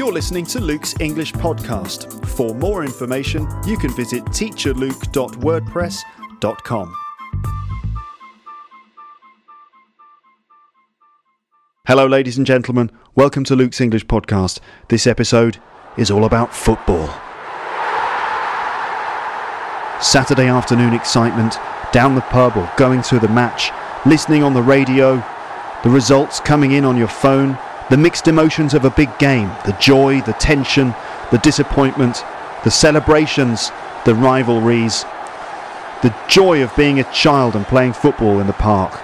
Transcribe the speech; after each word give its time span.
You're 0.00 0.14
listening 0.14 0.46
to 0.46 0.60
Luke's 0.60 0.94
English 0.98 1.34
Podcast. 1.34 2.26
For 2.28 2.54
more 2.54 2.84
information, 2.84 3.46
you 3.66 3.76
can 3.76 3.94
visit 3.94 4.24
teacherluke.wordpress.com. 4.24 6.96
Hello, 11.86 12.06
ladies 12.06 12.38
and 12.38 12.46
gentlemen. 12.46 12.90
Welcome 13.14 13.44
to 13.44 13.54
Luke's 13.54 13.82
English 13.82 14.06
Podcast. 14.06 14.60
This 14.88 15.06
episode 15.06 15.58
is 15.98 16.10
all 16.10 16.24
about 16.24 16.54
football. 16.54 17.08
Saturday 20.00 20.48
afternoon 20.48 20.94
excitement, 20.94 21.58
down 21.92 22.14
the 22.14 22.22
pub 22.22 22.56
or 22.56 22.72
going 22.78 23.02
to 23.02 23.18
the 23.18 23.28
match, 23.28 23.70
listening 24.06 24.42
on 24.42 24.54
the 24.54 24.62
radio, 24.62 25.22
the 25.84 25.90
results 25.90 26.40
coming 26.40 26.72
in 26.72 26.86
on 26.86 26.96
your 26.96 27.06
phone, 27.06 27.58
the 27.90 27.96
mixed 27.96 28.28
emotions 28.28 28.72
of 28.72 28.84
a 28.84 28.90
big 28.90 29.10
game, 29.18 29.48
the 29.66 29.76
joy, 29.80 30.20
the 30.22 30.32
tension, 30.34 30.94
the 31.32 31.38
disappointment, 31.38 32.24
the 32.62 32.70
celebrations, 32.70 33.72
the 34.04 34.14
rivalries, 34.14 35.02
the 36.02 36.14
joy 36.28 36.62
of 36.62 36.74
being 36.76 37.00
a 37.00 37.12
child 37.12 37.56
and 37.56 37.66
playing 37.66 37.92
football 37.92 38.38
in 38.38 38.46
the 38.46 38.52
park, 38.54 39.00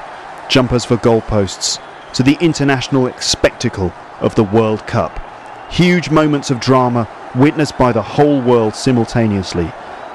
jumpers 0.48 0.84
for 0.84 0.96
goalposts, 0.96 1.82
to 2.14 2.22
the 2.22 2.38
international 2.40 3.12
spectacle 3.18 3.92
of 4.20 4.36
the 4.36 4.44
World 4.44 4.86
Cup. 4.86 5.20
Huge 5.68 6.08
moments 6.08 6.50
of 6.50 6.60
drama 6.60 7.08
witnessed 7.34 7.76
by 7.76 7.90
the 7.90 8.02
whole 8.02 8.40
world 8.40 8.76
simultaneously. 8.76 9.70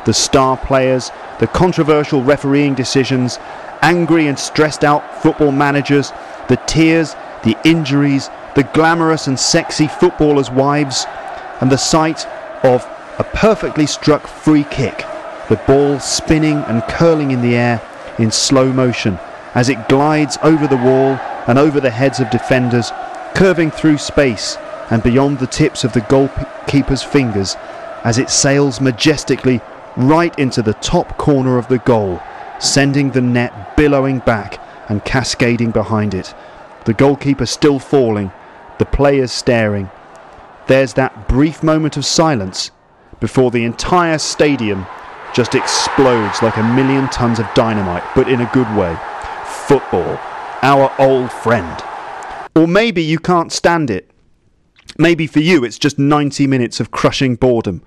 The 0.05 0.13
star 0.13 0.55
players, 0.55 1.11
the 1.39 1.47
controversial 1.47 2.23
refereeing 2.23 2.73
decisions, 2.73 3.37
angry 3.81 4.27
and 4.27 4.39
stressed 4.39 4.85
out 4.85 5.21
football 5.21 5.51
managers, 5.51 6.11
the 6.47 6.59
tears, 6.67 7.15
the 7.43 7.57
injuries, 7.65 8.29
the 8.55 8.63
glamorous 8.73 9.27
and 9.27 9.39
sexy 9.39 9.87
footballers' 9.87 10.51
wives, 10.51 11.05
and 11.61 11.71
the 11.71 11.77
sight 11.77 12.25
of 12.63 12.85
a 13.19 13.23
perfectly 13.23 13.85
struck 13.85 14.27
free 14.27 14.63
kick, 14.65 15.05
the 15.49 15.61
ball 15.67 15.99
spinning 15.99 16.57
and 16.57 16.83
curling 16.83 17.31
in 17.31 17.41
the 17.41 17.55
air 17.55 17.81
in 18.17 18.31
slow 18.31 18.71
motion 18.71 19.17
as 19.53 19.69
it 19.69 19.89
glides 19.89 20.37
over 20.43 20.67
the 20.67 20.77
wall 20.77 21.19
and 21.47 21.57
over 21.57 21.79
the 21.79 21.89
heads 21.89 22.19
of 22.19 22.29
defenders, 22.29 22.91
curving 23.35 23.71
through 23.71 23.97
space 23.97 24.57
and 24.89 25.03
beyond 25.03 25.39
the 25.39 25.47
tips 25.47 25.83
of 25.83 25.93
the 25.93 26.01
goalkeeper's 26.01 27.03
fingers 27.03 27.55
as 28.03 28.17
it 28.17 28.29
sails 28.29 28.81
majestically 28.81 29.61
right 29.95 30.37
into 30.39 30.61
the 30.61 30.73
top 30.75 31.17
corner 31.17 31.57
of 31.57 31.67
the 31.67 31.79
goal, 31.79 32.21
sending 32.59 33.11
the 33.11 33.21
net 33.21 33.75
billowing 33.75 34.19
back 34.19 34.59
and 34.89 35.03
cascading 35.05 35.71
behind 35.71 36.13
it. 36.13 36.33
The 36.85 36.93
goalkeeper 36.93 37.45
still 37.45 37.79
falling, 37.79 38.31
the 38.81 38.85
players 38.87 39.31
staring. 39.31 39.87
There's 40.65 40.95
that 40.95 41.27
brief 41.29 41.61
moment 41.61 41.97
of 41.97 42.03
silence 42.03 42.71
before 43.19 43.51
the 43.51 43.63
entire 43.63 44.17
stadium 44.17 44.87
just 45.35 45.53
explodes 45.53 46.41
like 46.41 46.57
a 46.57 46.63
million 46.63 47.07
tons 47.09 47.37
of 47.37 47.47
dynamite, 47.53 48.01
but 48.15 48.27
in 48.27 48.41
a 48.41 48.49
good 48.51 48.75
way. 48.75 48.97
Football, 49.45 50.17
our 50.63 50.91
old 50.97 51.31
friend. 51.31 51.79
Or 52.55 52.67
maybe 52.67 53.03
you 53.03 53.19
can't 53.19 53.51
stand 53.51 53.91
it. 53.91 54.09
Maybe 54.97 55.27
for 55.27 55.41
you 55.41 55.63
it's 55.63 55.77
just 55.77 55.99
90 55.99 56.47
minutes 56.47 56.79
of 56.79 56.89
crushing 56.89 57.35
boredom 57.35 57.83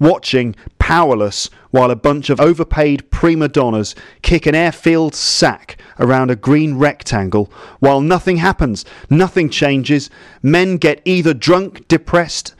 watching 0.00 0.56
powerless 0.78 1.48
while 1.70 1.90
a 1.90 1.96
bunch 1.96 2.30
of 2.30 2.40
overpaid 2.40 3.08
prima 3.10 3.46
donnas 3.46 3.94
kick 4.22 4.46
an 4.46 4.54
airfield 4.56 5.14
sack 5.14 5.80
around 6.00 6.30
a 6.30 6.36
green 6.36 6.76
rectangle 6.76 7.52
while 7.78 8.00
nothing 8.00 8.38
happens, 8.38 8.84
nothing 9.08 9.48
changes. 9.48 10.10
Men 10.42 10.78
get 10.78 11.00
either 11.04 11.34
drunk, 11.34 11.86
depressed, 11.86 12.54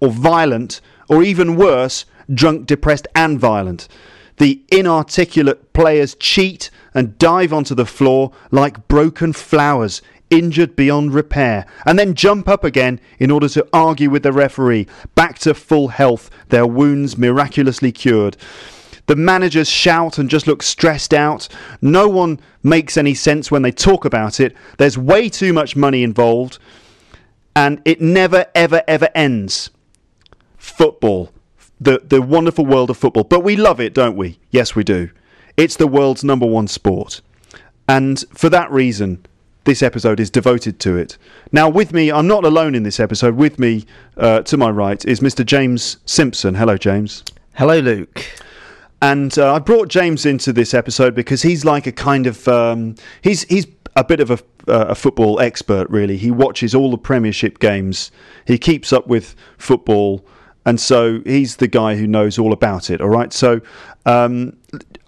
or 0.00 0.10
violent, 0.10 0.80
or 1.08 1.22
even 1.22 1.56
worse, 1.56 2.04
drunk, 2.32 2.66
depressed, 2.66 3.06
and 3.14 3.38
violent. 3.38 3.88
The 4.36 4.62
inarticulate 4.72 5.72
players 5.72 6.16
cheat 6.16 6.70
and 6.92 7.16
dive 7.18 7.52
onto 7.52 7.74
the 7.74 7.86
floor 7.86 8.32
like 8.50 8.88
broken 8.88 9.32
flowers 9.32 10.02
injured 10.30 10.74
beyond 10.76 11.14
repair, 11.14 11.66
and 11.86 11.98
then 11.98 12.14
jump 12.14 12.48
up 12.48 12.64
again 12.64 13.00
in 13.18 13.30
order 13.30 13.48
to 13.48 13.66
argue 13.72 14.10
with 14.10 14.22
the 14.22 14.32
referee, 14.32 14.86
back 15.14 15.38
to 15.40 15.54
full 15.54 15.88
health, 15.88 16.30
their 16.48 16.66
wounds 16.66 17.16
miraculously 17.16 17.92
cured. 17.92 18.36
The 19.06 19.16
managers 19.16 19.68
shout 19.68 20.18
and 20.18 20.30
just 20.30 20.46
look 20.46 20.62
stressed 20.62 21.12
out. 21.12 21.48
No 21.82 22.08
one 22.08 22.40
makes 22.62 22.96
any 22.96 23.12
sense 23.14 23.50
when 23.50 23.62
they 23.62 23.70
talk 23.70 24.04
about 24.04 24.40
it. 24.40 24.56
There's 24.78 24.96
way 24.96 25.28
too 25.28 25.52
much 25.52 25.76
money 25.76 26.02
involved, 26.02 26.58
and 27.54 27.82
it 27.84 28.00
never, 28.00 28.46
ever, 28.54 28.82
ever 28.88 29.08
ends. 29.14 29.70
Football. 30.56 31.30
The, 31.80 32.00
the 32.02 32.22
wonderful 32.22 32.64
world 32.64 32.88
of 32.88 32.96
football. 32.96 33.24
But 33.24 33.44
we 33.44 33.56
love 33.56 33.78
it, 33.80 33.92
don't 33.92 34.16
we? 34.16 34.38
Yes, 34.50 34.74
we 34.74 34.84
do. 34.84 35.10
It's 35.56 35.76
the 35.76 35.86
world's 35.86 36.24
number 36.24 36.46
one 36.46 36.66
sport. 36.66 37.20
And 37.86 38.24
for 38.30 38.48
that 38.48 38.70
reason, 38.70 39.26
this 39.64 39.82
episode 39.82 40.20
is 40.20 40.30
devoted 40.30 40.78
to 40.80 40.96
it. 40.96 41.16
Now, 41.50 41.68
with 41.68 41.92
me, 41.92 42.12
I'm 42.12 42.26
not 42.26 42.44
alone 42.44 42.74
in 42.74 42.82
this 42.82 43.00
episode. 43.00 43.34
With 43.34 43.58
me, 43.58 43.84
uh, 44.16 44.42
to 44.42 44.56
my 44.56 44.70
right, 44.70 45.04
is 45.04 45.20
Mr. 45.20 45.44
James 45.44 45.98
Simpson. 46.04 46.54
Hello, 46.54 46.76
James. 46.76 47.24
Hello, 47.54 47.78
Luke. 47.78 48.24
And 49.00 49.38
uh, 49.38 49.54
I 49.54 49.58
brought 49.58 49.88
James 49.88 50.26
into 50.26 50.52
this 50.52 50.74
episode 50.74 51.14
because 51.14 51.42
he's 51.42 51.64
like 51.64 51.86
a 51.86 51.92
kind 51.92 52.26
of 52.26 52.46
um, 52.48 52.94
he's 53.22 53.44
he's 53.44 53.66
a 53.96 54.04
bit 54.04 54.20
of 54.20 54.30
a, 54.30 54.38
uh, 54.68 54.86
a 54.88 54.94
football 54.94 55.40
expert. 55.40 55.88
Really, 55.90 56.16
he 56.16 56.30
watches 56.30 56.74
all 56.74 56.90
the 56.90 56.98
Premiership 56.98 57.58
games. 57.58 58.10
He 58.46 58.58
keeps 58.58 58.92
up 58.92 59.06
with 59.06 59.34
football, 59.58 60.24
and 60.64 60.80
so 60.80 61.20
he's 61.24 61.56
the 61.56 61.68
guy 61.68 61.96
who 61.96 62.06
knows 62.06 62.38
all 62.38 62.52
about 62.52 62.90
it. 62.90 63.00
All 63.00 63.10
right, 63.10 63.32
so. 63.32 63.60
Um, 64.06 64.58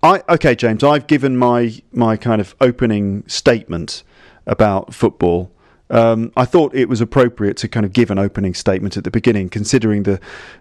I, 0.03 0.23
okay, 0.29 0.55
James, 0.55 0.85
I've 0.85 1.07
given 1.07 1.37
my 1.37 1.83
my 1.93 2.17
kind 2.17 2.41
of 2.41 2.55
opening 2.61 3.25
statement 3.27 4.05
about 4.47 4.95
football. 4.95 5.51
Um, 5.89 6.33
I 6.37 6.45
thought 6.45 6.75
it 6.75 6.89
was 6.89 7.01
appropriate 7.01 7.57
to 7.59 7.69
kind 7.69 7.87
of 7.87 7.93
give 7.93 8.11
an 8.11 8.19
opening 8.19 8.55
statement 8.55 8.97
at 8.97 9.05
the 9.05 9.11
beginning, 9.11 9.49
considering 9.49 10.03
the, 10.03 10.21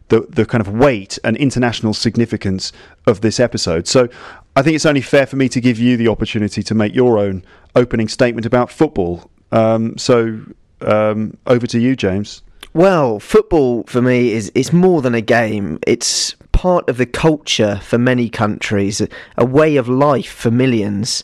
the, 0.09 0.21
the 0.29 0.45
kind 0.45 0.61
of 0.61 0.69
weight 0.69 1.17
and 1.23 1.35
international 1.37 1.93
significance 1.93 2.71
of 3.07 3.21
this 3.21 3.39
episode. 3.39 3.87
So 3.87 4.07
I 4.55 4.61
think 4.61 4.75
it's 4.75 4.85
only 4.85 5.01
fair 5.01 5.25
for 5.25 5.35
me 5.35 5.49
to 5.49 5.59
give 5.59 5.79
you 5.79 5.97
the 5.97 6.07
opportunity 6.07 6.61
to 6.61 6.75
make 6.75 6.93
your 6.93 7.17
own 7.17 7.43
opening 7.75 8.07
statement 8.07 8.45
about 8.45 8.69
football. 8.69 9.29
Um, 9.51 9.97
so 9.97 10.41
um, 10.81 11.37
over 11.47 11.65
to 11.67 11.79
you, 11.79 11.95
James. 11.95 12.43
Well, 12.73 13.19
football 13.19 13.83
for 13.87 14.01
me 14.01 14.33
is 14.33 14.51
it's 14.53 14.73
more 14.73 15.01
than 15.01 15.15
a 15.15 15.21
game. 15.21 15.79
It's 15.87 16.35
part 16.51 16.89
of 16.89 16.97
the 16.97 17.05
culture 17.05 17.79
for 17.81 17.97
many 17.97 18.29
countries, 18.29 19.01
a 19.37 19.45
way 19.45 19.77
of 19.77 19.87
life 19.87 20.31
for 20.31 20.51
millions. 20.51 21.23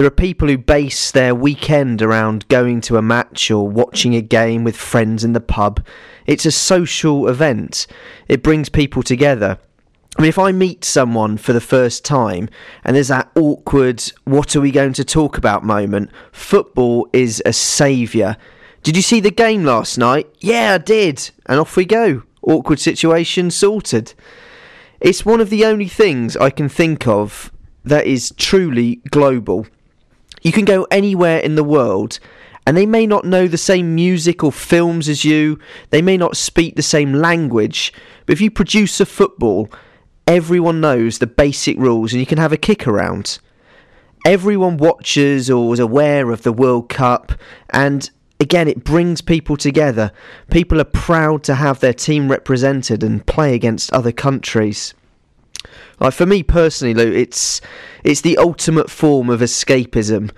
There 0.00 0.06
are 0.06 0.10
people 0.10 0.48
who 0.48 0.56
base 0.56 1.10
their 1.10 1.34
weekend 1.34 2.00
around 2.00 2.48
going 2.48 2.80
to 2.80 2.96
a 2.96 3.02
match 3.02 3.50
or 3.50 3.68
watching 3.68 4.14
a 4.14 4.22
game 4.22 4.64
with 4.64 4.74
friends 4.74 5.24
in 5.24 5.34
the 5.34 5.42
pub. 5.42 5.84
It's 6.24 6.46
a 6.46 6.50
social 6.50 7.28
event, 7.28 7.86
it 8.26 8.42
brings 8.42 8.70
people 8.70 9.02
together. 9.02 9.58
I 10.16 10.22
mean, 10.22 10.30
if 10.30 10.38
I 10.38 10.52
meet 10.52 10.86
someone 10.86 11.36
for 11.36 11.52
the 11.52 11.60
first 11.60 12.02
time 12.02 12.48
and 12.82 12.96
there's 12.96 13.08
that 13.08 13.30
awkward, 13.34 14.02
what 14.24 14.56
are 14.56 14.62
we 14.62 14.70
going 14.70 14.94
to 14.94 15.04
talk 15.04 15.36
about 15.36 15.64
moment, 15.64 16.10
football 16.32 17.06
is 17.12 17.42
a 17.44 17.52
saviour. 17.52 18.38
Did 18.82 18.96
you 18.96 19.02
see 19.02 19.20
the 19.20 19.30
game 19.30 19.64
last 19.64 19.98
night? 19.98 20.34
Yeah, 20.38 20.76
I 20.76 20.78
did. 20.78 21.30
And 21.44 21.60
off 21.60 21.76
we 21.76 21.84
go. 21.84 22.22
Awkward 22.40 22.80
situation 22.80 23.50
sorted. 23.50 24.14
It's 24.98 25.26
one 25.26 25.42
of 25.42 25.50
the 25.50 25.66
only 25.66 25.88
things 25.88 26.38
I 26.38 26.48
can 26.48 26.70
think 26.70 27.06
of 27.06 27.52
that 27.84 28.06
is 28.06 28.32
truly 28.38 29.02
global. 29.10 29.66
You 30.42 30.52
can 30.52 30.64
go 30.64 30.86
anywhere 30.90 31.38
in 31.38 31.54
the 31.54 31.64
world 31.64 32.18
and 32.66 32.76
they 32.76 32.86
may 32.86 33.06
not 33.06 33.24
know 33.24 33.48
the 33.48 33.58
same 33.58 33.94
music 33.94 34.44
or 34.44 34.52
films 34.52 35.08
as 35.08 35.24
you, 35.24 35.58
they 35.90 36.02
may 36.02 36.16
not 36.16 36.36
speak 36.36 36.76
the 36.76 36.82
same 36.82 37.12
language, 37.12 37.92
but 38.26 38.32
if 38.32 38.40
you 38.40 38.50
produce 38.50 39.00
a 39.00 39.06
football, 39.06 39.68
everyone 40.26 40.80
knows 40.80 41.18
the 41.18 41.26
basic 41.26 41.76
rules 41.78 42.12
and 42.12 42.20
you 42.20 42.26
can 42.26 42.38
have 42.38 42.52
a 42.52 42.56
kick 42.58 42.86
around. 42.86 43.38
Everyone 44.24 44.76
watches 44.76 45.50
or 45.50 45.72
is 45.72 45.80
aware 45.80 46.30
of 46.30 46.42
the 46.42 46.52
World 46.52 46.88
Cup, 46.90 47.32
and 47.70 48.10
again, 48.38 48.68
it 48.68 48.84
brings 48.84 49.22
people 49.22 49.56
together. 49.56 50.12
People 50.50 50.80
are 50.80 50.84
proud 50.84 51.42
to 51.44 51.54
have 51.54 51.80
their 51.80 51.94
team 51.94 52.30
represented 52.30 53.02
and 53.02 53.24
play 53.26 53.54
against 53.54 53.92
other 53.92 54.12
countries. 54.12 54.94
Like 56.00 56.14
for 56.14 56.26
me 56.26 56.42
personally, 56.42 56.94
Lou, 56.94 57.12
it's 57.12 57.60
it's 58.02 58.22
the 58.22 58.38
ultimate 58.38 58.90
form 58.90 59.28
of 59.30 59.40
escapism. 59.40 60.30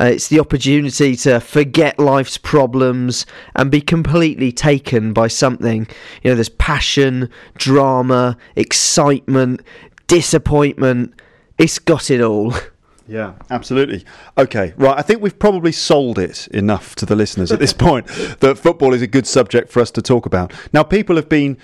Uh, 0.00 0.04
it's 0.04 0.28
the 0.28 0.38
opportunity 0.38 1.16
to 1.16 1.40
forget 1.40 1.98
life's 1.98 2.38
problems 2.38 3.26
and 3.56 3.72
be 3.72 3.80
completely 3.80 4.52
taken 4.52 5.12
by 5.12 5.26
something. 5.26 5.88
You 6.22 6.30
know, 6.30 6.34
there's 6.36 6.48
passion, 6.48 7.28
drama, 7.56 8.36
excitement, 8.54 9.62
disappointment. 10.06 11.12
It's 11.58 11.78
got 11.78 12.10
it 12.10 12.20
all. 12.20 12.54
Yeah, 13.08 13.32
absolutely. 13.50 14.04
Okay, 14.38 14.72
right. 14.76 14.96
I 14.96 15.02
think 15.02 15.20
we've 15.20 15.36
probably 15.36 15.72
sold 15.72 16.16
it 16.16 16.46
enough 16.48 16.94
to 16.94 17.04
the 17.04 17.16
listeners 17.16 17.50
at 17.50 17.58
this 17.58 17.72
point 17.88 18.06
that 18.38 18.56
football 18.56 18.94
is 18.94 19.02
a 19.02 19.08
good 19.08 19.26
subject 19.26 19.68
for 19.68 19.80
us 19.80 19.90
to 19.92 20.00
talk 20.00 20.26
about. 20.26 20.52
Now, 20.72 20.84
people 20.84 21.16
have 21.16 21.28
been 21.28 21.58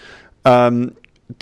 um, 0.45 0.97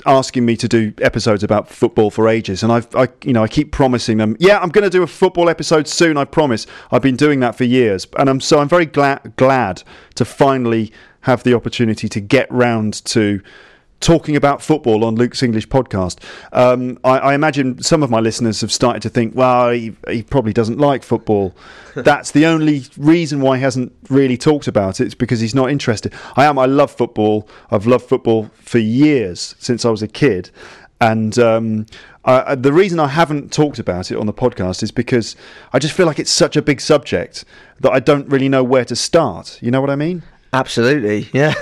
asking 0.07 0.47
me 0.47 0.57
to 0.57 0.69
do 0.69 0.93
episodes 1.01 1.43
about 1.43 1.69
football 1.69 2.11
for 2.11 2.29
ages, 2.29 2.63
and 2.63 2.73
I've, 2.73 2.95
I, 2.97 3.09
you 3.23 3.33
know, 3.33 3.43
I 3.43 3.49
keep 3.49 3.73
promising 3.73 4.19
them, 4.19 4.37
yeah, 4.39 4.59
I'm 4.59 4.71
going 4.71 4.85
to 4.85 4.91
do 4.91 5.03
a 5.03 5.07
football 5.07 5.49
episode 5.49 5.87
soon. 5.87 6.17
I 6.17 6.25
promise. 6.25 6.67
I've 6.91 7.03
been 7.03 7.17
doing 7.17 7.41
that 7.41 7.55
for 7.55 7.65
years, 7.65 8.07
and 8.19 8.29
I'm 8.29 8.41
so 8.41 8.59
I'm 8.59 8.69
very 8.69 8.87
glad 8.87 9.35
glad 9.37 9.83
to 10.15 10.25
finally 10.25 10.93
have 11.23 11.43
the 11.43 11.55
opportunity 11.55 12.09
to 12.09 12.21
get 12.21 12.51
round 12.51 13.05
to 13.07 13.41
talking 14.05 14.37
about 14.37 14.61
football 14.61 15.03
on 15.03 15.15
Luke's 15.15 15.43
English 15.43 15.67
podcast. 15.69 16.19
Um, 16.53 16.99
I, 17.03 17.19
I, 17.19 17.35
imagine 17.35 17.83
some 17.83 18.03
of 18.03 18.11
my 18.11 18.21
listeners 18.21 18.61
have 18.61 18.71
started 18.71 19.01
to 19.03 19.09
think, 19.09 19.35
well, 19.35 19.71
he, 19.71 19.97
he 20.09 20.23
probably 20.23 20.53
doesn't 20.53 20.79
like 20.79 21.03
football. 21.03 21.57
That's 21.95 22.31
the 22.31 22.45
only 22.45 22.85
reason 22.99 23.41
why 23.41 23.57
he 23.57 23.63
hasn't 23.63 23.93
really 24.11 24.37
talked 24.37 24.69
about 24.69 25.01
it. 25.01 25.07
It's 25.07 25.15
because 25.15 25.41
he's 25.41 25.55
not 25.55 25.71
interested. 25.71 26.13
I 26.37 26.45
am. 26.45 26.59
I 26.59 26.67
love 26.67 26.91
football. 26.91 27.49
I've 27.71 27.87
loved 27.87 28.07
football 28.07 28.51
for 28.61 28.79
years 28.79 29.55
since 29.59 29.87
I 29.87 29.91
was 29.91 30.03
a 30.03 30.09
kid. 30.09 30.51
And 31.01 31.39
um, 31.39 31.87
I, 32.27 32.55
the 32.55 32.73
reason 32.73 33.01
I 33.01 33.09
haven't 33.09 33.53
talked 33.53 33.79
about 33.79 34.11
it 34.11 34.19
on 34.19 34.27
the 34.27 34.33
podcast 34.35 34.83
is 34.83 34.91
because 34.91 35.35
I 35.73 35.79
just 35.79 35.95
feel 35.95 36.07
like 36.07 36.19
it's 36.19 36.31
such 36.31 36.57
a 36.57 36.63
big 36.63 36.81
subject 36.81 37.45
that 37.81 37.91
I 37.91 38.01
don't 38.01 38.29
really 38.29 38.49
know 38.51 38.63
where 38.63 38.85
to 38.85 38.97
start. 38.97 39.59
You 39.63 39.71
know 39.71 39.81
what 39.81 39.91
I 39.91 39.97
mean? 39.97 40.23
Absolutely, 40.55 41.29
yeah. 41.33 41.53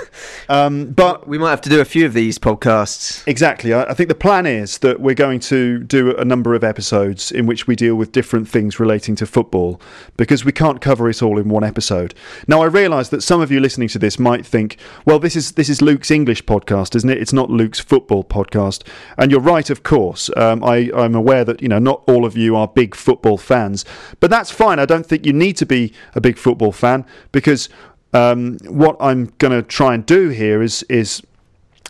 Um, 0.49 0.91
but 0.91 1.27
we 1.27 1.37
might 1.37 1.49
have 1.49 1.61
to 1.61 1.69
do 1.69 1.81
a 1.81 1.85
few 1.85 2.05
of 2.05 2.13
these 2.13 2.37
podcasts. 2.37 3.25
Exactly. 3.27 3.73
I, 3.73 3.83
I, 3.85 3.93
think 3.93 4.09
the 4.09 4.15
plan 4.15 4.45
is 4.45 4.77
that 4.79 4.99
we're 4.99 5.15
going 5.15 5.39
to 5.41 5.79
do 5.79 6.15
a 6.15 6.25
number 6.25 6.53
of 6.53 6.63
episodes 6.63 7.31
in 7.31 7.45
which 7.45 7.65
we 7.65 7.75
deal 7.75 7.95
with 7.95 8.11
different 8.11 8.47
things 8.47 8.79
relating 8.79 9.15
to 9.15 9.25
football 9.25 9.81
because 10.17 10.45
we 10.45 10.51
can't 10.51 10.81
cover 10.81 11.09
it 11.09 11.23
all 11.23 11.39
in 11.39 11.49
one 11.49 11.63
episode. 11.63 12.13
Now, 12.47 12.61
I 12.61 12.65
realise 12.65 13.09
that 13.09 13.23
some 13.23 13.41
of 13.41 13.51
you 13.51 13.59
listening 13.59 13.87
to 13.89 13.99
this 13.99 14.19
might 14.19 14.45
think, 14.45 14.77
well, 15.05 15.17
this 15.17 15.35
is 15.35 15.53
this 15.53 15.69
is 15.69 15.81
Luke's 15.81 16.11
English 16.11 16.43
podcast, 16.43 16.95
isn't 16.95 17.09
it? 17.09 17.17
It's 17.17 17.33
not 17.33 17.49
Luke's 17.49 17.79
football 17.79 18.23
podcast. 18.23 18.85
And 19.17 19.31
you're 19.31 19.39
right, 19.39 19.69
of 19.69 19.81
course. 19.81 20.29
Um, 20.37 20.63
I, 20.63 20.91
I'm 20.95 21.15
aware 21.15 21.43
that 21.45 21.61
you 21.61 21.67
know 21.67 21.79
not 21.79 22.03
all 22.05 22.25
of 22.25 22.37
you 22.37 22.55
are 22.55 22.67
big 22.67 22.93
football 22.95 23.37
fans, 23.37 23.85
but 24.19 24.29
that's 24.29 24.51
fine. 24.51 24.77
I 24.77 24.85
don't 24.85 25.05
think 25.05 25.25
you 25.25 25.33
need 25.33 25.57
to 25.57 25.65
be 25.65 25.93
a 26.13 26.21
big 26.21 26.37
football 26.37 26.71
fan 26.71 27.05
because 27.31 27.69
um, 28.13 28.57
what 28.65 28.95
I'm 28.99 29.33
going 29.37 29.51
to 29.51 29.61
try 29.61 29.93
and 29.93 30.05
do 30.05 30.29
here 30.29 30.61
is 30.61 30.83
is 30.83 31.21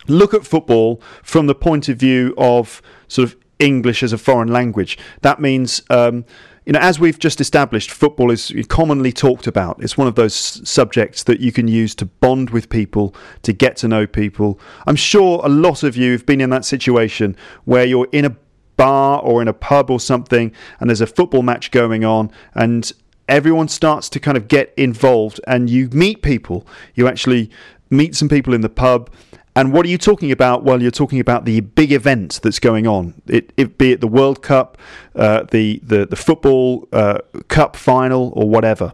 look 0.08 0.34
at 0.34 0.46
football 0.46 1.02
from 1.22 1.48
the 1.48 1.56
point 1.56 1.90
of 1.90 1.98
view 1.98 2.34
of 2.38 2.81
sort 3.08 3.30
of 3.30 3.38
English 3.60 4.04
as 4.04 4.14
a 4.14 4.18
foreign 4.18 4.50
language. 4.50 4.98
That 5.22 5.40
means. 5.40 5.81
Um, 5.90 6.25
you 6.66 6.72
know, 6.72 6.80
as 6.80 6.98
we've 6.98 7.20
just 7.20 7.42
established, 7.42 7.92
football 7.92 8.31
is 8.31 8.54
commonly 8.70 9.12
talked 9.12 9.48
about. 9.48 9.84
It's 9.84 9.98
one 9.98 10.08
of 10.08 10.16
those 10.16 10.34
subjects 10.34 11.24
that 11.24 11.42
you 11.42 11.52
can 11.52 11.68
use 11.68 11.94
to 11.96 12.06
bond 12.06 12.52
with 12.52 12.69
people, 12.69 13.14
to 13.42 13.52
get 13.52 13.76
to 13.78 13.90
know 13.90 14.08
people. 14.08 14.58
I'm 14.88 14.96
sure 14.96 15.42
a 15.44 15.50
lot 15.50 15.84
of 15.84 15.98
you 15.98 16.14
have 16.14 16.26
been 16.26 16.40
in 16.40 16.52
that 16.52 16.64
situation 16.64 17.36
where 17.66 17.84
you're 17.84 18.08
in 18.14 18.24
a 18.24 18.38
bar 18.78 19.19
or 19.22 19.42
in 19.42 19.48
a 19.48 19.54
pub 19.54 19.90
or 19.90 20.00
something 20.00 20.52
and 20.80 20.90
there's 20.90 21.02
a 21.02 21.08
football 21.08 21.44
match 21.44 21.72
going 21.72 22.04
on 22.04 22.31
and 22.54 22.92
everyone 23.28 23.68
starts 23.68 24.10
to 24.10 24.20
kind 24.20 24.38
of 24.38 24.48
get 24.48 24.74
involved 24.78 25.40
and 25.48 25.70
you 25.70 25.90
meet 25.90 26.22
people. 26.22 26.68
You 26.96 27.08
actually 27.08 27.50
meet 27.90 28.16
some 28.16 28.30
people 28.30 28.54
in 28.54 28.62
the 28.62 28.70
pub. 28.70 29.10
And 29.56 29.72
what 29.72 29.86
are 29.86 29.90
you 29.90 30.00
talking 30.00 30.31
about? 30.31 30.64
Well, 30.64 30.81
you're 30.81 30.90
talking 30.90 31.20
about 31.20 31.46
the 31.46 31.60
big 31.60 31.92
event 31.92 32.40
that's 32.42 32.58
going 32.58 32.88
on. 32.88 33.22
It, 33.28 33.54
it 33.56 33.78
be 33.78 33.92
it 33.92 34.02
the 34.02 34.08
World 34.08 34.42
Cup, 34.42 34.80
uh, 35.16 35.44
the, 35.52 35.80
the 35.84 36.08
the 36.08 36.16
football 36.16 36.88
uh, 36.92 37.20
cup 37.50 37.75
final, 37.75 38.34
or 38.36 38.50
whatever. 38.50 38.94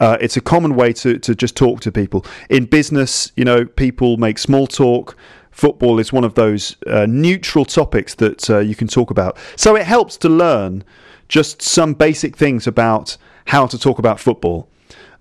Uh, 0.00 0.16
it's 0.18 0.34
a 0.34 0.40
common 0.40 0.74
way 0.76 0.94
to 0.94 1.18
to 1.18 1.34
just 1.34 1.56
talk 1.56 1.80
to 1.80 1.92
people. 1.92 2.24
In 2.48 2.64
business, 2.64 3.32
you 3.36 3.44
know, 3.44 3.66
people 3.66 4.16
make 4.16 4.38
small 4.38 4.66
talk. 4.66 5.14
Football 5.50 5.98
is 5.98 6.10
one 6.10 6.24
of 6.24 6.34
those 6.34 6.76
uh, 6.86 7.04
neutral 7.06 7.66
topics 7.66 8.14
that 8.14 8.48
uh, 8.48 8.60
you 8.60 8.74
can 8.74 8.88
talk 8.88 9.10
about. 9.10 9.36
So 9.56 9.76
it 9.76 9.84
helps 9.84 10.16
to 10.18 10.30
learn 10.30 10.84
just 11.28 11.60
some 11.60 11.92
basic 11.92 12.34
things 12.34 12.66
about 12.66 13.18
how 13.48 13.66
to 13.66 13.78
talk 13.78 13.98
about 13.98 14.20
football. 14.20 14.68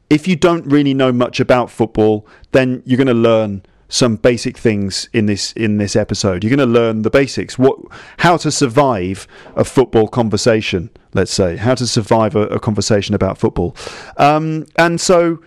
If 0.10 0.28
you 0.28 0.36
don't 0.36 0.66
really 0.66 0.94
know 0.94 1.12
much 1.12 1.40
about 1.40 1.72
football, 1.72 2.28
then 2.52 2.84
you're 2.86 2.98
going 2.98 3.08
to 3.08 3.14
learn 3.14 3.64
some 3.90 4.18
basic 4.18 4.58
things 4.58 5.10
in 5.14 5.28
this 5.28 5.54
in 5.54 5.78
this 5.78 5.96
episode. 5.96 6.44
You're 6.44 6.56
going 6.56 6.68
to 6.68 6.80
learn 6.80 7.04
the 7.04 7.10
basics, 7.10 7.58
what 7.58 7.80
how 8.18 8.36
to 8.38 8.52
survive 8.52 9.28
a 9.56 9.64
football 9.64 10.10
conversation. 10.10 10.90
Let's 11.14 11.34
say 11.34 11.56
how 11.56 11.76
to 11.76 11.88
survive 11.88 12.36
a, 12.36 12.48
a 12.48 12.60
conversation 12.60 13.16
about 13.16 13.38
football, 13.38 13.76
um, 14.18 14.66
and 14.78 15.02
so. 15.02 15.40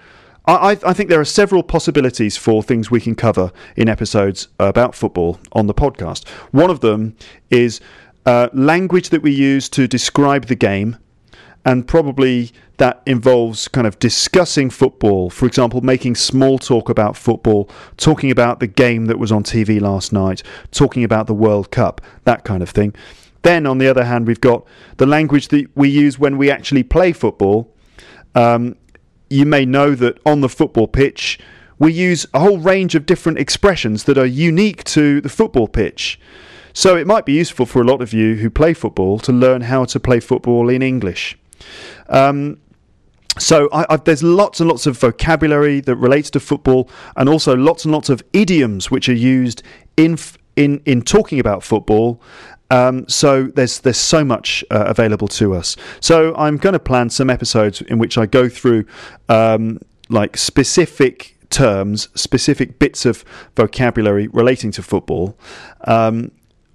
I, 0.46 0.78
I, 0.84 0.94
think 0.94 1.10
there 1.10 1.20
are 1.20 1.24
several 1.24 1.62
possibilities 1.62 2.36
for 2.38 2.62
things 2.62 2.90
we 2.90 3.00
can 3.00 3.14
cover 3.14 3.52
in 3.76 3.88
episodes 3.90 4.48
about 4.58 4.94
football 4.96 5.38
on 5.52 5.66
the 5.66 5.74
podcast. 5.74 6.26
One 6.50 6.70
of 6.70 6.80
them 6.80 7.14
is 7.50 7.78
uh, 8.24 8.48
language 8.52 9.10
that 9.10 9.22
we 9.22 9.32
use 9.32 9.68
to 9.68 9.86
describe 9.86 10.46
the 10.46 10.56
game 10.56 10.96
and 11.64 11.86
probably 11.86 12.50
that 12.78 13.02
involves 13.04 13.68
kind 13.68 13.86
of 13.86 13.98
discussing 13.98 14.70
football, 14.70 15.28
for 15.28 15.46
example, 15.46 15.82
making 15.82 16.14
small 16.14 16.58
talk 16.58 16.88
about 16.88 17.16
football, 17.16 17.68
talking 17.98 18.30
about 18.30 18.60
the 18.60 18.66
game 18.66 19.06
that 19.06 19.18
was 19.18 19.30
on 19.30 19.42
TV 19.42 19.80
last 19.80 20.12
night, 20.12 20.42
talking 20.70 21.04
about 21.04 21.26
the 21.26 21.34
World 21.34 21.70
Cup, 21.70 22.00
that 22.24 22.44
kind 22.44 22.62
of 22.62 22.70
thing. 22.70 22.94
Then, 23.42 23.66
on 23.66 23.78
the 23.78 23.88
other 23.88 24.04
hand, 24.04 24.26
we've 24.26 24.40
got 24.40 24.66
the 24.96 25.06
language 25.06 25.48
that 25.48 25.66
we 25.74 25.88
use 25.88 26.18
when 26.18 26.38
we 26.38 26.50
actually 26.50 26.82
play 26.82 27.12
football. 27.12 27.74
Um, 28.34 28.76
you 29.28 29.46
may 29.46 29.64
know 29.64 29.94
that 29.94 30.18
on 30.26 30.40
the 30.40 30.48
football 30.48 30.88
pitch, 30.88 31.38
we 31.78 31.92
use 31.92 32.26
a 32.34 32.40
whole 32.40 32.58
range 32.58 32.94
of 32.94 33.06
different 33.06 33.38
expressions 33.38 34.04
that 34.04 34.18
are 34.18 34.26
unique 34.26 34.84
to 34.84 35.20
the 35.20 35.30
football 35.30 35.68
pitch. 35.68 36.20
So 36.72 36.96
it 36.96 37.06
might 37.06 37.26
be 37.26 37.32
useful 37.32 37.66
for 37.66 37.80
a 37.80 37.84
lot 37.84 38.00
of 38.00 38.12
you 38.12 38.36
who 38.36 38.50
play 38.50 38.74
football 38.74 39.18
to 39.20 39.32
learn 39.32 39.62
how 39.62 39.84
to 39.86 39.98
play 39.98 40.20
football 40.20 40.68
in 40.68 40.82
English. 40.82 41.36
Um, 42.08 42.58
so 43.38 43.68
I, 43.72 43.86
I, 43.90 43.96
there's 43.96 44.22
lots 44.22 44.60
and 44.60 44.68
lots 44.68 44.86
of 44.86 44.98
vocabulary 44.98 45.80
that 45.80 45.96
relates 45.96 46.30
to 46.30 46.40
football, 46.40 46.90
and 47.16 47.28
also 47.28 47.56
lots 47.56 47.84
and 47.84 47.92
lots 47.92 48.08
of 48.08 48.22
idioms 48.32 48.90
which 48.90 49.08
are 49.08 49.14
used 49.14 49.62
in 49.96 50.18
in 50.56 50.82
in 50.84 51.02
talking 51.02 51.38
about 51.38 51.62
football. 51.62 52.20
Um, 52.70 53.08
so 53.08 53.44
there's 53.44 53.80
there's 53.80 53.98
so 53.98 54.24
much 54.24 54.64
uh, 54.70 54.84
available 54.86 55.28
to 55.28 55.54
us. 55.54 55.76
So 56.00 56.34
I'm 56.36 56.56
going 56.56 56.72
to 56.72 56.80
plan 56.80 57.10
some 57.10 57.30
episodes 57.30 57.80
in 57.82 57.98
which 57.98 58.18
I 58.18 58.26
go 58.26 58.48
through 58.48 58.84
um, 59.28 59.78
like 60.08 60.36
specific 60.36 61.36
terms, 61.50 62.08
specific 62.14 62.78
bits 62.78 63.04
of 63.04 63.24
vocabulary 63.56 64.28
relating 64.28 64.70
to 64.72 64.82
football, 64.82 65.36
um, 65.84 66.30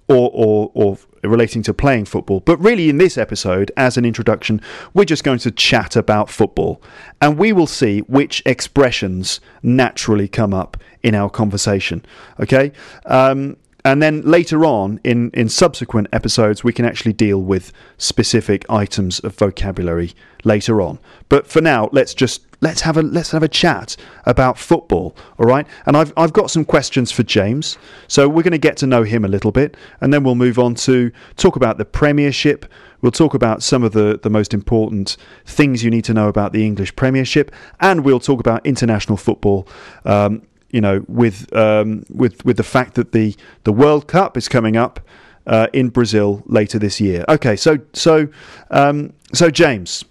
or, 0.08 0.30
or 0.32 0.70
or 0.74 0.98
relating 1.28 1.62
to 1.64 1.74
playing 1.74 2.06
football. 2.06 2.40
But 2.40 2.58
really, 2.58 2.88
in 2.88 2.98
this 2.98 3.18
episode, 3.18 3.72
as 3.76 3.96
an 3.96 4.04
introduction, 4.04 4.60
we're 4.94 5.04
just 5.04 5.24
going 5.24 5.38
to 5.40 5.50
chat 5.50 5.96
about 5.96 6.30
football 6.30 6.82
and 7.20 7.38
we 7.38 7.52
will 7.52 7.66
see 7.66 8.00
which 8.00 8.42
expressions 8.46 9.40
naturally 9.62 10.28
come 10.28 10.54
up 10.54 10.76
in 11.02 11.14
our 11.14 11.30
conversation. 11.30 12.04
Okay? 12.40 12.72
Um, 13.04 13.56
and 13.84 14.02
then 14.02 14.22
later 14.22 14.64
on, 14.64 14.98
in, 15.04 15.30
in 15.30 15.48
subsequent 15.48 16.08
episodes, 16.12 16.64
we 16.64 16.72
can 16.72 16.84
actually 16.84 17.12
deal 17.12 17.40
with 17.40 17.72
specific 17.98 18.68
items 18.68 19.20
of 19.20 19.36
vocabulary 19.36 20.12
later 20.42 20.82
on. 20.82 20.98
But 21.28 21.46
for 21.46 21.60
now, 21.60 21.88
let's 21.92 22.12
just 22.12 22.45
let's 22.60 22.82
have 22.82 22.96
a 22.96 23.02
let's 23.02 23.30
have 23.30 23.42
a 23.42 23.48
chat 23.48 23.96
about 24.24 24.58
football, 24.58 25.16
all 25.38 25.46
right? 25.46 25.66
And 25.84 25.96
I've 25.96 26.12
I've 26.16 26.32
got 26.32 26.50
some 26.50 26.64
questions 26.64 27.12
for 27.12 27.22
James, 27.22 27.78
so 28.08 28.28
we're 28.28 28.42
going 28.42 28.52
to 28.52 28.58
get 28.58 28.76
to 28.78 28.86
know 28.86 29.02
him 29.02 29.24
a 29.24 29.28
little 29.28 29.52
bit, 29.52 29.76
and 30.00 30.12
then 30.12 30.24
we'll 30.24 30.34
move 30.34 30.58
on 30.58 30.74
to 30.76 31.10
talk 31.36 31.56
about 31.56 31.78
the 31.78 31.84
Premiership. 31.84 32.66
We'll 33.02 33.12
talk 33.12 33.34
about 33.34 33.62
some 33.62 33.82
of 33.82 33.92
the, 33.92 34.18
the 34.22 34.30
most 34.30 34.54
important 34.54 35.16
things 35.44 35.84
you 35.84 35.90
need 35.90 36.04
to 36.06 36.14
know 36.14 36.28
about 36.28 36.52
the 36.52 36.64
English 36.64 36.96
Premiership, 36.96 37.52
and 37.80 38.04
we'll 38.04 38.20
talk 38.20 38.40
about 38.40 38.64
international 38.64 39.16
football. 39.16 39.68
Um, 40.04 40.42
you 40.70 40.80
know, 40.80 41.04
with 41.08 41.54
um, 41.54 42.04
with 42.10 42.44
with 42.44 42.56
the 42.56 42.64
fact 42.64 42.94
that 42.94 43.12
the 43.12 43.36
the 43.64 43.72
World 43.72 44.08
Cup 44.08 44.36
is 44.36 44.48
coming 44.48 44.76
up 44.76 45.00
uh, 45.46 45.68
in 45.72 45.90
Brazil 45.90 46.42
later 46.46 46.78
this 46.78 47.00
year. 47.00 47.24
Okay, 47.28 47.56
so 47.56 47.78
so 47.92 48.28
um, 48.70 49.12
so 49.32 49.50
James, 49.50 50.04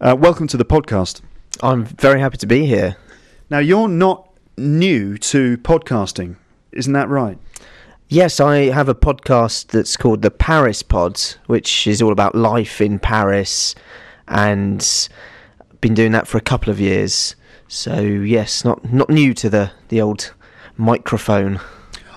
uh, 0.00 0.16
welcome 0.18 0.46
to 0.48 0.56
the 0.56 0.64
podcast. 0.64 1.22
I'm 1.60 1.84
very 1.84 2.20
happy 2.20 2.38
to 2.38 2.46
be 2.46 2.66
here. 2.66 2.96
Now 3.50 3.58
you're 3.58 3.88
not 3.88 4.28
new 4.56 5.18
to 5.18 5.58
podcasting, 5.58 6.36
isn't 6.72 6.92
that 6.92 7.08
right? 7.08 7.38
Yes, 8.08 8.40
I 8.40 8.70
have 8.70 8.88
a 8.88 8.94
podcast 8.94 9.68
that's 9.68 9.96
called 9.96 10.22
the 10.22 10.30
Paris 10.30 10.82
Pods, 10.82 11.38
which 11.46 11.86
is 11.86 12.02
all 12.02 12.12
about 12.12 12.34
life 12.34 12.80
in 12.80 12.98
Paris, 12.98 13.74
and 14.28 15.08
been 15.80 15.94
doing 15.94 16.12
that 16.12 16.26
for 16.26 16.38
a 16.38 16.42
couple 16.42 16.70
of 16.70 16.80
years. 16.80 17.36
So 17.68 18.00
yes, 18.00 18.64
not 18.64 18.92
not 18.92 19.08
new 19.08 19.32
to 19.34 19.48
the 19.48 19.72
the 19.88 20.00
old 20.00 20.32
microphone. 20.76 21.60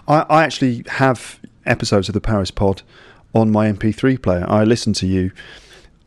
I, 0.07 0.25
I 0.29 0.43
actually 0.43 0.83
have 0.87 1.39
episodes 1.65 2.09
of 2.09 2.13
the 2.13 2.21
Paris 2.21 2.51
Pod 2.51 2.81
on 3.33 3.51
my 3.51 3.71
MP3 3.71 4.21
player. 4.21 4.45
I 4.47 4.63
listen 4.63 4.93
to 4.93 5.07
you 5.07 5.31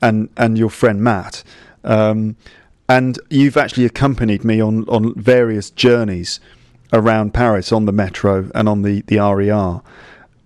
and 0.02 0.28
and 0.36 0.58
your 0.58 0.70
friend 0.70 1.02
Matt. 1.02 1.42
Um, 1.84 2.36
and 2.88 3.18
you've 3.28 3.56
actually 3.56 3.84
accompanied 3.84 4.44
me 4.44 4.60
on, 4.60 4.88
on 4.88 5.14
various 5.14 5.70
journeys 5.70 6.40
around 6.92 7.34
Paris 7.34 7.70
on 7.70 7.84
the 7.84 7.92
metro 7.92 8.50
and 8.54 8.68
on 8.68 8.82
the, 8.82 9.02
the 9.02 9.18
RER. 9.18 9.82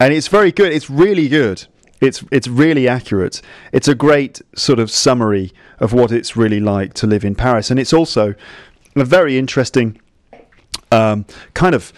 And 0.00 0.12
it's 0.12 0.28
very 0.28 0.50
good. 0.50 0.72
It's 0.72 0.90
really 0.90 1.28
good. 1.28 1.66
It's 2.00 2.24
it's 2.32 2.48
really 2.48 2.88
accurate. 2.88 3.40
It's 3.70 3.86
a 3.86 3.94
great 3.94 4.42
sort 4.56 4.80
of 4.80 4.90
summary 4.90 5.52
of 5.78 5.92
what 5.92 6.10
it's 6.10 6.36
really 6.36 6.58
like 6.58 6.94
to 6.94 7.06
live 7.06 7.24
in 7.24 7.36
Paris, 7.36 7.70
and 7.70 7.78
it's 7.78 7.92
also 7.92 8.34
a 8.96 9.04
very 9.04 9.38
interesting 9.38 10.00
um, 10.90 11.24
kind 11.54 11.76
of 11.76 11.92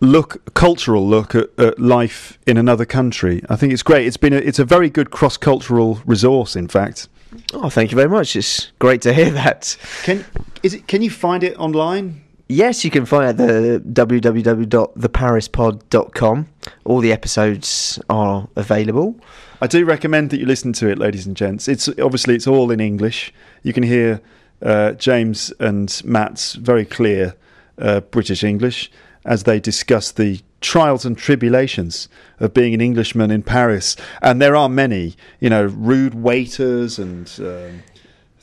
look, 0.00 0.54
cultural 0.54 1.06
look 1.06 1.34
at, 1.34 1.50
at, 1.58 1.78
life 1.78 2.38
in 2.46 2.56
another 2.56 2.86
country. 2.86 3.42
I 3.50 3.56
think 3.56 3.74
it's 3.74 3.82
great. 3.82 4.06
It's 4.06 4.16
been 4.16 4.32
a, 4.32 4.38
it's 4.38 4.58
a 4.58 4.64
very 4.64 4.88
good 4.88 5.10
cross 5.10 5.36
cultural 5.36 6.00
resource. 6.06 6.56
In 6.56 6.66
fact. 6.66 7.08
Oh, 7.52 7.68
thank 7.68 7.90
you 7.90 7.96
very 7.96 8.08
much. 8.08 8.36
It's 8.36 8.70
great 8.78 9.02
to 9.02 9.12
hear 9.12 9.30
that. 9.30 9.76
Can 10.02 10.24
is 10.62 10.72
it? 10.74 10.86
Can 10.86 11.02
you 11.02 11.10
find 11.10 11.42
it 11.42 11.58
online? 11.58 12.22
Yes, 12.48 12.84
you 12.84 12.90
can 12.90 13.04
find 13.06 13.24
it 13.26 13.28
at 13.28 13.36
the 13.46 13.80
www.theparispod.com. 14.04 16.46
All 16.84 16.98
the 16.98 17.12
episodes 17.12 18.00
are 18.10 18.48
available. 18.56 19.20
I 19.60 19.68
do 19.68 19.84
recommend 19.84 20.30
that 20.30 20.40
you 20.40 20.46
listen 20.46 20.72
to 20.74 20.88
it, 20.88 20.98
ladies 20.98 21.26
and 21.26 21.36
gents. 21.36 21.68
It's 21.68 21.88
obviously 22.00 22.34
it's 22.34 22.48
all 22.48 22.72
in 22.72 22.80
English. 22.80 23.32
You 23.62 23.72
can 23.72 23.84
hear 23.84 24.20
uh, 24.62 24.92
James 24.92 25.52
and 25.60 26.02
Matt's 26.04 26.54
very 26.54 26.84
clear 26.84 27.36
uh, 27.78 28.00
British 28.00 28.42
English 28.42 28.90
as 29.24 29.44
they 29.44 29.60
discuss 29.60 30.10
the 30.10 30.40
trials 30.60 31.04
and 31.04 31.16
tribulations 31.16 32.08
of 32.38 32.54
being 32.54 32.74
an 32.74 32.80
Englishman 32.80 33.30
in 33.30 33.42
Paris, 33.42 33.96
and 34.22 34.40
there 34.40 34.56
are 34.56 34.68
many. 34.68 35.16
You 35.40 35.50
know, 35.50 35.64
rude 35.64 36.14
waiters 36.14 36.98
and. 36.98 37.30
Um, 37.38 37.82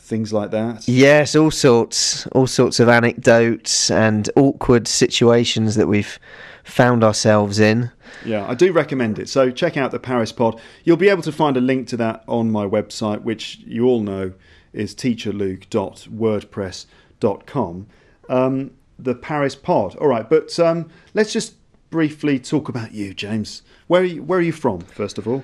things 0.08 0.32
like 0.32 0.52
that. 0.52 0.88
Yes, 0.88 1.36
all 1.36 1.52
sorts, 1.52 2.26
all 2.28 2.48
sorts 2.48 2.80
of 2.80 2.88
anecdotes 2.88 3.92
and 3.92 4.30
awkward 4.38 4.88
situations 4.88 5.76
that 5.76 5.88
we've 5.88 6.18
found 6.64 7.04
ourselves 7.04 7.60
in. 7.60 7.92
Yeah, 8.26 8.48
I 8.48 8.56
do 8.56 8.72
recommend 8.72 9.20
it. 9.20 9.28
So 9.30 9.52
check 9.52 9.78
out 9.78 9.92
the 9.92 10.00
Paris 10.00 10.32
Pod. 10.32 10.60
You'll 10.84 10.98
be 10.98 11.10
able 11.10 11.22
to 11.24 11.32
find 11.32 11.58
a 11.58 11.62
link 11.62 11.88
to 11.90 11.98
that 11.98 12.24
on 12.28 12.50
my 12.52 12.66
website, 12.66 13.22
which 13.22 13.60
you 13.66 13.86
all 13.86 14.02
know 14.02 14.34
is 14.74 14.96
teacherluke.wordpress.com. 14.96 17.88
Um, 18.30 18.72
the 19.00 19.16
Paris 19.16 19.56
Pod. 19.56 19.96
All 19.98 20.08
right, 20.08 20.28
but 20.30 20.60
um, 20.60 20.90
let's 21.14 21.32
just 21.34 21.54
briefly 21.90 22.40
talk 22.40 22.70
about 22.70 22.94
you, 22.94 23.14
James. 23.14 23.62
Where 23.88 24.02
are 24.02 24.06
you, 24.06 24.24
where 24.24 24.40
are 24.40 24.44
you 24.44 24.52
from, 24.52 24.82
first 24.82 25.18
of 25.18 25.28
all? 25.28 25.44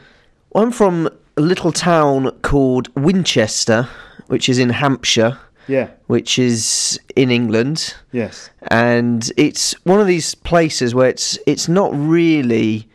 Well, 0.51 0.63
I'm 0.63 0.71
from 0.71 1.09
a 1.37 1.41
little 1.41 1.71
town 1.71 2.31
called 2.41 2.89
Winchester, 2.95 3.87
which 4.27 4.49
is 4.49 4.59
in 4.59 4.69
Hampshire. 4.69 5.39
Yeah. 5.67 5.91
Which 6.07 6.37
is 6.37 6.99
in 7.15 7.31
England. 7.31 7.95
Yes. 8.11 8.49
And 8.67 9.31
it's 9.37 9.73
one 9.85 10.01
of 10.01 10.07
these 10.07 10.35
places 10.35 10.93
where 10.93 11.07
it's 11.07 11.39
it's 11.47 11.69
not 11.69 11.91
really 11.93 12.89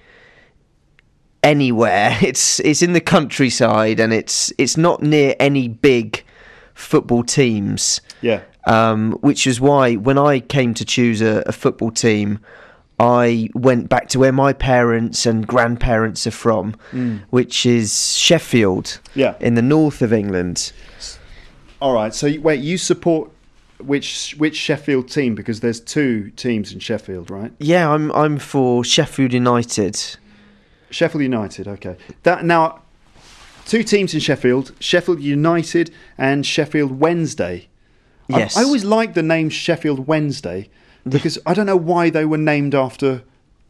anywhere. 1.43 2.19
It's 2.23 2.61
it's 2.61 2.83
in 2.83 2.93
the 2.93 3.01
countryside 3.01 4.01
and 4.01 4.13
it's 4.13 4.53
it's 4.59 4.77
not 4.77 5.03
near 5.03 5.35
any 5.41 5.69
big 5.69 6.25
football 6.75 7.25
teams. 7.25 8.01
Yeah. 8.21 8.43
Um, 8.67 9.13
which 9.23 9.47
is 9.47 9.61
why 9.61 9.95
when 9.95 10.19
I 10.19 10.41
came 10.41 10.75
to 10.75 10.85
choose 10.85 11.23
a, 11.23 11.43
a 11.47 11.53
football 11.53 11.91
team, 11.91 12.39
I 13.01 13.49
went 13.55 13.89
back 13.89 14.09
to 14.09 14.19
where 14.19 14.33
my 14.33 14.53
parents 14.53 15.25
and 15.25 15.47
grandparents 15.47 16.27
are 16.27 16.33
from, 16.33 16.75
mm. 16.91 17.21
which 17.31 17.65
is 17.65 18.17
Sheffield, 18.17 19.01
yeah. 19.15 19.37
in 19.41 19.55
the 19.55 19.63
north 19.63 20.03
of 20.03 20.13
England. 20.13 20.73
All 21.81 21.95
right. 21.95 22.13
So 22.13 22.33
wait, 22.41 22.61
you 22.61 22.77
support 22.77 23.31
which 23.79 24.35
which 24.39 24.57
Sheffield 24.57 25.09
team? 25.09 25.35
Because 25.37 25.61
there's 25.61 25.81
two 25.81 26.31
teams 26.31 26.73
in 26.73 26.81
Sheffield, 26.81 27.31
right? 27.31 27.53
Yeah, 27.61 27.91
I'm 27.91 28.11
I'm 28.13 28.39
for 28.39 28.83
Sheffield 28.83 29.33
United. 29.33 30.17
Sheffield 30.91 31.23
United. 31.23 31.69
Okay. 31.69 31.97
That 32.25 32.45
now, 32.45 32.83
two 33.65 33.85
teams 33.85 34.13
in 34.13 34.19
Sheffield: 34.19 34.73
Sheffield 34.81 35.21
United 35.21 35.93
and 36.17 36.45
Sheffield 36.45 36.99
Wednesday. 36.99 37.69
Yes. 38.29 38.57
I, 38.57 38.63
I 38.63 38.65
always 38.65 38.85
liked 38.85 39.15
the 39.15 39.23
name 39.23 39.51
Sheffield 39.51 40.09
Wednesday 40.09 40.69
because 41.17 41.39
I 41.47 41.55
don't 41.55 41.67
know 41.67 41.77
why 41.77 42.11
they 42.11 42.25
were 42.25 42.39
named 42.39 42.75
after 42.75 43.23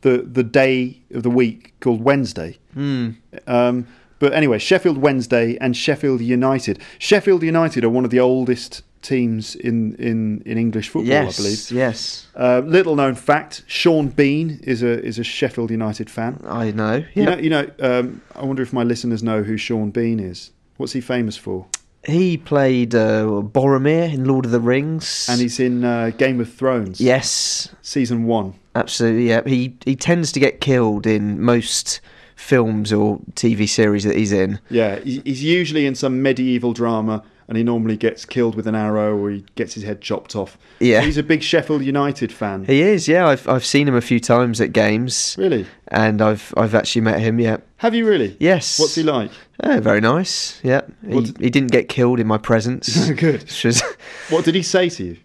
the 0.03 0.19
the 0.19 0.45
day 0.45 1.01
of 1.13 1.23
the 1.23 1.31
week 1.31 1.75
called 1.81 2.03
Wednesday. 2.03 2.59
Mm. 2.77 3.17
Um, 3.47 3.87
but 4.19 4.33
anyway, 4.33 4.59
Sheffield 4.59 4.99
Wednesday 4.99 5.57
and 5.61 5.77
Sheffield 5.77 6.21
United. 6.21 6.81
Sheffield 6.99 7.43
United 7.43 7.85
are 7.85 7.91
one 7.91 8.05
of 8.05 8.11
the 8.11 8.21
oldest 8.21 8.83
teams 9.01 9.55
in, 9.55 9.95
in, 9.95 10.43
in 10.45 10.59
English 10.59 10.89
football, 10.89 11.09
yes, 11.09 11.39
I 11.39 11.43
believe. 11.43 11.71
Yes. 11.71 12.27
Uh, 12.35 12.63
little 12.65 12.97
known 12.97 13.15
fact: 13.15 13.63
Sean 13.67 14.09
Bean 14.09 14.61
is 14.63 14.83
a 14.83 15.03
is 15.05 15.19
a 15.19 15.25
Sheffield 15.25 15.71
United 15.71 16.11
fan. 16.11 16.41
I 16.47 16.71
know. 16.73 17.05
Yeah. 17.15 17.15
You 17.15 17.25
know. 17.25 17.39
You 17.39 17.51
know 17.51 17.71
um, 17.81 18.23
I 18.35 18.45
wonder 18.45 18.63
if 18.63 18.73
my 18.73 18.83
listeners 18.83 19.23
know 19.23 19.43
who 19.43 19.57
Sean 19.57 19.91
Bean 19.91 20.21
is. 20.21 20.51
What's 20.77 20.93
he 20.93 21.01
famous 21.01 21.37
for? 21.37 21.67
He 22.05 22.37
played 22.37 22.95
uh, 22.95 23.25
Boromir 23.43 24.13
in 24.13 24.25
Lord 24.25 24.45
of 24.45 24.51
the 24.51 24.61
Rings, 24.61 25.27
and 25.29 25.41
he's 25.41 25.61
in 25.61 25.85
uh, 25.85 26.11
Game 26.17 26.41
of 26.41 26.53
Thrones. 26.53 27.01
Yes, 27.01 27.69
season 27.83 28.25
one. 28.25 28.55
Absolutely. 28.75 29.29
Yeah. 29.29 29.43
He 29.45 29.77
he 29.85 29.97
tends 29.97 30.33
to 30.33 30.41
get 30.41 30.61
killed 30.61 31.07
in 31.07 31.41
most 31.43 32.01
films 32.37 32.93
or 32.93 33.19
TV 33.35 33.69
series 33.69 34.05
that 34.05 34.17
he's 34.17 34.33
in. 34.33 34.61
Yeah, 34.71 35.01
he's 35.01 35.43
usually 35.43 35.87
in 35.87 35.95
some 35.95 36.23
medieval 36.23 36.73
drama 36.73 37.25
and 37.49 37.57
he 37.57 37.65
normally 37.65 37.97
gets 37.97 38.27
killed 38.27 38.55
with 38.55 38.67
an 38.67 38.75
arrow 38.75 39.17
or 39.17 39.31
he 39.31 39.45
gets 39.55 39.73
his 39.73 39.83
head 39.83 40.03
chopped 40.03 40.37
off. 40.37 40.59
Yeah. 40.81 41.01
He's 41.01 41.17
a 41.17 41.23
big 41.23 41.43
Sheffield 41.43 41.83
United 41.83 42.31
fan. 42.31 42.67
He 42.67 42.83
is, 42.83 43.09
yeah. 43.09 43.27
I've 43.27 43.49
I've 43.49 43.65
seen 43.65 43.89
him 43.89 43.95
a 43.95 44.03
few 44.03 44.21
times 44.21 44.61
at 44.61 44.73
games. 44.73 45.35
Really? 45.39 45.67
And 45.89 46.21
I've 46.21 46.53
I've 46.57 46.75
actually 46.75 47.03
met 47.03 47.21
him, 47.21 47.41
yeah. 47.41 47.57
Have 47.79 47.95
you 47.95 48.07
really? 48.07 48.37
Yes. 48.39 48.79
What's 48.79 48.95
he 48.95 49.03
like? 49.03 49.31
Oh, 49.63 49.81
very 49.81 50.01
nice. 50.01 50.61
Yeah. 50.63 50.83
He, 51.09 51.21
he 51.41 51.51
didn't 51.51 51.73
get 51.73 51.89
killed 51.89 52.21
in 52.21 52.27
my 52.27 52.39
presence. 52.39 53.11
Good. 53.17 53.51
Was... 53.65 53.83
what 54.29 54.45
did 54.45 54.55
he 54.55 54.63
say 54.63 54.91
to 54.91 55.05
you? 55.05 55.17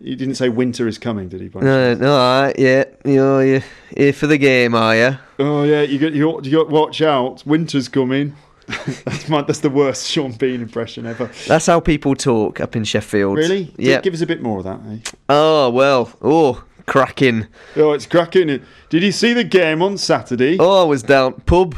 He 0.00 0.16
didn't 0.16 0.34
say 0.34 0.48
winter 0.48 0.88
is 0.88 0.98
coming, 0.98 1.28
did 1.28 1.40
he? 1.40 1.50
No, 1.54 1.94
no, 1.94 2.16
all 2.16 2.42
right, 2.42 2.58
yeah. 2.58 2.84
You're, 3.06 3.44
you're 3.44 3.64
here 3.96 4.12
for 4.12 4.26
the 4.26 4.36
game, 4.36 4.74
are 4.74 4.94
you? 4.94 5.18
Oh 5.38 5.62
yeah, 5.62 5.80
you 5.82 5.98
got 5.98 6.12
you 6.12 6.30
got, 6.30 6.44
you 6.44 6.50
got 6.50 6.68
watch 6.68 7.00
out. 7.00 7.46
Winter's 7.46 7.88
coming. 7.88 8.36
that's 9.04 9.28
my, 9.28 9.42
that's 9.42 9.60
the 9.60 9.70
worst 9.70 10.06
Sean 10.06 10.32
Bean 10.32 10.62
impression 10.62 11.06
ever. 11.06 11.30
That's 11.46 11.66
how 11.66 11.80
people 11.80 12.14
talk 12.14 12.60
up 12.60 12.76
in 12.76 12.84
Sheffield. 12.84 13.36
Really? 13.36 13.72
Yeah. 13.76 14.00
Give 14.00 14.14
us 14.14 14.20
a 14.20 14.26
bit 14.26 14.42
more 14.42 14.58
of 14.58 14.64
that. 14.64 14.80
Eh? 14.88 14.98
Oh 15.28 15.70
well. 15.70 16.12
Oh, 16.22 16.64
cracking. 16.86 17.46
Oh, 17.76 17.92
it's 17.92 18.06
cracking. 18.06 18.62
Did 18.88 19.02
you 19.02 19.12
see 19.12 19.32
the 19.32 19.44
game 19.44 19.82
on 19.82 19.98
Saturday? 19.98 20.56
Oh, 20.58 20.82
I 20.82 20.84
was 20.84 21.02
down 21.02 21.34
pub. 21.46 21.76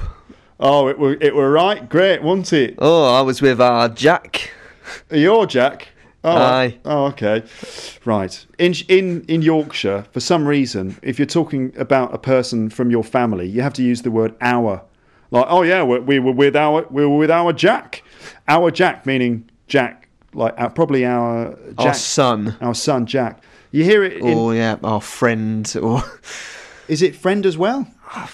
Oh, 0.58 0.88
it 0.88 0.98
were 0.98 1.14
it 1.20 1.34
were 1.34 1.50
right, 1.50 1.88
great, 1.88 2.22
wasn't 2.22 2.52
it? 2.52 2.74
Oh, 2.78 3.14
I 3.14 3.20
was 3.20 3.42
with 3.42 3.60
our 3.60 3.88
Jack. 3.88 4.50
Your 5.10 5.46
Jack. 5.46 5.88
Oh, 6.24 6.36
Aye. 6.36 6.78
Oh, 6.84 7.04
okay. 7.06 7.44
Right. 8.04 8.46
In 8.58 8.74
in 8.88 9.24
in 9.28 9.42
Yorkshire, 9.42 10.06
for 10.12 10.20
some 10.20 10.46
reason, 10.46 10.96
if 11.02 11.18
you're 11.18 11.26
talking 11.26 11.72
about 11.76 12.14
a 12.14 12.18
person 12.18 12.70
from 12.70 12.90
your 12.90 13.04
family, 13.04 13.46
you 13.46 13.62
have 13.62 13.74
to 13.74 13.82
use 13.82 14.02
the 14.02 14.10
word 14.10 14.34
our. 14.40 14.82
Like, 15.30 15.46
oh 15.48 15.62
yeah, 15.62 15.82
we, 15.82 15.98
we 15.98 16.18
were 16.18 16.32
with 16.32 16.56
our 16.56 16.86
we 16.90 17.04
were 17.06 17.16
with 17.16 17.30
our 17.30 17.52
Jack. 17.52 18.02
Our 18.48 18.70
Jack 18.70 19.06
meaning 19.06 19.48
Jack, 19.66 20.08
like 20.32 20.54
uh, 20.58 20.68
probably 20.68 21.04
our 21.04 21.56
Jack, 21.78 21.86
our 21.86 21.94
son, 21.94 22.56
our 22.60 22.74
son 22.74 23.06
Jack. 23.06 23.42
You 23.72 23.84
hear 23.84 24.04
it? 24.04 24.14
In, 24.14 24.38
or 24.38 24.54
yeah, 24.54 24.76
our 24.82 25.00
friend, 25.00 25.74
or 25.80 26.02
is 26.88 27.02
it 27.02 27.16
friend 27.16 27.44
as 27.44 27.58
well? 27.58 27.88
I 28.14 28.28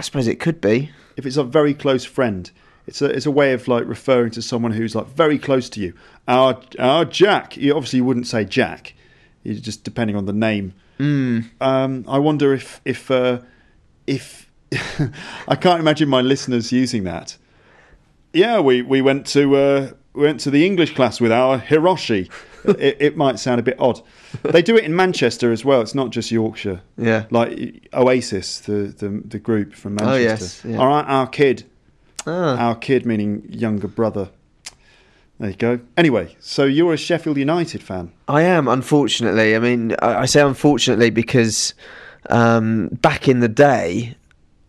suppose 0.00 0.26
it 0.26 0.40
could 0.40 0.60
be. 0.60 0.90
If 1.16 1.26
it's 1.26 1.36
a 1.36 1.44
very 1.44 1.74
close 1.74 2.04
friend, 2.04 2.50
it's 2.86 3.00
a 3.00 3.06
it's 3.06 3.26
a 3.26 3.30
way 3.30 3.52
of 3.52 3.68
like 3.68 3.86
referring 3.86 4.32
to 4.32 4.42
someone 4.42 4.72
who's 4.72 4.94
like 4.94 5.06
very 5.06 5.38
close 5.38 5.68
to 5.70 5.80
you. 5.80 5.94
Our 6.26 6.60
our 6.78 7.04
Jack. 7.04 7.56
You 7.56 7.74
obviously 7.74 7.98
you 7.98 8.04
wouldn't 8.04 8.26
say 8.26 8.44
Jack. 8.44 8.94
You 9.44 9.54
just 9.54 9.84
depending 9.84 10.16
on 10.16 10.26
the 10.26 10.32
name. 10.32 10.74
Mm. 10.98 11.50
Um, 11.60 12.04
I 12.08 12.18
wonder 12.18 12.52
if 12.52 12.80
if 12.84 13.10
uh, 13.10 13.40
if 14.06 14.50
I 15.48 15.56
can't 15.56 15.80
imagine 15.80 16.08
my 16.08 16.20
listeners 16.20 16.72
using 16.72 17.04
that. 17.04 17.36
Yeah, 18.32 18.60
we 18.60 18.82
we 18.82 19.02
went 19.02 19.26
to 19.28 19.56
uh, 19.56 19.90
we 20.14 20.22
went 20.22 20.40
to 20.40 20.50
the 20.50 20.64
English 20.64 20.94
class 20.94 21.20
with 21.20 21.32
our 21.32 21.58
Hiroshi. 21.58 22.30
it, 22.64 22.96
it, 23.00 23.16
might 23.16 23.38
sound 23.38 23.58
a 23.58 23.62
bit 23.62 23.76
odd. 23.80 24.00
They 24.42 24.62
do 24.62 24.76
it 24.76 24.84
in 24.84 24.94
Manchester 24.94 25.50
as 25.50 25.64
well. 25.64 25.80
It's 25.80 25.94
not 25.94 26.10
just 26.10 26.30
Yorkshire. 26.30 26.80
Yeah, 26.96 27.26
like 27.30 27.88
Oasis, 27.92 28.60
the 28.60 28.94
the, 28.96 29.22
the 29.24 29.38
group 29.38 29.74
from 29.74 29.96
Manchester. 29.96 30.14
Oh 30.14 30.16
yes. 30.16 30.64
Yeah. 30.64 30.78
All 30.78 30.88
right, 30.88 31.04
our 31.06 31.26
kid. 31.26 31.64
Ah. 32.26 32.56
Our 32.56 32.76
kid 32.76 33.04
meaning 33.04 33.44
younger 33.48 33.88
brother. 33.88 34.30
There 35.38 35.50
you 35.50 35.56
go. 35.56 35.80
Anyway, 35.96 36.36
so 36.38 36.64
you're 36.64 36.92
a 36.92 36.96
Sheffield 36.96 37.36
United 37.36 37.82
fan. 37.82 38.12
I 38.28 38.42
am, 38.42 38.68
unfortunately. 38.68 39.56
I 39.56 39.58
mean, 39.58 39.96
I, 40.00 40.18
I 40.20 40.24
say 40.26 40.40
unfortunately 40.40 41.10
because 41.10 41.74
um, 42.30 42.88
back 43.02 43.26
in 43.26 43.40
the 43.40 43.48
day, 43.48 44.14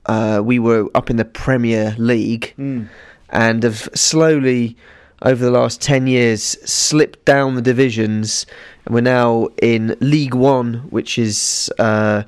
uh, 0.05 0.41
we 0.43 0.59
were 0.59 0.89
up 0.95 1.09
in 1.09 1.17
the 1.17 1.25
Premier 1.25 1.95
League 1.97 2.53
mm. 2.57 2.87
and 3.29 3.63
have 3.63 3.89
slowly, 3.93 4.75
over 5.21 5.43
the 5.43 5.51
last 5.51 5.81
10 5.81 6.07
years 6.07 6.41
slipped 6.69 7.23
down 7.25 7.55
the 7.55 7.61
divisions 7.61 8.45
and 8.85 8.93
we're 8.93 9.01
now 9.01 9.47
in 9.61 9.95
League 9.99 10.35
One, 10.35 10.75
which 10.89 11.17
is, 11.17 11.71
uh, 11.79 12.23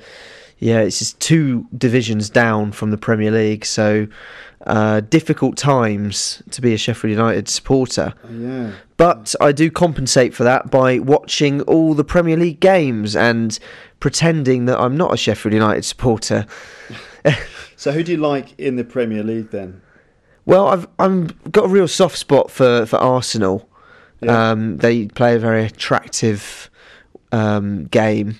yeah, 0.59 0.79
it's 0.79 0.99
just 0.99 1.19
two 1.19 1.67
divisions 1.77 2.29
down 2.29 2.71
from 2.71 2.91
the 2.91 2.97
Premier 2.97 3.31
League. 3.31 3.65
So 3.65 4.07
uh, 4.65 5.01
difficult 5.01 5.57
times 5.57 6.41
to 6.51 6.61
be 6.61 6.73
a 6.73 6.77
Sheffield 6.77 7.11
United 7.11 7.49
supporter. 7.49 8.13
Yeah. 8.31 8.71
But 8.97 9.35
I 9.41 9.51
do 9.51 9.69
compensate 9.69 10.33
for 10.33 10.43
that 10.43 10.71
by 10.71 10.99
watching 10.99 11.61
all 11.63 11.93
the 11.93 12.05
Premier 12.05 12.37
League 12.37 12.61
games 12.61 13.15
and 13.15 13.59
pretending 13.99 14.65
that 14.65 14.79
I'm 14.79 14.95
not 14.95 15.13
a 15.13 15.17
Sheffield 15.17 15.53
United 15.53 15.83
supporter. 15.83 16.45
So 17.75 17.91
who 17.91 18.03
do 18.03 18.11
you 18.13 18.17
like 18.17 18.57
in 18.59 18.75
the 18.75 18.83
Premier 18.83 19.23
League 19.23 19.51
then? 19.51 19.81
Well, 20.45 20.67
I've 20.67 20.87
I'm 20.99 21.27
got 21.51 21.65
a 21.65 21.69
real 21.69 21.87
soft 21.87 22.17
spot 22.17 22.51
for 22.51 22.85
for 22.85 22.97
Arsenal. 22.97 23.67
Yeah. 24.21 24.51
Um, 24.51 24.77
they 24.77 25.07
play 25.07 25.35
a 25.35 25.39
very 25.39 25.65
attractive 25.65 26.69
um, 27.31 27.85
game. 27.85 28.39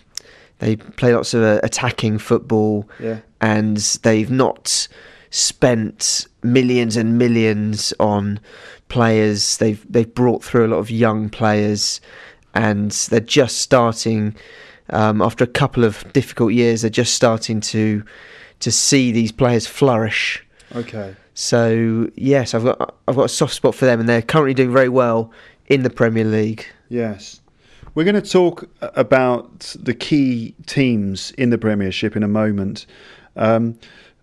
They 0.60 0.78
play 0.78 1.14
lots 1.14 1.34
of 1.34 1.44
uh, 1.44 1.60
attacking 1.64 2.18
football, 2.20 2.88
Yeah. 3.00 3.20
and 3.42 3.78
they've 4.04 4.32
not 4.32 4.88
spent 5.32 6.28
millions 6.44 6.96
and 6.96 7.18
millions 7.18 7.94
on 8.00 8.40
players. 8.88 9.58
They've 9.58 9.86
they've 9.92 10.14
brought 10.14 10.44
through 10.44 10.66
a 10.66 10.70
lot 10.70 10.78
of 10.78 10.90
young 10.90 11.30
players, 11.30 12.00
and 12.54 12.92
they're 12.92 13.20
just 13.20 13.58
starting. 13.58 14.36
Um, 14.92 15.20
after 15.20 15.44
a 15.44 15.48
couple 15.48 15.84
of 15.84 16.06
difficult 16.14 16.54
years, 16.54 16.82
they're 16.82 16.92
just 16.92 17.16
starting 17.16 17.60
to 17.62 18.04
to 18.60 18.72
see 18.72 19.12
these 19.12 19.32
players 19.32 19.68
flourish. 19.68 20.46
Okay. 20.76 21.16
So 21.34 22.10
yes, 22.16 22.54
I've 22.54 22.64
got 22.64 22.96
I've 23.08 23.16
got 23.16 23.26
a 23.26 23.30
soft 23.30 23.54
spot 23.54 23.76
for 23.76 23.86
them, 23.86 24.00
and 24.00 24.10
they're 24.10 24.22
currently 24.22 24.54
doing 24.54 24.72
very 24.72 24.90
well 24.90 25.32
in 25.68 25.84
the 25.84 25.90
Premier 25.90 26.24
League. 26.24 26.66
Yes. 26.90 27.42
We're 27.94 28.04
going 28.04 28.22
to 28.22 28.30
talk 28.30 28.70
about 28.82 29.76
the 29.80 29.94
key 29.94 30.54
teams 30.66 31.32
in 31.32 31.50
the 31.50 31.58
Premiership 31.58 32.16
in 32.18 32.24
a 32.24 32.28
moment. 32.28 32.86
Um, 33.38 33.80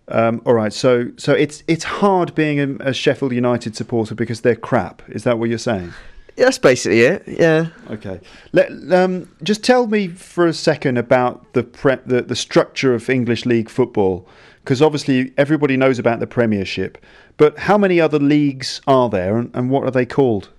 um, 0.09 0.41
all 0.45 0.53
right, 0.53 0.73
so 0.73 1.11
so 1.17 1.33
it's 1.33 1.63
it's 1.67 1.83
hard 1.83 2.35
being 2.35 2.59
a, 2.59 2.89
a 2.89 2.93
Sheffield 2.93 3.31
United 3.31 3.75
supporter 3.75 4.15
because 4.15 4.41
they're 4.41 4.55
crap. 4.55 5.01
Is 5.09 5.23
that 5.23 5.39
what 5.39 5.49
you're 5.49 5.57
saying? 5.57 5.93
Yeah, 6.35 6.45
that's 6.45 6.57
basically 6.57 7.01
it. 7.01 7.23
Yeah. 7.27 7.67
Okay. 7.91 8.19
Let 8.53 8.71
um, 8.91 9.29
just 9.43 9.63
tell 9.63 9.85
me 9.85 10.07
for 10.07 10.47
a 10.47 10.53
second 10.53 10.97
about 10.97 11.53
the 11.53 11.63
pre- 11.63 11.97
the, 12.05 12.23
the 12.23 12.35
structure 12.35 12.95
of 12.95 13.07
English 13.09 13.45
league 13.45 13.69
football, 13.69 14.27
because 14.63 14.81
obviously 14.81 15.31
everybody 15.37 15.77
knows 15.77 15.99
about 15.99 16.19
the 16.19 16.27
Premiership, 16.27 16.97
but 17.37 17.59
how 17.59 17.77
many 17.77 18.01
other 18.01 18.17
leagues 18.17 18.81
are 18.87 19.09
there, 19.09 19.37
and, 19.37 19.51
and 19.53 19.69
what 19.69 19.83
are 19.83 19.91
they 19.91 20.07
called? 20.07 20.49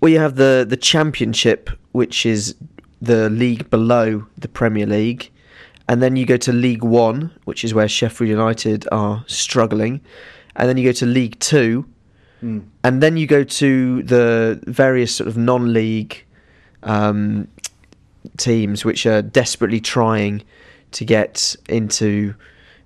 Well, 0.00 0.12
you 0.12 0.20
have 0.20 0.36
the 0.36 0.64
the 0.68 0.76
Championship, 0.76 1.70
which 1.90 2.24
is 2.24 2.54
the 3.02 3.28
league 3.28 3.68
below 3.70 4.26
the 4.38 4.48
Premier 4.48 4.86
League, 4.86 5.30
and 5.88 6.00
then 6.00 6.14
you 6.14 6.24
go 6.26 6.36
to 6.36 6.52
League 6.52 6.84
One, 6.84 7.32
which 7.44 7.64
is 7.64 7.74
where 7.74 7.88
Sheffield 7.88 8.30
United 8.30 8.86
are 8.92 9.24
struggling, 9.26 10.00
and 10.54 10.68
then 10.68 10.76
you 10.76 10.84
go 10.84 10.92
to 10.92 11.06
League 11.06 11.40
Two, 11.40 11.86
and 12.42 13.02
then 13.02 13.16
you 13.16 13.26
go 13.26 13.44
to 13.44 14.02
the 14.02 14.60
various 14.66 15.14
sort 15.14 15.28
of 15.28 15.36
non-league 15.36 16.24
um, 16.82 17.48
teams 18.36 18.84
which 18.84 19.06
are 19.06 19.22
desperately 19.22 19.80
trying 19.80 20.42
to 20.92 21.04
get 21.04 21.56
into 21.68 22.34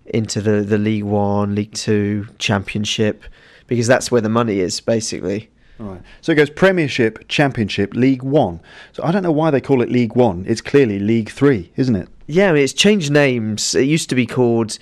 into 0.06 0.40
the, 0.40 0.62
the 0.62 0.78
League 0.78 1.04
One, 1.04 1.54
League 1.54 1.72
Two, 1.72 2.26
Championship, 2.38 3.24
because 3.66 3.86
that's 3.86 4.10
where 4.10 4.20
the 4.20 4.28
money 4.28 4.60
is 4.60 4.80
basically. 4.80 5.50
All 5.78 5.86
right. 5.86 6.02
So 6.20 6.32
it 6.32 6.34
goes 6.34 6.50
Premiership, 6.50 7.26
Championship, 7.28 7.94
League 7.94 8.22
One. 8.22 8.60
So 8.92 9.02
I 9.02 9.12
don't 9.12 9.22
know 9.22 9.32
why 9.32 9.50
they 9.50 9.60
call 9.60 9.82
it 9.82 9.88
League 9.88 10.14
One. 10.14 10.44
It's 10.46 10.60
clearly 10.60 10.98
League 10.98 11.30
Three, 11.30 11.72
isn't 11.76 11.96
it? 11.96 12.08
Yeah, 12.26 12.50
I 12.50 12.52
mean, 12.52 12.62
it's 12.62 12.72
changed 12.72 13.10
names. 13.10 13.74
It 13.74 13.84
used 13.84 14.08
to 14.10 14.14
be 14.14 14.26
called 14.26 14.78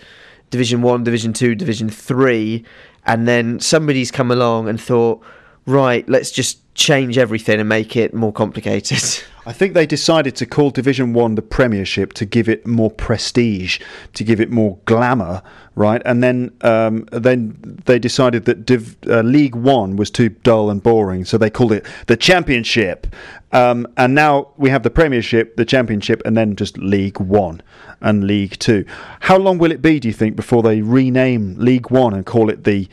Division 0.51 0.83
One, 0.83 1.05
Division 1.05 1.33
Two, 1.33 1.55
Division 1.55 1.89
Three, 1.89 2.65
and 3.09 3.27
then 3.27 3.59
somebody's 3.59 4.11
come 4.11 4.31
along 4.31 4.69
and 4.69 4.81
thought, 4.81 5.23
right, 5.67 6.09
let's 6.09 6.31
just 6.31 6.59
change 6.75 7.19
everything 7.19 7.59
and 7.59 7.69
make 7.69 7.97
it 7.97 8.15
more 8.15 8.33
complicated. 8.33 9.03
I 9.49 9.53
think 9.55 9.73
they 9.73 9.87
decided 9.87 10.37
to 10.37 10.45
call 10.45 10.69
Division 10.69 11.15
One 11.15 11.35
the 11.35 11.41
Premiership 11.41 12.13
to 12.13 12.27
give 12.27 12.51
it 12.51 12.67
more 12.67 12.91
prestige, 12.91 13.81
to 14.13 14.23
give 14.23 14.43
it 14.43 14.51
more 14.51 14.77
glamour, 14.85 15.43
right? 15.75 16.03
And 16.05 16.23
then, 16.23 16.55
um, 16.61 17.09
then 17.13 17.81
they 17.87 17.99
decided 17.99 18.45
that 18.45 18.67
Div- 18.67 18.99
uh, 19.09 19.23
League 19.23 19.55
One 19.55 19.97
was 19.97 20.11
too 20.11 20.29
dull 20.29 20.69
and 20.69 20.83
boring, 20.83 21.25
so 21.25 21.39
they 21.39 21.49
called 21.49 21.73
it 21.73 21.87
the 22.09 22.17
Championship. 22.17 23.07
Um, 23.51 23.87
and 23.97 24.15
now 24.15 24.49
we 24.59 24.69
have 24.69 24.83
the 24.83 24.91
Premiership, 24.91 25.57
the 25.57 25.65
Championship, 25.65 26.21
and 26.27 26.37
then 26.37 26.55
just 26.55 26.77
League 26.77 27.19
One 27.19 27.63
and 28.03 28.27
League 28.27 28.59
Two. 28.59 28.85
How 29.21 29.39
long 29.39 29.57
will 29.57 29.73
it 29.73 29.81
be, 29.81 29.99
do 29.99 30.09
you 30.09 30.15
think, 30.15 30.37
before 30.37 30.63
they 30.63 30.83
rename 30.83 31.55
League 31.57 31.91
One 31.91 32.13
and 32.13 32.27
call 32.27 32.51
it 32.51 32.65
the 32.65 32.87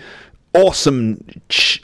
awesome 0.56 1.26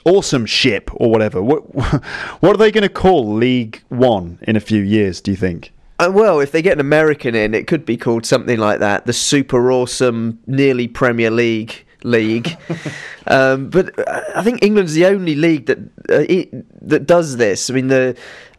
awesome 0.05 0.45
ship 0.45 0.89
or 0.95 1.11
whatever 1.11 1.41
what 1.41 1.61
what 2.41 2.53
are 2.53 2.57
they 2.57 2.71
going 2.71 2.81
to 2.81 2.89
call 2.89 3.33
league 3.33 3.83
1 3.89 4.39
in 4.43 4.55
a 4.55 4.59
few 4.59 4.81
years 4.81 5.21
do 5.21 5.31
you 5.31 5.37
think 5.37 5.71
Uh, 5.99 6.09
well, 6.11 6.39
if 6.39 6.51
they 6.51 6.63
get 6.63 6.73
an 6.73 6.79
American 6.79 7.35
in, 7.35 7.53
it 7.53 7.67
could 7.67 7.85
be 7.85 7.95
called 7.95 8.25
something 8.25 8.57
like 8.57 8.79
that: 8.79 9.05
the 9.05 9.13
Super 9.13 9.71
Awesome, 9.71 10.39
nearly 10.47 10.87
Premier 10.87 11.29
League 11.29 11.85
league. 12.03 12.57
um, 13.27 13.69
but 13.69 13.97
uh, 14.07 14.21
I 14.35 14.43
think 14.43 14.63
England's 14.63 14.93
the 14.93 15.05
only 15.05 15.35
league 15.35 15.67
that 15.67 15.77
uh, 16.09 16.25
it, 16.27 16.49
that 16.87 17.05
does 17.05 17.37
this. 17.37 17.69
I 17.69 17.73
mean, 17.73 17.87
the 17.87 18.17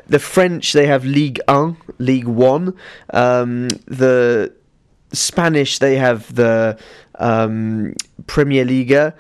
the 0.09 0.19
French 0.19 0.73
they 0.73 0.87
have 0.87 1.05
Ligue 1.05 1.41
1, 1.49 1.77
League 1.99 2.27
One. 2.27 2.75
Um, 3.11 3.69
the 3.87 4.53
Spanish 5.13 5.79
they 5.79 5.97
have 5.97 6.35
the 6.35 6.79
um, 7.19 7.95
Premier 8.27 8.65
Liga. 8.65 9.15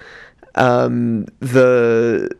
Um, 0.54 1.26
the 1.40 2.30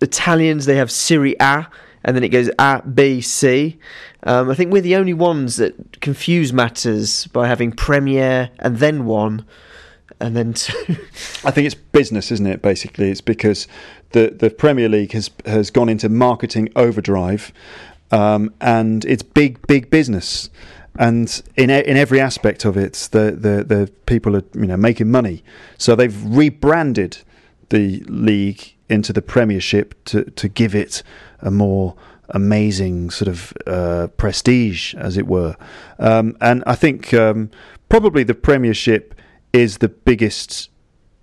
Italians 0.00 0.66
they 0.66 0.76
have 0.76 0.90
Serie 0.90 1.36
A, 1.40 1.66
and 2.04 2.16
then 2.16 2.22
it 2.22 2.28
goes 2.28 2.50
A, 2.58 2.82
B, 2.82 3.20
C. 3.20 3.78
Um, 4.22 4.50
I 4.50 4.54
think 4.54 4.72
we're 4.72 4.82
the 4.82 4.96
only 4.96 5.14
ones 5.14 5.56
that 5.56 6.00
confuse 6.00 6.52
matters 6.52 7.26
by 7.28 7.46
having 7.46 7.72
Premier 7.72 8.50
and 8.58 8.78
then 8.78 9.04
one, 9.04 9.44
and 10.20 10.36
then 10.36 10.52
two. 10.52 10.96
I 11.44 11.50
think 11.50 11.66
it's 11.66 11.74
business, 11.74 12.30
isn't 12.32 12.46
it? 12.46 12.62
Basically, 12.62 13.10
it's 13.10 13.20
because 13.20 13.66
the 14.10 14.34
the 14.36 14.50
Premier 14.50 14.88
League 14.88 15.12
has 15.12 15.30
has 15.44 15.70
gone 15.70 15.88
into 15.88 16.08
marketing 16.08 16.68
overdrive, 16.76 17.52
um, 18.10 18.52
and 18.60 19.04
it's 19.04 19.22
big 19.22 19.64
big 19.66 19.90
business, 19.90 20.50
and 20.98 21.42
in 21.56 21.70
in 21.70 21.96
every 21.96 22.20
aspect 22.20 22.64
of 22.64 22.76
it, 22.76 23.08
the 23.12 23.32
the 23.32 23.64
the 23.64 23.92
people 24.06 24.36
are 24.36 24.44
you 24.54 24.66
know 24.66 24.76
making 24.76 25.10
money, 25.10 25.42
so 25.78 25.94
they've 25.94 26.24
rebranded 26.24 27.18
the 27.68 28.00
league 28.08 28.74
into 28.88 29.12
the 29.12 29.22
Premiership 29.22 29.94
to 30.06 30.24
to 30.24 30.48
give 30.48 30.74
it 30.74 31.02
a 31.40 31.50
more 31.50 31.94
amazing 32.30 33.10
sort 33.10 33.28
of 33.28 33.52
uh, 33.66 34.08
prestige, 34.16 34.94
as 34.94 35.16
it 35.16 35.26
were, 35.26 35.56
um, 35.98 36.36
and 36.40 36.62
I 36.66 36.74
think 36.74 37.14
um, 37.14 37.50
probably 37.88 38.24
the 38.24 38.34
Premiership 38.34 39.14
is 39.52 39.78
the 39.78 39.88
biggest 39.88 40.70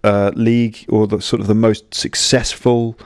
uh, 0.04 0.32
league 0.36 0.86
or 0.90 1.08
the 1.08 1.22
sort 1.22 1.42
of 1.42 1.48
the 1.48 1.56
most 1.56 1.94
successful 1.94 2.98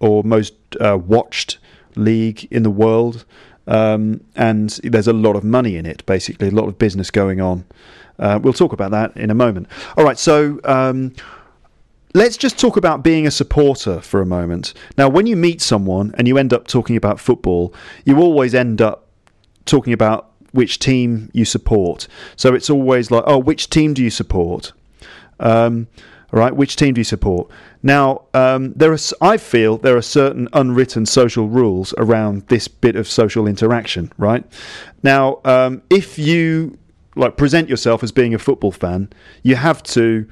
or 0.00 0.22
most 0.22 0.54
uh, 0.80 0.98
watched 0.98 1.58
league 1.96 2.46
in 2.50 2.62
the 2.62 2.70
world. 2.70 3.24
Um, 3.66 4.20
and 4.36 4.70
there's 4.84 5.08
a 5.08 5.12
lot 5.12 5.36
of 5.36 5.44
money 5.44 5.76
in 5.76 5.86
it, 5.86 6.04
basically, 6.06 6.48
a 6.48 6.52
lot 6.52 6.68
of 6.68 6.78
business 6.78 7.10
going 7.10 7.40
on. 7.40 7.64
Uh, 8.18 8.38
we'll 8.42 8.52
talk 8.52 8.72
about 8.72 8.90
that 8.92 9.16
in 9.16 9.30
a 9.30 9.34
moment. 9.34 9.66
All 9.96 10.04
right, 10.04 10.18
so 10.18 10.60
um, 10.64 11.14
let's 12.14 12.36
just 12.36 12.58
talk 12.58 12.76
about 12.76 13.02
being 13.02 13.26
a 13.26 13.30
supporter 13.30 14.00
for 14.00 14.20
a 14.20 14.26
moment. 14.26 14.72
Now, 14.96 15.08
when 15.08 15.26
you 15.26 15.36
meet 15.36 15.60
someone 15.60 16.14
and 16.16 16.26
you 16.26 16.38
end 16.38 16.52
up 16.52 16.66
talking 16.66 16.96
about 16.96 17.20
football, 17.20 17.74
you 18.04 18.18
always 18.18 18.54
end 18.54 18.80
up 18.80 19.08
talking 19.64 19.92
about 19.92 20.30
which 20.52 20.78
team 20.78 21.30
you 21.34 21.44
support. 21.44 22.08
So 22.36 22.54
it's 22.54 22.70
always 22.70 23.10
like, 23.10 23.24
oh, 23.26 23.38
which 23.38 23.68
team 23.68 23.92
do 23.92 24.02
you 24.02 24.10
support? 24.10 24.72
Um, 25.38 25.88
all 26.32 26.40
right, 26.40 26.56
which 26.56 26.76
team 26.76 26.94
do 26.94 27.00
you 27.00 27.04
support? 27.04 27.50
Now, 27.86 28.22
um, 28.34 28.72
there 28.72 28.92
are, 28.92 28.98
I 29.20 29.36
feel 29.36 29.78
there 29.78 29.96
are 29.96 30.02
certain 30.02 30.48
unwritten 30.52 31.06
social 31.06 31.46
rules 31.46 31.94
around 31.96 32.48
this 32.48 32.66
bit 32.66 32.96
of 32.96 33.06
social 33.06 33.46
interaction. 33.46 34.12
Right 34.18 34.44
now, 35.04 35.38
um, 35.44 35.82
if 35.88 36.18
you 36.18 36.78
like 37.14 37.36
present 37.36 37.68
yourself 37.68 38.02
as 38.02 38.10
being 38.10 38.34
a 38.34 38.40
football 38.40 38.72
fan, 38.72 39.08
you 39.44 39.54
have 39.54 39.84
to, 39.84 40.26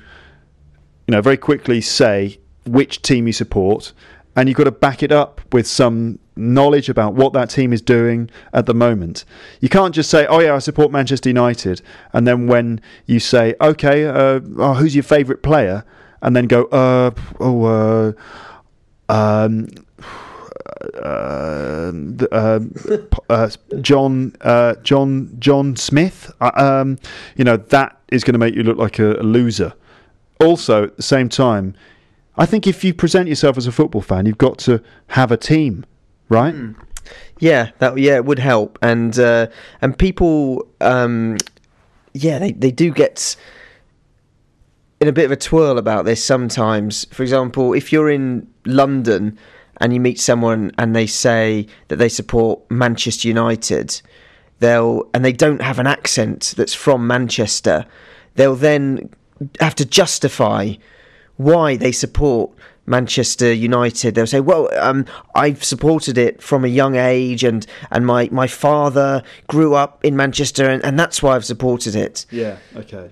you 1.06 1.12
know, 1.12 1.20
very 1.20 1.36
quickly 1.36 1.80
say 1.80 2.40
which 2.66 3.02
team 3.02 3.28
you 3.28 3.32
support, 3.32 3.92
and 4.34 4.48
you've 4.48 4.58
got 4.58 4.64
to 4.64 4.72
back 4.72 5.04
it 5.04 5.12
up 5.12 5.40
with 5.52 5.68
some 5.68 6.18
knowledge 6.34 6.88
about 6.88 7.14
what 7.14 7.34
that 7.34 7.50
team 7.50 7.72
is 7.72 7.80
doing 7.80 8.28
at 8.52 8.66
the 8.66 8.74
moment. 8.74 9.24
You 9.60 9.68
can't 9.68 9.94
just 9.94 10.10
say, 10.10 10.26
"Oh 10.26 10.40
yeah, 10.40 10.56
I 10.56 10.58
support 10.58 10.90
Manchester 10.90 11.28
United," 11.28 11.82
and 12.12 12.26
then 12.26 12.48
when 12.48 12.80
you 13.06 13.20
say, 13.20 13.54
"Okay, 13.60 14.06
uh, 14.06 14.40
oh, 14.58 14.74
who's 14.74 14.96
your 14.96 15.04
favourite 15.04 15.44
player?" 15.44 15.84
And 16.24 16.34
then 16.34 16.46
go, 16.46 16.64
"Uh, 16.64 17.12
oh, 17.38 17.64
uh, 17.64 18.12
um, 19.08 19.68
uh, 21.02 21.92
uh, 22.32 22.60
uh, 23.30 23.50
John 23.80 24.34
uh, 24.40 24.74
John 24.82 25.36
John 25.38 25.76
Smith. 25.76 26.32
Uh, 26.40 26.50
um, 26.54 26.98
you 27.36 27.44
know 27.44 27.56
that 27.56 28.00
is 28.08 28.24
going 28.24 28.32
to 28.32 28.38
make 28.38 28.54
you 28.54 28.62
look 28.62 28.78
like 28.78 28.98
a, 28.98 29.14
a 29.14 29.22
loser. 29.22 29.74
Also, 30.40 30.84
at 30.84 30.96
the 30.96 31.02
same 31.02 31.28
time, 31.28 31.74
I 32.36 32.46
think 32.46 32.66
if 32.66 32.82
you 32.82 32.92
present 32.92 33.28
yourself 33.28 33.56
as 33.56 33.66
a 33.66 33.72
football 33.72 34.02
fan, 34.02 34.26
you've 34.26 34.38
got 34.38 34.58
to 34.58 34.82
have 35.08 35.30
a 35.30 35.36
team, 35.36 35.86
right? 36.28 36.54
Yeah, 37.38 37.70
that 37.78 37.98
yeah, 37.98 38.16
it 38.16 38.24
would 38.24 38.38
help, 38.38 38.78
and 38.82 39.18
uh, 39.18 39.48
and 39.82 39.96
people, 39.96 40.66
um, 40.80 41.36
yeah, 42.14 42.38
they 42.38 42.52
they 42.52 42.70
do 42.70 42.90
get 42.92 43.36
in 45.04 45.08
a 45.08 45.12
bit 45.12 45.26
of 45.26 45.32
a 45.32 45.36
twirl 45.36 45.76
about 45.76 46.06
this 46.06 46.24
sometimes. 46.24 47.04
For 47.12 47.22
example, 47.22 47.74
if 47.74 47.92
you're 47.92 48.08
in 48.08 48.50
London 48.64 49.38
and 49.76 49.92
you 49.92 50.00
meet 50.00 50.18
someone 50.18 50.72
and 50.78 50.96
they 50.96 51.06
say 51.06 51.66
that 51.88 51.96
they 51.96 52.08
support 52.08 52.62
Manchester 52.70 53.28
United, 53.28 54.00
they'll 54.60 55.06
and 55.12 55.22
they 55.22 55.32
don't 55.32 55.60
have 55.60 55.78
an 55.78 55.86
accent 55.86 56.54
that's 56.56 56.72
from 56.72 57.06
Manchester, 57.06 57.84
they'll 58.36 58.56
then 58.56 59.10
have 59.60 59.74
to 59.74 59.84
justify 59.84 60.72
why 61.36 61.76
they 61.76 61.92
support 61.92 62.50
Manchester 62.86 63.52
United. 63.52 64.14
They'll 64.14 64.26
say, 64.26 64.40
"Well, 64.40 64.70
um, 64.78 65.04
I've 65.34 65.62
supported 65.62 66.16
it 66.16 66.42
from 66.42 66.64
a 66.64 66.68
young 66.68 66.96
age, 66.96 67.44
and 67.44 67.66
and 67.90 68.06
my 68.06 68.30
my 68.32 68.46
father 68.46 69.22
grew 69.48 69.74
up 69.74 70.02
in 70.02 70.16
Manchester, 70.16 70.66
and, 70.66 70.82
and 70.82 70.98
that's 70.98 71.22
why 71.22 71.36
I've 71.36 71.44
supported 71.44 71.94
it." 71.94 72.24
Yeah. 72.30 72.56
Okay. 72.74 73.10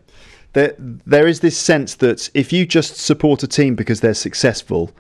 There, 0.53 0.75
there 0.79 1.27
is 1.27 1.41
this 1.41 1.57
sense 1.57 1.95
that 1.97 2.29
if 2.35 2.53
you 2.53 2.67
just 2.67 2.97
support 2.97 3.43
a 3.43 3.47
team 3.47 3.75
because 3.75 4.01
they're 4.01 4.15
successful, 4.15 4.91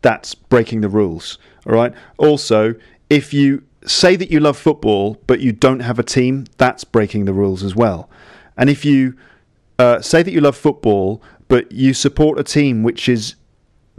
that's 0.00 0.34
breaking 0.34 0.80
the 0.80 0.88
rules. 0.88 1.38
All 1.66 1.74
right. 1.74 1.92
Also, 2.18 2.74
if 3.10 3.34
you 3.34 3.64
say 3.84 4.16
that 4.16 4.30
you 4.30 4.40
love 4.40 4.56
football 4.56 5.20
but 5.26 5.40
you 5.40 5.52
don't 5.52 5.80
have 5.80 5.98
a 5.98 6.04
team, 6.04 6.46
that's 6.56 6.84
breaking 6.84 7.24
the 7.24 7.32
rules 7.32 7.62
as 7.62 7.74
well. 7.74 8.08
And 8.56 8.70
if 8.70 8.84
you 8.84 9.16
uh, 9.78 10.00
say 10.00 10.22
that 10.22 10.32
you 10.32 10.40
love 10.40 10.56
football 10.56 11.22
but 11.48 11.70
you 11.72 11.94
support 11.94 12.38
a 12.38 12.44
team 12.44 12.82
which 12.82 13.08
is 13.08 13.34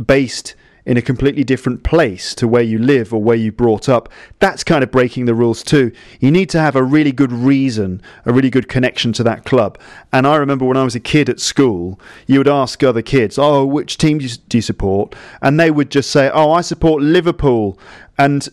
based 0.04 0.56
in 0.86 0.98
a 0.98 1.02
completely 1.02 1.43
different 1.43 1.84
place 1.84 2.36
to 2.36 2.48
where 2.48 2.63
you 2.63 2.78
live 2.78 3.13
or 3.13 3.22
where 3.22 3.36
you 3.36 3.52
brought 3.52 3.88
up, 3.88 4.10
that's 4.39 4.63
kind 4.63 4.84
of 4.84 4.91
breaking 4.91 5.26
the 5.26 5.34
rules 5.34 5.63
too. 5.63 5.91
You 6.19 6.32
need 6.32 6.50
to 6.50 6.60
have 6.60 6.76
a 6.76 6.84
really 6.84 7.12
good 7.12 7.32
reason, 7.32 8.02
a 8.26 8.34
really 8.34 8.50
good 8.50 8.67
connection 8.67 9.13
to 9.13 9.24
that 9.24 9.46
club. 9.46 9.80
And 10.12 10.28
I 10.28 10.36
remember 10.36 10.65
when 10.65 10.78
I 10.78 10.84
was 10.84 10.96
a 10.96 11.00
kid 11.00 11.30
at 11.30 11.39
school, 11.39 12.00
you 12.28 12.39
would 12.39 12.48
ask 12.48 12.84
other 12.84 13.02
kids, 13.02 13.38
"Oh, 13.38 13.65
which 13.65 13.98
team 13.98 14.17
do 14.17 14.28
you, 14.52 14.62
support?" 14.62 15.15
And 15.41 15.60
they 15.60 15.72
would 15.72 15.89
just 15.89 16.10
say, 16.10 16.30
"Oh, 16.34 16.52
I 16.52 16.62
support 16.62 17.02
Liverpool." 17.02 17.80
And 18.17 18.48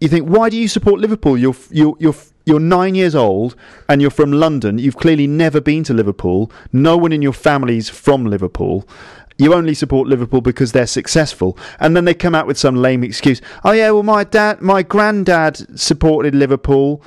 you 0.00 0.08
think, 0.08 0.28
"Why 0.28 0.48
do 0.48 0.56
you 0.56 0.68
support 0.68 1.00
Liverpool? 1.00 1.38
You're 1.38 1.56
you're 1.70 1.96
you're 1.98 2.14
you're 2.46 2.60
nine 2.60 2.94
years 2.94 3.16
old 3.16 3.56
and 3.88 4.00
you're 4.00 4.10
from 4.10 4.30
London. 4.30 4.78
You've 4.78 4.96
clearly 4.96 5.26
never 5.26 5.60
been 5.60 5.82
to 5.84 5.92
Liverpool. 5.92 6.50
No 6.72 6.96
one 6.96 7.12
in 7.12 7.20
your 7.20 7.32
family's 7.32 7.88
from 7.88 8.24
Liverpool. 8.24 8.88
You 9.38 9.54
only 9.54 9.74
support 9.74 10.08
Liverpool 10.08 10.40
because 10.40 10.72
they're 10.72 10.86
successful. 10.86 11.58
And 11.78 11.96
then 11.96 12.04
they 12.04 12.14
come 12.14 12.34
out 12.34 12.46
with 12.46 12.58
some 12.58 12.76
lame 12.76 13.04
excuse. 13.04 13.40
Oh 13.64 13.72
yeah, 13.72 13.90
well 13.90 14.02
my 14.02 14.24
dad, 14.24 14.60
my 14.60 14.82
granddad 14.82 15.78
supported 15.78 16.34
Liverpool. 16.34 17.02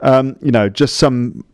Um, 0.00 0.36
you 0.40 0.50
know, 0.50 0.68
just 0.68 0.96
some 0.96 1.44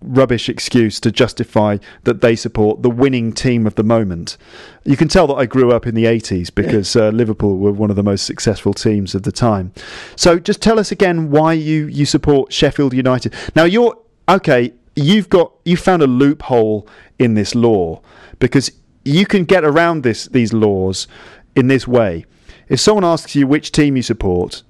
rubbish 0.00 0.48
excuse 0.48 1.00
to 1.00 1.10
justify 1.10 1.78
that 2.04 2.20
they 2.20 2.36
support 2.36 2.82
the 2.82 2.90
winning 2.90 3.32
team 3.32 3.66
of 3.66 3.74
the 3.76 3.82
moment. 3.82 4.36
You 4.84 4.96
can 4.96 5.08
tell 5.08 5.26
that 5.28 5.34
I 5.34 5.46
grew 5.46 5.72
up 5.72 5.86
in 5.86 5.94
the 5.94 6.04
80s 6.04 6.54
because 6.54 6.94
uh, 6.96 7.08
Liverpool 7.10 7.56
were 7.56 7.72
one 7.72 7.90
of 7.90 7.96
the 7.96 8.02
most 8.02 8.26
successful 8.26 8.74
teams 8.74 9.14
of 9.14 9.22
the 9.22 9.32
time. 9.32 9.72
So 10.16 10.38
just 10.38 10.60
tell 10.60 10.78
us 10.78 10.92
again 10.92 11.30
why 11.30 11.54
you, 11.54 11.86
you 11.86 12.04
support 12.04 12.52
Sheffield 12.52 12.92
United. 12.92 13.34
Now 13.56 13.64
you're 13.64 13.96
okay, 14.28 14.72
you've 14.96 15.28
got 15.28 15.52
you 15.64 15.76
found 15.76 16.02
a 16.02 16.06
loophole 16.06 16.86
in 17.18 17.34
this 17.34 17.54
law 17.54 18.02
because 18.38 18.70
you 19.10 19.26
can 19.26 19.44
get 19.44 19.64
around 19.64 20.02
this 20.02 20.26
these 20.26 20.52
laws 20.52 21.08
in 21.56 21.68
this 21.68 21.86
way. 21.86 22.24
If 22.68 22.80
someone 22.80 23.04
asks 23.04 23.34
you 23.34 23.46
which 23.46 23.72
team 23.72 23.96
you 23.96 24.02
support 24.02 24.62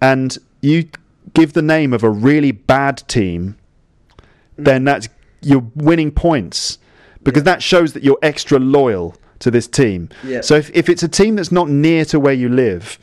and 0.00 0.38
you 0.60 0.88
give 1.34 1.52
the 1.52 1.62
name 1.62 1.92
of 1.92 2.02
a 2.02 2.10
really 2.10 2.52
bad 2.52 3.02
team 3.08 3.56
then 4.56 4.84
that's 4.84 5.08
you're 5.40 5.66
winning 5.74 6.10
points 6.10 6.78
because 7.22 7.42
that 7.44 7.62
shows 7.62 7.92
that 7.94 8.02
you're 8.02 8.18
extra 8.22 8.58
loyal 8.58 9.16
to 9.40 9.50
this 9.50 9.66
team. 9.66 10.08
Yeah. 10.22 10.40
So 10.40 10.54
if, 10.56 10.70
if 10.74 10.88
it's 10.88 11.02
a 11.02 11.08
team 11.08 11.36
that's 11.36 11.52
not 11.52 11.68
near 11.68 12.04
to 12.06 12.20
where 12.20 12.34
you 12.34 12.48
live, 12.48 12.98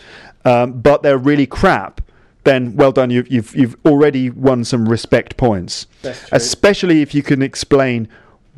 um, 0.46 0.80
but 0.80 1.04
they're 1.04 1.18
really 1.18 1.46
crap, 1.46 2.02
then 2.46 2.76
well 2.76 2.92
done. 2.92 3.10
You've 3.10 3.28
you've 3.30 3.56
you've 3.56 3.76
already 3.86 4.30
won 4.30 4.64
some 4.64 4.88
respect 4.88 5.38
points. 5.38 5.88
Especially 6.32 7.02
if 7.02 7.14
you 7.14 7.24
can 7.24 7.42
explain 7.42 8.08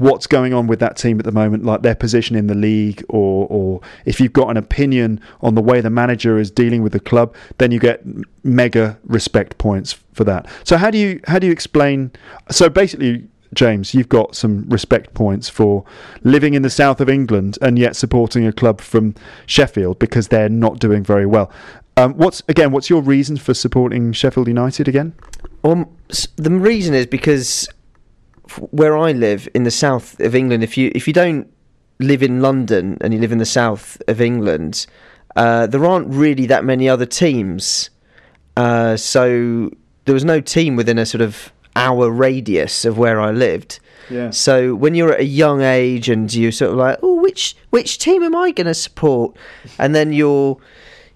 what's 0.01 0.25
going 0.25 0.51
on 0.51 0.65
with 0.65 0.79
that 0.79 0.97
team 0.97 1.19
at 1.19 1.25
the 1.25 1.31
moment, 1.31 1.63
like 1.63 1.83
their 1.83 1.95
position 1.95 2.35
in 2.35 2.47
the 2.47 2.55
league, 2.55 3.05
or 3.07 3.47
or 3.49 3.81
if 4.05 4.19
you've 4.19 4.33
got 4.33 4.49
an 4.49 4.57
opinion 4.57 5.21
on 5.41 5.55
the 5.55 5.61
way 5.61 5.79
the 5.79 5.89
manager 5.89 6.39
is 6.39 6.49
dealing 6.49 6.81
with 6.81 6.91
the 6.91 6.99
club, 6.99 7.33
then 7.59 7.71
you 7.71 7.79
get 7.79 8.01
mega 8.43 8.97
respect 9.05 9.57
points 9.57 9.93
for 10.13 10.23
that. 10.23 10.47
So 10.63 10.77
how 10.77 10.89
do 10.89 10.97
you 10.97 11.19
how 11.27 11.39
do 11.39 11.47
you 11.47 11.53
explain? 11.53 12.11
So 12.49 12.69
basically. 12.69 13.27
James, 13.53 13.93
you've 13.93 14.07
got 14.07 14.33
some 14.33 14.63
respect 14.69 15.13
points 15.13 15.49
for 15.49 15.83
living 16.23 16.53
in 16.53 16.61
the 16.61 16.69
south 16.69 17.01
of 17.01 17.09
England 17.09 17.57
and 17.61 17.77
yet 17.77 17.97
supporting 17.97 18.47
a 18.47 18.53
club 18.53 18.79
from 18.79 19.13
Sheffield 19.45 19.99
because 19.99 20.29
they're 20.29 20.47
not 20.47 20.79
doing 20.79 21.03
very 21.03 21.25
well. 21.25 21.51
Um, 21.97 22.13
what's 22.13 22.41
again? 22.47 22.71
What's 22.71 22.89
your 22.89 23.01
reason 23.01 23.35
for 23.35 23.53
supporting 23.53 24.13
Sheffield 24.13 24.47
United 24.47 24.87
again? 24.87 25.13
Um, 25.65 25.89
the 26.37 26.49
reason 26.49 26.93
is 26.93 27.07
because 27.07 27.67
where 28.71 28.97
I 28.97 29.11
live 29.11 29.47
in 29.53 29.63
the 29.63 29.71
south 29.71 30.19
of 30.19 30.35
England, 30.35 30.63
if 30.63 30.77
you 30.77 30.91
if 30.95 31.07
you 31.07 31.13
don't 31.13 31.51
live 31.99 32.23
in 32.23 32.41
London 32.41 32.97
and 33.01 33.13
you 33.13 33.19
live 33.19 33.31
in 33.31 33.37
the 33.37 33.45
south 33.45 34.01
of 34.07 34.19
England, 34.21 34.85
uh, 35.35 35.67
there 35.67 35.85
aren't 35.85 36.07
really 36.07 36.45
that 36.47 36.65
many 36.65 36.89
other 36.89 37.05
teams. 37.05 37.89
Uh, 38.57 38.97
so 38.97 39.69
there 40.05 40.13
was 40.13 40.25
no 40.25 40.41
team 40.41 40.75
within 40.75 40.97
a 40.97 41.05
sort 41.05 41.21
of 41.21 41.53
hour 41.75 42.09
radius 42.09 42.85
of 42.85 42.97
where 42.97 43.21
I 43.21 43.31
lived. 43.31 43.79
Yeah. 44.09 44.29
So 44.31 44.75
when 44.75 44.93
you're 44.93 45.13
at 45.13 45.21
a 45.21 45.25
young 45.25 45.61
age 45.61 46.09
and 46.09 46.33
you're 46.33 46.51
sort 46.51 46.71
of 46.71 46.77
like, 46.77 46.99
oh, 47.01 47.21
which 47.21 47.55
which 47.69 47.97
team 47.97 48.23
am 48.23 48.35
I 48.35 48.51
going 48.51 48.67
to 48.67 48.73
support? 48.73 49.35
And 49.79 49.95
then 49.95 50.11
your 50.11 50.57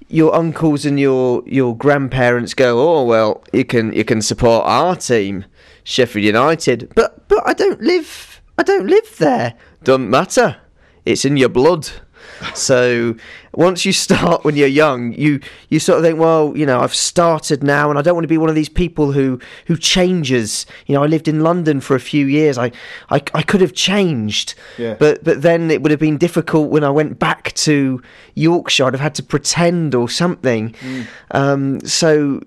your 0.07 0.33
uncles 0.35 0.85
and 0.85 0.99
your 0.99 1.43
your 1.45 1.75
grandparents 1.75 2.53
go, 2.53 2.79
oh 2.79 3.03
well, 3.03 3.43
you 3.51 3.65
can 3.65 3.91
you 3.93 4.05
can 4.05 4.21
support 4.21 4.65
our 4.65 4.95
team, 4.95 5.45
Sheffield 5.85 6.25
United, 6.25 6.91
but 6.95 7.27
but 7.29 7.41
I 7.47 7.53
don't 7.53 7.79
live 7.81 8.41
I 8.57 8.63
don't 8.63 8.87
live 8.87 9.17
there. 9.17 9.53
Doesn't 9.83 10.09
matter. 10.09 10.57
It's 11.05 11.23
in 11.23 11.37
your 11.37 11.49
blood. 11.49 11.87
So 12.53 13.15
once 13.53 13.85
you 13.85 13.91
start 13.93 14.43
when 14.43 14.55
you're 14.55 14.67
young, 14.67 15.13
you 15.13 15.39
you 15.69 15.79
sort 15.79 15.99
of 15.99 16.03
think, 16.03 16.19
well, 16.19 16.53
you 16.55 16.65
know, 16.65 16.79
I've 16.81 16.95
started 16.95 17.63
now, 17.63 17.89
and 17.89 17.99
I 17.99 18.01
don't 18.01 18.15
want 18.15 18.23
to 18.23 18.27
be 18.35 18.37
one 18.37 18.49
of 18.49 18.55
these 18.55 18.67
people 18.69 19.11
who 19.11 19.39
who 19.67 19.77
changes. 19.77 20.65
You 20.87 20.95
know, 20.95 21.03
I 21.03 21.07
lived 21.07 21.27
in 21.27 21.41
London 21.41 21.79
for 21.81 21.95
a 21.95 21.99
few 21.99 22.25
years. 22.25 22.57
I 22.57 22.71
I, 23.09 23.21
I 23.33 23.41
could 23.43 23.61
have 23.61 23.73
changed, 23.73 24.55
Yeah. 24.77 24.95
but 24.95 25.23
but 25.23 25.43
then 25.43 25.69
it 25.71 25.81
would 25.83 25.91
have 25.91 25.99
been 25.99 26.17
difficult 26.17 26.71
when 26.71 26.83
I 26.83 26.89
went 26.89 27.19
back 27.19 27.53
to 27.53 28.01
Yorkshire. 28.33 28.85
I'd 28.85 28.93
have 28.93 29.01
had 29.01 29.15
to 29.15 29.23
pretend 29.23 29.93
or 29.95 30.09
something. 30.09 30.73
Um, 31.31 31.79
so 31.81 32.41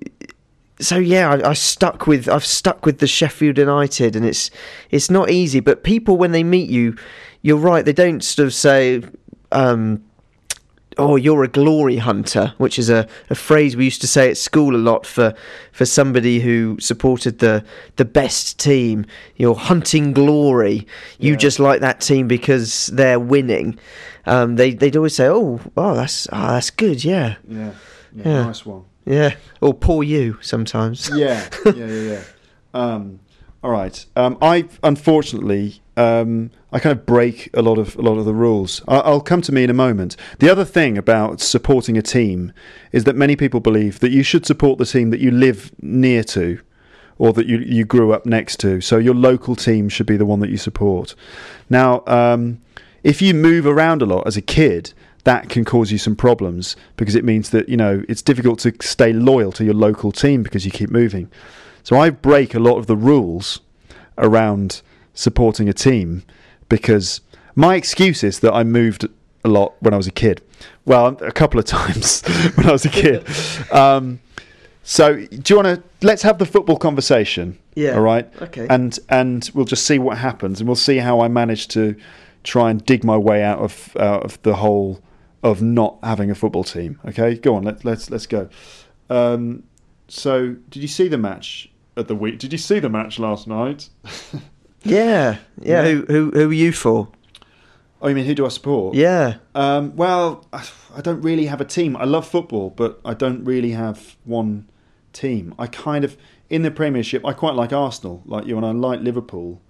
so 0.81 0.97
yeah, 0.99 1.31
I, 1.31 1.51
I 1.51 1.53
stuck 1.55 2.07
with 2.07 2.29
I've 2.29 2.45
stuck 2.45 2.87
with 2.87 2.99
the 2.99 3.07
Sheffield 3.07 3.59
United, 3.59 4.14
and 4.17 4.25
it's 4.25 4.51
it's 4.91 5.11
not 5.11 5.31
easy. 5.31 5.61
But 5.61 5.83
people 5.85 6.17
when 6.17 6.33
they 6.33 6.45
meet 6.45 6.71
you, 6.71 6.97
you're 7.43 7.57
right. 7.59 7.85
They 7.85 7.93
don't 7.93 8.23
sort 8.23 8.47
of 8.47 8.55
say, 8.55 9.03
um, 9.53 10.03
"Oh, 10.97 11.17
you're 11.17 11.43
a 11.45 11.49
glory 11.49 11.97
hunter," 11.97 12.55
which 12.59 12.79
is 12.79 12.91
a, 12.91 13.07
a 13.31 13.35
phrase 13.35 13.77
we 13.77 13.85
used 13.85 14.01
to 14.03 14.07
say 14.09 14.31
at 14.31 14.37
school 14.37 14.75
a 14.75 14.79
lot 14.79 15.07
for 15.07 15.35
for 15.73 15.85
somebody 15.85 16.41
who 16.41 16.77
supported 16.81 17.38
the 17.41 17.64
the 17.97 18.05
best 18.05 18.59
team. 18.59 19.05
You're 19.37 19.55
hunting 19.57 20.12
glory. 20.12 20.87
You 21.19 21.33
Yeah. 21.33 21.38
just 21.38 21.59
like 21.59 21.81
that 21.81 22.01
team 22.01 22.29
because 22.29 22.87
they're 22.93 23.21
winning. 23.21 23.79
Um, 24.27 24.57
they 24.57 24.75
they'd 24.75 24.97
always 24.97 25.14
say, 25.14 25.27
"Oh, 25.27 25.61
oh, 25.77 25.95
that's 25.95 26.29
oh, 26.33 26.49
that's 26.53 26.71
good, 26.71 27.05
yeah." 27.05 27.37
Yeah. 27.49 27.73
Yeah. 28.14 28.43
Nice 28.47 28.64
one. 28.67 28.85
Yeah, 29.09 29.35
or 29.61 29.73
poor 29.75 30.03
you 30.03 30.38
sometimes. 30.40 31.11
Yeah. 31.14 31.49
Yeah. 31.64 31.73
Yeah. 31.73 31.87
Yeah. 31.87 32.23
um, 32.75 33.21
all 33.62 33.71
right. 33.71 34.05
Um, 34.14 34.37
I 34.40 34.68
unfortunately 34.83 35.81
um, 35.97 36.51
I 36.73 36.79
kind 36.79 36.97
of 36.97 37.07
break 37.07 37.51
a 37.55 37.62
lot 37.62 37.79
of 37.79 37.97
a 37.97 38.03
lot 38.03 38.18
of 38.18 38.25
the 38.25 38.35
rules. 38.35 38.83
I, 38.87 38.99
I'll 38.99 39.21
come 39.21 39.42
to 39.42 39.53
me 39.53 39.64
in 39.64 39.71
a 39.71 39.75
moment. 39.75 40.16
The 40.38 40.51
other 40.51 40.64
thing 40.64 40.99
about 40.99 41.40
supporting 41.40 41.97
a 41.97 42.03
team 42.03 42.53
is 42.92 43.05
that 43.05 43.16
many 43.16 43.35
people 43.35 43.61
believe 43.61 44.01
that 44.01 44.11
you 44.11 44.23
should 44.23 44.44
support 44.47 44.79
the 44.79 44.87
team 44.87 45.11
that 45.11 45.21
you 45.21 45.31
live 45.31 45.73
near 45.81 46.23
to. 46.25 46.61
Or 47.21 47.33
that 47.33 47.47
you, 47.49 47.59
you 47.59 47.85
grew 47.85 48.12
up 48.12 48.27
next 48.27 48.61
to, 48.61 48.81
so 48.81 48.97
your 48.97 49.12
local 49.12 49.57
team 49.57 49.88
should 49.88 50.07
be 50.07 50.16
the 50.16 50.25
one 50.25 50.38
that 50.38 50.51
you 50.51 50.57
support. 50.57 51.16
Now, 51.68 52.05
um, 52.07 52.61
if 53.03 53.21
you 53.21 53.35
move 53.35 53.66
around 53.66 54.03
a 54.03 54.07
lot 54.07 54.25
as 54.25 54.37
a 54.37 54.40
kid, 54.40 54.92
that 55.24 55.48
can 55.48 55.64
cause 55.64 55.90
you 55.92 55.98
some 55.98 56.16
problems 56.16 56.76
because 56.96 57.14
it 57.14 57.24
means 57.24 57.50
that 57.50 57.68
you 57.68 57.76
know 57.76 58.02
it's 58.09 58.22
difficult 58.22 58.59
to 58.61 58.74
stay 58.81 59.12
loyal 59.12 59.52
to 59.52 59.64
your 59.64 59.74
local 59.74 60.12
team 60.12 60.42
because 60.42 60.64
you 60.64 60.70
keep 60.70 60.90
moving. 60.90 61.31
So 61.83 61.98
I 61.98 62.11
break 62.11 62.54
a 62.54 62.59
lot 62.59 62.78
of 62.78 62.87
the 62.87 62.96
rules 62.96 63.61
around 64.16 64.83
supporting 65.14 65.68
a 65.68 65.72
team 65.72 66.22
because 66.68 67.20
my 67.54 67.74
excuse 67.74 68.22
is 68.22 68.40
that 68.40 68.52
I 68.52 68.62
moved 68.64 69.07
a 69.44 69.48
lot 69.48 69.74
when 69.81 69.94
I 69.94 69.96
was 69.96 70.07
a 70.07 70.12
kid. 70.12 70.42
Well, 70.85 71.16
a 71.20 71.33
couple 71.33 71.59
of 71.59 71.66
times 71.78 72.22
when 72.54 72.66
I 72.66 72.72
was 72.72 72.85
a 72.85 72.90
kid. 72.90 73.26
Um, 73.72 74.20
so, 74.83 75.16
do 75.16 75.52
you 75.52 75.57
want 75.57 75.66
to 75.66 75.83
let's 76.07 76.22
have 76.22 76.38
the 76.38 76.46
football 76.46 76.78
conversation? 76.78 77.59
Yeah. 77.74 77.90
All 77.90 78.00
right. 78.00 78.26
Okay. 78.40 78.66
And 78.70 78.98
and 79.11 79.50
we'll 79.52 79.66
just 79.66 79.85
see 79.85 79.98
what 79.98 80.16
happens, 80.16 80.61
and 80.61 80.66
we'll 80.66 80.76
see 80.76 80.96
how 80.96 81.20
I 81.20 81.28
manage 81.28 81.68
to 81.68 81.94
try 82.42 82.70
and 82.70 82.83
dig 82.87 83.04
my 83.04 83.18
way 83.18 83.42
out 83.42 83.59
of 83.59 83.94
out 84.00 84.24
of 84.24 84.40
the 84.44 84.54
whole 84.54 85.02
of 85.42 85.62
not 85.62 85.98
having 86.03 86.31
a 86.31 86.35
football 86.35 86.64
team. 86.64 87.01
Okay, 87.07 87.37
go 87.37 87.55
on. 87.57 87.64
Let, 87.64 87.85
let's 87.85 88.11
let's 88.11 88.27
go. 88.27 88.48
Um, 89.11 89.64
so, 90.09 90.57
did 90.68 90.83
you 90.83 90.88
see 90.88 91.09
the 91.09 91.18
match 91.18 91.70
at 91.96 92.09
the 92.09 92.14
week? 92.14 92.38
Did 92.38 92.53
you 92.53 92.59
see 92.59 92.79
the 92.79 92.88
match 92.88 93.18
last 93.18 93.46
night? 93.46 93.88
Yeah, 94.85 95.38
yeah. 95.61 95.85
Who 95.85 96.05
who 96.07 96.31
who 96.31 96.51
are 96.51 96.53
you 96.53 96.72
for? 96.72 97.09
oh, 98.01 98.09
you 98.09 98.14
mean 98.14 98.24
who 98.24 98.35
do 98.35 98.46
I 98.46 98.48
support? 98.48 98.94
Yeah. 98.94 99.37
Um, 99.55 99.96
well, 99.96 100.46
I 100.53 100.64
I 100.94 101.01
don't 101.01 101.20
really 101.20 101.46
have 101.46 101.61
a 101.61 101.64
team. 101.64 101.96
I 101.96 102.05
love 102.05 102.27
football, 102.27 102.70
but 102.70 103.01
I 103.05 103.14
don't 103.14 103.44
really 103.44 103.72
have 103.72 104.16
one 104.24 104.68
team. 105.12 105.55
I 105.59 105.66
kind 105.66 106.05
of 106.05 106.16
in 106.48 106.62
the 106.62 106.70
Premiership. 106.70 107.24
I 107.27 107.33
quite 107.33 107.55
like 107.55 107.72
Arsenal, 107.72 108.22
like 108.24 108.46
you, 108.46 108.57
and 108.57 108.64
I 108.64 108.70
like 108.70 109.01
Liverpool, 109.01 109.61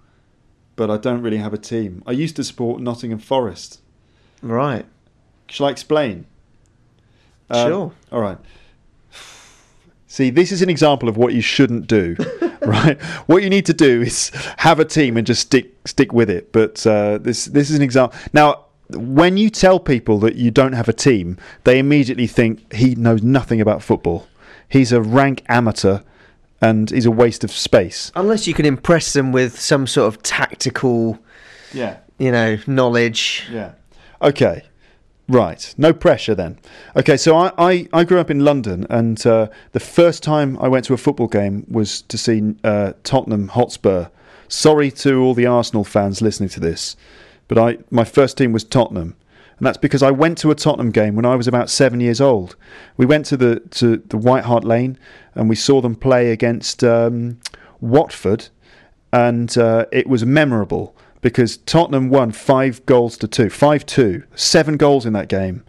but 0.76 0.90
I 0.90 0.96
don't 0.96 1.22
really 1.22 1.38
have 1.38 1.54
a 1.54 1.58
team. 1.58 2.02
I 2.06 2.12
used 2.12 2.36
to 2.36 2.44
support 2.44 2.80
Nottingham 2.80 3.18
Forest. 3.18 3.80
Right. 4.42 4.86
Shall 5.48 5.66
I 5.66 5.70
explain? 5.70 6.26
Um, 7.50 7.68
Sure. 7.68 7.92
All 8.12 8.20
right. 8.20 8.38
See, 10.10 10.30
this 10.30 10.52
is 10.52 10.62
an 10.62 10.70
example 10.70 11.08
of 11.08 11.16
what 11.16 11.34
you 11.34 11.42
shouldn't 11.42 11.86
do, 11.86 12.16
right? 12.62 13.00
What 13.26 13.42
you 13.42 13.50
need 13.50 13.66
to 13.66 13.74
do 13.74 14.02
is 14.02 14.30
have 14.58 14.80
a 14.80 14.84
team 14.84 15.16
and 15.16 15.26
just 15.26 15.42
stick 15.42 15.74
stick 15.86 16.12
with 16.12 16.30
it. 16.30 16.50
But 16.52 16.84
uh, 16.86 17.18
this 17.18 17.44
this 17.44 17.68
is 17.70 17.76
an 17.76 17.82
example. 17.82 18.18
Now, 18.32 18.64
when 18.90 19.36
you 19.36 19.50
tell 19.50 19.78
people 19.78 20.18
that 20.20 20.34
you 20.36 20.50
don't 20.50 20.72
have 20.72 20.88
a 20.88 20.94
team, 20.94 21.36
they 21.64 21.78
immediately 21.78 22.26
think 22.26 22.72
he 22.72 22.94
knows 22.94 23.22
nothing 23.22 23.60
about 23.60 23.82
football. 23.82 24.26
He's 24.68 24.92
a 24.92 25.00
rank 25.02 25.42
amateur, 25.48 26.00
and 26.60 26.90
he's 26.90 27.06
a 27.06 27.10
waste 27.10 27.44
of 27.44 27.50
space. 27.52 28.10
Unless 28.16 28.46
you 28.46 28.54
can 28.54 28.64
impress 28.64 29.12
them 29.12 29.30
with 29.30 29.60
some 29.60 29.86
sort 29.86 30.08
of 30.08 30.22
tactical, 30.22 31.18
Yeah. 31.72 31.98
you 32.18 32.32
know, 32.32 32.56
knowledge. 32.66 33.44
Yeah. 33.52 33.72
Okay. 34.22 34.62
Right. 35.28 35.74
No 35.76 35.92
pressure 35.92 36.34
then. 36.34 36.58
Okay, 36.96 37.18
so 37.18 37.36
I, 37.36 37.52
I, 37.58 37.88
I 37.92 38.04
grew 38.04 38.18
up 38.18 38.30
in 38.30 38.44
London, 38.44 38.86
and 38.88 39.24
uh, 39.26 39.48
the 39.72 39.80
first 39.80 40.22
time 40.22 40.58
I 40.58 40.68
went 40.68 40.86
to 40.86 40.94
a 40.94 40.96
football 40.96 41.26
game 41.26 41.66
was 41.68 42.00
to 42.02 42.16
see 42.16 42.54
uh, 42.64 42.94
Tottenham 43.04 43.48
Hotspur. 43.48 44.06
Sorry 44.48 44.90
to 44.92 45.20
all 45.22 45.34
the 45.34 45.44
Arsenal 45.44 45.84
fans 45.84 46.22
listening 46.22 46.48
to 46.50 46.60
this, 46.60 46.96
but 47.46 47.58
I 47.58 47.78
my 47.90 48.04
first 48.04 48.38
team 48.38 48.52
was 48.52 48.64
Tottenham, 48.64 49.16
and 49.58 49.66
that's 49.66 49.76
because 49.76 50.02
I 50.02 50.10
went 50.10 50.38
to 50.38 50.50
a 50.50 50.54
Tottenham 50.54 50.90
game 50.90 51.14
when 51.14 51.26
I 51.26 51.36
was 51.36 51.46
about 51.46 51.68
seven 51.68 52.00
years 52.00 52.22
old. 52.22 52.56
We 52.96 53.04
went 53.04 53.26
to 53.26 53.36
the 53.36 53.60
to 53.72 53.98
the 53.98 54.16
White 54.16 54.44
Hart 54.44 54.64
Lane, 54.64 54.98
and 55.34 55.50
we 55.50 55.56
saw 55.56 55.82
them 55.82 55.94
play 55.94 56.32
against 56.32 56.82
um, 56.82 57.38
Watford, 57.82 58.48
and 59.12 59.56
uh, 59.58 59.84
it 59.92 60.06
was 60.06 60.24
memorable 60.24 60.96
because 61.20 61.56
Tottenham 61.56 62.08
won 62.08 62.32
five 62.32 62.84
goals 62.86 63.16
to 63.18 63.28
two, 63.28 63.50
five 63.50 63.84
two, 63.86 64.24
seven 64.34 64.76
goals 64.76 65.06
in 65.06 65.12
that 65.14 65.28
game, 65.28 65.64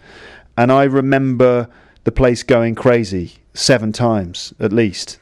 and 0.58 0.72
I 0.72 0.84
remember 0.84 1.70
the 2.04 2.12
place 2.12 2.44
going 2.44 2.76
crazy 2.76 3.34
seven 3.54 3.92
times 3.92 4.54
at 4.60 4.72
least. 4.72 5.20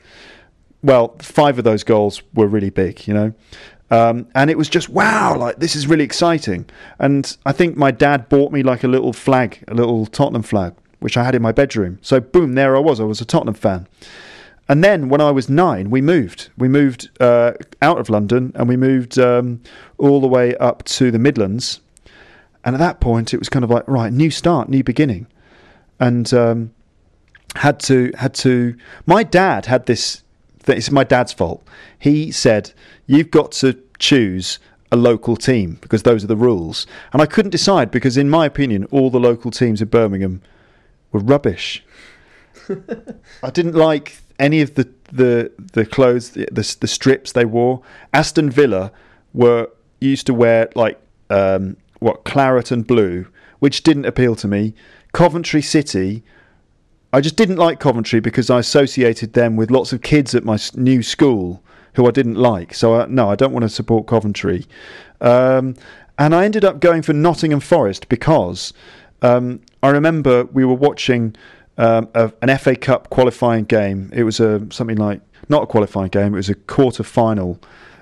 Well, 0.83 1.15
five 1.19 1.57
of 1.57 1.63
those 1.63 1.83
goals 1.83 2.21
were 2.33 2.47
really 2.47 2.69
big, 2.69 3.07
you 3.07 3.13
know. 3.13 3.33
Um, 3.89 4.27
and 4.35 4.49
it 4.49 4.57
was 4.57 4.69
just 4.69 4.89
wow, 4.89 5.37
like 5.37 5.57
this 5.57 5.75
is 5.75 5.87
really 5.87 6.03
exciting. 6.03 6.69
And 6.99 7.35
I 7.45 7.51
think 7.51 7.77
my 7.77 7.91
dad 7.91 8.29
bought 8.29 8.51
me 8.51 8.63
like 8.63 8.83
a 8.83 8.87
little 8.87 9.13
flag, 9.13 9.63
a 9.67 9.73
little 9.73 10.05
Tottenham 10.05 10.43
flag, 10.43 10.73
which 10.99 11.17
I 11.17 11.23
had 11.23 11.35
in 11.35 11.41
my 11.41 11.51
bedroom. 11.51 11.99
So 12.01 12.19
boom, 12.19 12.53
there 12.53 12.75
I 12.75 12.79
was. 12.79 12.99
I 12.99 13.03
was 13.03 13.21
a 13.21 13.25
Tottenham 13.25 13.55
fan. 13.55 13.87
And 14.69 14.83
then 14.83 15.09
when 15.09 15.21
I 15.21 15.31
was 15.31 15.49
nine, 15.49 15.89
we 15.89 16.01
moved. 16.01 16.49
We 16.57 16.67
moved 16.67 17.09
uh, 17.21 17.53
out 17.81 17.99
of 17.99 18.09
London 18.09 18.51
and 18.55 18.67
we 18.67 18.75
moved 18.75 19.17
um, 19.17 19.61
all 19.97 20.19
the 20.19 20.27
way 20.27 20.55
up 20.57 20.83
to 20.85 21.09
the 21.09 21.19
Midlands. 21.19 21.79
And 22.65 22.75
at 22.75 22.79
that 22.79 22.99
point, 22.99 23.33
it 23.33 23.37
was 23.37 23.47
kind 23.47 23.63
of 23.63 23.71
like 23.71 23.87
right, 23.87 24.11
new 24.11 24.29
start, 24.29 24.67
new 24.67 24.83
beginning, 24.83 25.27
and 25.99 26.33
um, 26.33 26.73
had 27.55 27.79
to 27.81 28.11
had 28.17 28.33
to. 28.35 28.75
My 29.05 29.23
dad 29.23 29.67
had 29.67 29.85
this. 29.85 30.23
Th- 30.65 30.77
it's 30.77 30.91
my 30.91 31.05
dad's 31.05 31.31
fault. 31.31 31.65
He 31.97 32.29
said 32.29 32.73
you've 33.05 33.31
got 33.31 33.53
to 33.53 33.81
choose 33.99 34.59
a 34.91 34.97
local 34.97 35.37
team 35.37 35.77
because 35.81 36.03
those 36.03 36.23
are 36.25 36.27
the 36.27 36.35
rules. 36.35 36.85
And 37.13 37.21
I 37.21 37.25
couldn't 37.25 37.51
decide 37.51 37.89
because, 37.89 38.17
in 38.17 38.29
my 38.29 38.45
opinion, 38.45 38.85
all 38.85 39.09
the 39.09 39.19
local 39.19 39.51
teams 39.51 39.81
in 39.81 39.87
Birmingham 39.87 40.41
were 41.11 41.19
rubbish. 41.19 41.85
I 43.43 43.49
didn't 43.49 43.75
like 43.75 44.17
any 44.39 44.61
of 44.61 44.75
the 44.75 44.89
the 45.11 45.51
the 45.73 45.85
clothes, 45.85 46.31
the, 46.31 46.47
the 46.51 46.77
the 46.79 46.87
strips 46.87 47.31
they 47.31 47.45
wore. 47.45 47.81
Aston 48.13 48.49
Villa 48.49 48.91
were 49.33 49.69
used 49.99 50.25
to 50.27 50.33
wear 50.33 50.69
like 50.75 50.99
um, 51.29 51.77
what 51.99 52.23
claret 52.23 52.71
and 52.71 52.85
blue, 52.85 53.27
which 53.59 53.83
didn't 53.83 54.05
appeal 54.05 54.35
to 54.35 54.47
me. 54.47 54.73
Coventry 55.13 55.61
City, 55.61 56.23
I 57.11 57.21
just 57.21 57.35
didn't 57.35 57.57
like 57.57 57.79
Coventry 57.79 58.19
because 58.19 58.49
I 58.49 58.59
associated 58.59 59.33
them 59.33 59.55
with 59.55 59.71
lots 59.71 59.93
of 59.93 60.01
kids 60.01 60.35
at 60.35 60.43
my 60.43 60.59
new 60.75 61.01
school 61.01 61.63
who 61.93 62.07
I 62.07 62.11
didn't 62.11 62.35
like. 62.35 62.73
So 62.73 63.01
I, 63.01 63.05
no, 63.07 63.29
I 63.29 63.35
don't 63.35 63.53
want 63.53 63.63
to 63.63 63.69
support 63.69 64.05
Coventry. 64.05 64.65
Um, 65.19 65.75
and 66.19 66.35
I 66.35 66.45
ended 66.45 66.63
up 66.63 66.79
going 66.79 67.01
for 67.01 67.13
Nottingham 67.13 67.59
Forest 67.59 68.09
because 68.09 68.73
um, 69.21 69.61
I 69.81 69.89
remember 69.89 70.45
we 70.45 70.65
were 70.65 70.75
watching 70.75 71.35
um, 71.77 72.09
a, 72.13 72.31
an 72.41 72.55
FA 72.57 72.75
Cup 72.75 73.09
qualifying 73.09 73.65
game. 73.65 74.11
It 74.13 74.23
was 74.23 74.39
a 74.39 74.65
something 74.71 74.97
like 74.97 75.21
not 75.49 75.63
a 75.63 75.67
qualifying 75.67 76.09
game. 76.09 76.33
It 76.33 76.37
was 76.37 76.49
a 76.49 76.55
quarter 76.55 77.03
final 77.03 77.59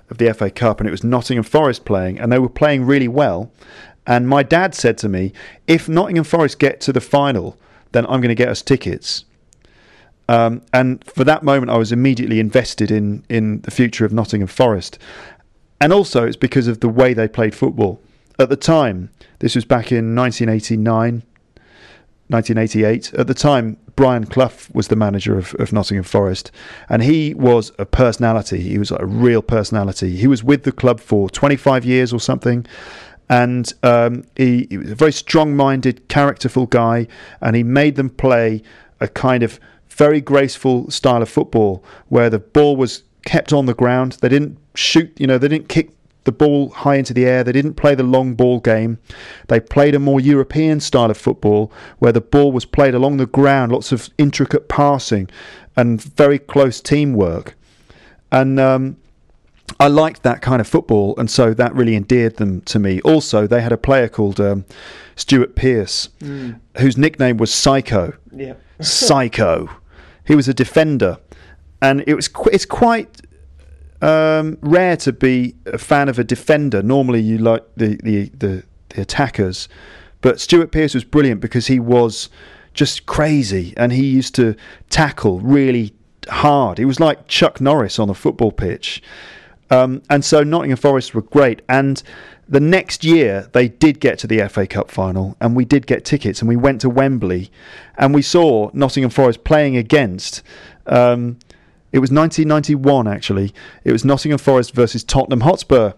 of 0.10 0.18
the 0.18 0.34
FA 0.34 0.50
Cup, 0.50 0.80
and 0.80 0.88
it 0.88 0.92
was 0.92 1.04
Nottingham 1.04 1.44
Forest 1.44 1.86
playing, 1.86 2.20
and 2.20 2.32
they 2.32 2.40
were 2.40 2.50
playing 2.50 2.86
really 2.86 3.08
well. 3.08 3.52
And 4.08 4.28
my 4.28 4.44
dad 4.44 4.76
said 4.76 4.98
to 5.00 5.10
me, 5.10 5.34
"If 5.68 5.90
Nottingham 5.90 6.24
Forest 6.24 6.60
get 6.60 6.80
to 6.82 6.94
the 6.94 7.02
final, 7.02 7.58
then 7.92 8.06
I'm 8.06 8.22
going 8.22 8.30
to 8.30 8.36
get 8.36 8.50
us 8.50 8.62
tickets." 8.62 9.26
Um, 10.28 10.64
and 10.74 11.04
for 11.04 11.24
that 11.24 11.44
moment, 11.44 11.72
I 11.72 11.78
was 11.78 11.92
immediately 11.92 12.40
invested 12.40 12.92
in 12.92 13.24
in 13.30 13.62
the 13.62 13.72
future 13.72 14.06
of 14.06 14.14
Nottingham 14.14 14.48
Forest, 14.48 14.98
and 15.82 15.92
also 15.92 16.26
it's 16.26 16.38
because 16.38 16.68
of 16.68 16.80
the 16.80 16.90
way 16.90 17.14
they 17.14 17.28
played 17.28 17.54
football. 17.54 18.00
At 18.38 18.50
the 18.50 18.58
time, 18.58 19.12
this 19.40 19.56
was 19.56 19.66
back 19.66 19.92
in 19.92 20.16
1989, 20.16 21.24
1988. 22.28 23.14
At 23.14 23.28
the 23.28 23.34
time, 23.34 23.78
Brian 23.96 24.26
Clough 24.26 24.52
was 24.74 24.88
the 24.88 24.96
manager 24.96 25.38
of, 25.38 25.54
of 25.56 25.72
Nottingham 25.72 26.04
Forest, 26.04 26.52
and 26.90 27.04
he 27.04 27.34
was 27.34 27.72
a 27.78 27.86
personality. 27.86 28.62
He 28.62 28.78
was 28.78 28.92
like 28.92 29.02
a 29.02 29.06
real 29.06 29.42
personality. 29.42 30.16
He 30.16 30.28
was 30.28 30.44
with 30.44 30.64
the 30.64 30.72
club 30.72 31.00
for 31.00 31.30
25 31.30 31.86
years 31.86 32.12
or 32.12 32.20
something, 32.20 32.66
and 33.30 33.72
um, 33.84 34.24
he, 34.36 34.68
he 34.70 34.78
was 34.78 34.92
a 34.92 34.96
very 34.96 35.14
strong-minded, 35.14 36.08
characterful 36.08 36.66
guy, 36.66 37.08
and 37.42 37.56
he 37.56 37.64
made 37.64 37.96
them 37.96 38.10
play 38.10 38.62
a 39.00 39.08
kind 39.08 39.44
of 39.44 39.60
very 39.90 40.20
graceful 40.20 40.90
style 40.92 41.22
of 41.22 41.30
football 41.30 41.84
where 42.10 42.30
the 42.30 42.40
ball 42.40 42.76
was 42.76 43.04
kept 43.26 43.54
on 43.54 43.66
the 43.66 43.74
ground. 43.74 44.14
They 44.22 44.30
didn't 44.30 44.58
shoot, 44.76 45.12
you 45.20 45.28
know, 45.28 45.38
they 45.38 45.48
didn't 45.48 45.70
kick 45.70 45.95
the 46.26 46.32
ball 46.32 46.70
high 46.70 46.96
into 46.96 47.14
the 47.14 47.26
air. 47.26 47.44
They 47.44 47.52
didn't 47.52 47.76
play 47.76 47.96
the 47.96 48.04
long 48.04 48.36
ball 48.36 48.60
game. 48.60 49.00
They 49.48 49.60
played 49.60 49.96
a 49.96 50.00
more 50.00 50.20
European 50.20 50.80
style 50.80 51.10
of 51.10 51.18
football 51.18 51.72
where 52.00 52.12
the 52.12 52.22
ball 52.22 52.52
was 52.52 52.66
played 52.66 52.94
along 52.94 53.18
the 53.18 53.26
ground, 53.26 53.72
lots 53.72 53.92
of 53.92 54.10
intricate 54.18 54.68
passing 54.68 55.30
and 55.76 56.02
very 56.02 56.40
close 56.40 56.82
teamwork. 56.82 57.56
And 58.32 58.60
um, 58.60 58.98
I 59.80 59.88
liked 59.88 60.24
that 60.24 60.42
kind 60.42 60.62
of 60.62 60.68
football, 60.68 61.16
and 61.18 61.30
so 61.30 61.54
that 61.54 61.74
really 61.74 61.96
endeared 61.96 62.38
them 62.38 62.62
to 62.62 62.80
me. 62.80 63.02
Also, 63.02 63.48
they 63.48 63.62
had 63.62 63.72
a 63.72 63.78
player 63.78 64.08
called 64.08 64.40
um, 64.40 64.66
Stuart 65.16 65.56
Pearce, 65.56 66.10
whose 66.78 66.98
nickname 66.98 67.38
was 67.38 67.54
Psycho. 67.54 68.14
Yeah. 68.36 68.54
Psycho. 68.82 69.70
He 70.26 70.36
was 70.36 70.48
a 70.48 70.54
defender, 70.54 71.20
and 71.82 72.04
it 72.08 72.16
was 72.16 72.28
qu- 72.28 72.50
it's 72.52 72.66
quite 72.66 73.22
um, 74.02 74.58
rare 74.62 74.98
to 74.98 75.14
be 75.14 75.56
a 75.66 75.78
fan 75.78 76.10
of 76.10 76.20
a 76.20 76.24
defender. 76.24 76.82
Normally, 76.82 77.22
you 77.22 77.38
like 77.38 77.64
the 77.76 78.00
the, 78.04 78.30
the, 78.30 78.64
the 78.90 79.02
attackers, 79.02 79.68
but 80.22 80.40
Stuart 80.40 80.72
Pearce 80.72 80.94
was 80.94 81.04
brilliant 81.04 81.42
because 81.42 81.68
he 81.68 81.80
was 81.80 82.30
just 82.74 83.06
crazy, 83.06 83.74
and 83.78 83.92
he 83.92 84.06
used 84.06 84.36
to 84.36 84.56
tackle 84.90 85.40
really 85.40 85.94
hard. 86.30 86.78
He 86.78 86.86
was 86.86 87.00
like 87.00 87.28
Chuck 87.28 87.62
Norris 87.62 88.00
on 88.00 88.10
a 88.10 88.14
football 88.14 88.52
pitch. 88.52 89.02
Um, 89.72 90.04
and 90.10 90.24
so 90.24 90.44
Nottingham 90.44 90.78
Forest 90.78 91.16
were 91.16 91.24
great. 91.24 91.62
And 91.68 92.02
the 92.48 92.60
next 92.60 93.04
year, 93.04 93.50
they 93.54 93.68
did 93.68 94.00
get 94.00 94.20
to 94.20 94.28
the 94.28 94.48
FA 94.48 94.68
Cup 94.68 94.92
final, 94.92 95.36
and 95.42 95.56
we 95.56 95.66
did 95.66 95.88
get 95.88 96.06
tickets, 96.06 96.42
and 96.42 96.50
we 96.50 96.56
went 96.56 96.82
to 96.82 96.90
Wembley, 96.90 97.50
and 97.98 98.14
we 98.14 98.22
saw 98.22 98.70
Nottingham 98.74 99.10
Forest 99.10 99.44
playing 99.44 99.76
against. 99.78 100.44
Um, 100.86 101.40
it 101.96 102.00
was 102.00 102.12
1991, 102.12 103.08
actually. 103.08 103.54
It 103.86 103.92
was 103.94 104.04
Nottingham 104.04 104.38
Forest 104.38 104.76
versus 104.76 105.04
Tottenham 105.04 105.42
Hotspur. 105.42 105.94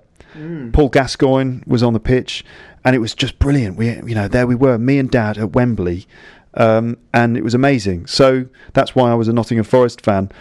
Paul 0.72 0.90
Gascoigne 0.90 1.62
was 1.66 1.82
on 1.82 1.94
the 1.94 2.00
pitch, 2.00 2.46
and 2.86 2.96
it 2.96 3.00
was 3.00 3.16
just 3.16 3.40
brilliant. 3.40 3.76
We, 3.76 3.88
you 3.96 4.14
know, 4.14 4.28
there 4.28 4.46
we 4.46 4.54
were, 4.54 4.78
me 4.78 5.00
and 5.00 5.10
Dad 5.10 5.40
at 5.40 5.54
Wembley, 5.54 6.06
um, 6.54 6.98
and 7.12 7.36
it 7.36 7.44
was 7.44 7.56
amazing. 7.56 8.06
So 8.06 8.46
that's 8.74 8.94
why 8.94 9.10
I 9.10 9.16
was 9.16 9.28
a 9.28 9.34
Nottingham 9.34 9.64
Forest 9.66 10.02
fan. 10.02 10.32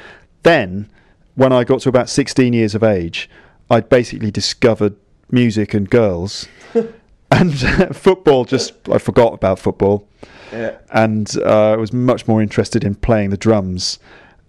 Then, 0.42 0.90
when 1.34 1.50
I 1.50 1.64
got 1.64 1.80
to 1.80 1.88
about 1.88 2.10
16 2.10 2.52
years 2.52 2.74
of 2.74 2.82
age, 2.82 3.30
I'd 3.70 3.88
basically 3.88 4.30
discovered 4.30 4.94
music 5.30 5.72
and 5.72 5.88
girls, 5.88 6.46
and 7.30 7.96
football. 7.96 8.44
Just 8.44 8.74
I 8.90 8.98
forgot 8.98 9.32
about 9.32 9.58
football, 9.58 10.06
Yeah. 10.52 10.76
and 10.92 11.34
uh, 11.38 11.72
I 11.72 11.76
was 11.76 11.94
much 11.94 12.28
more 12.28 12.42
interested 12.42 12.84
in 12.84 12.96
playing 12.96 13.30
the 13.30 13.38
drums, 13.38 13.98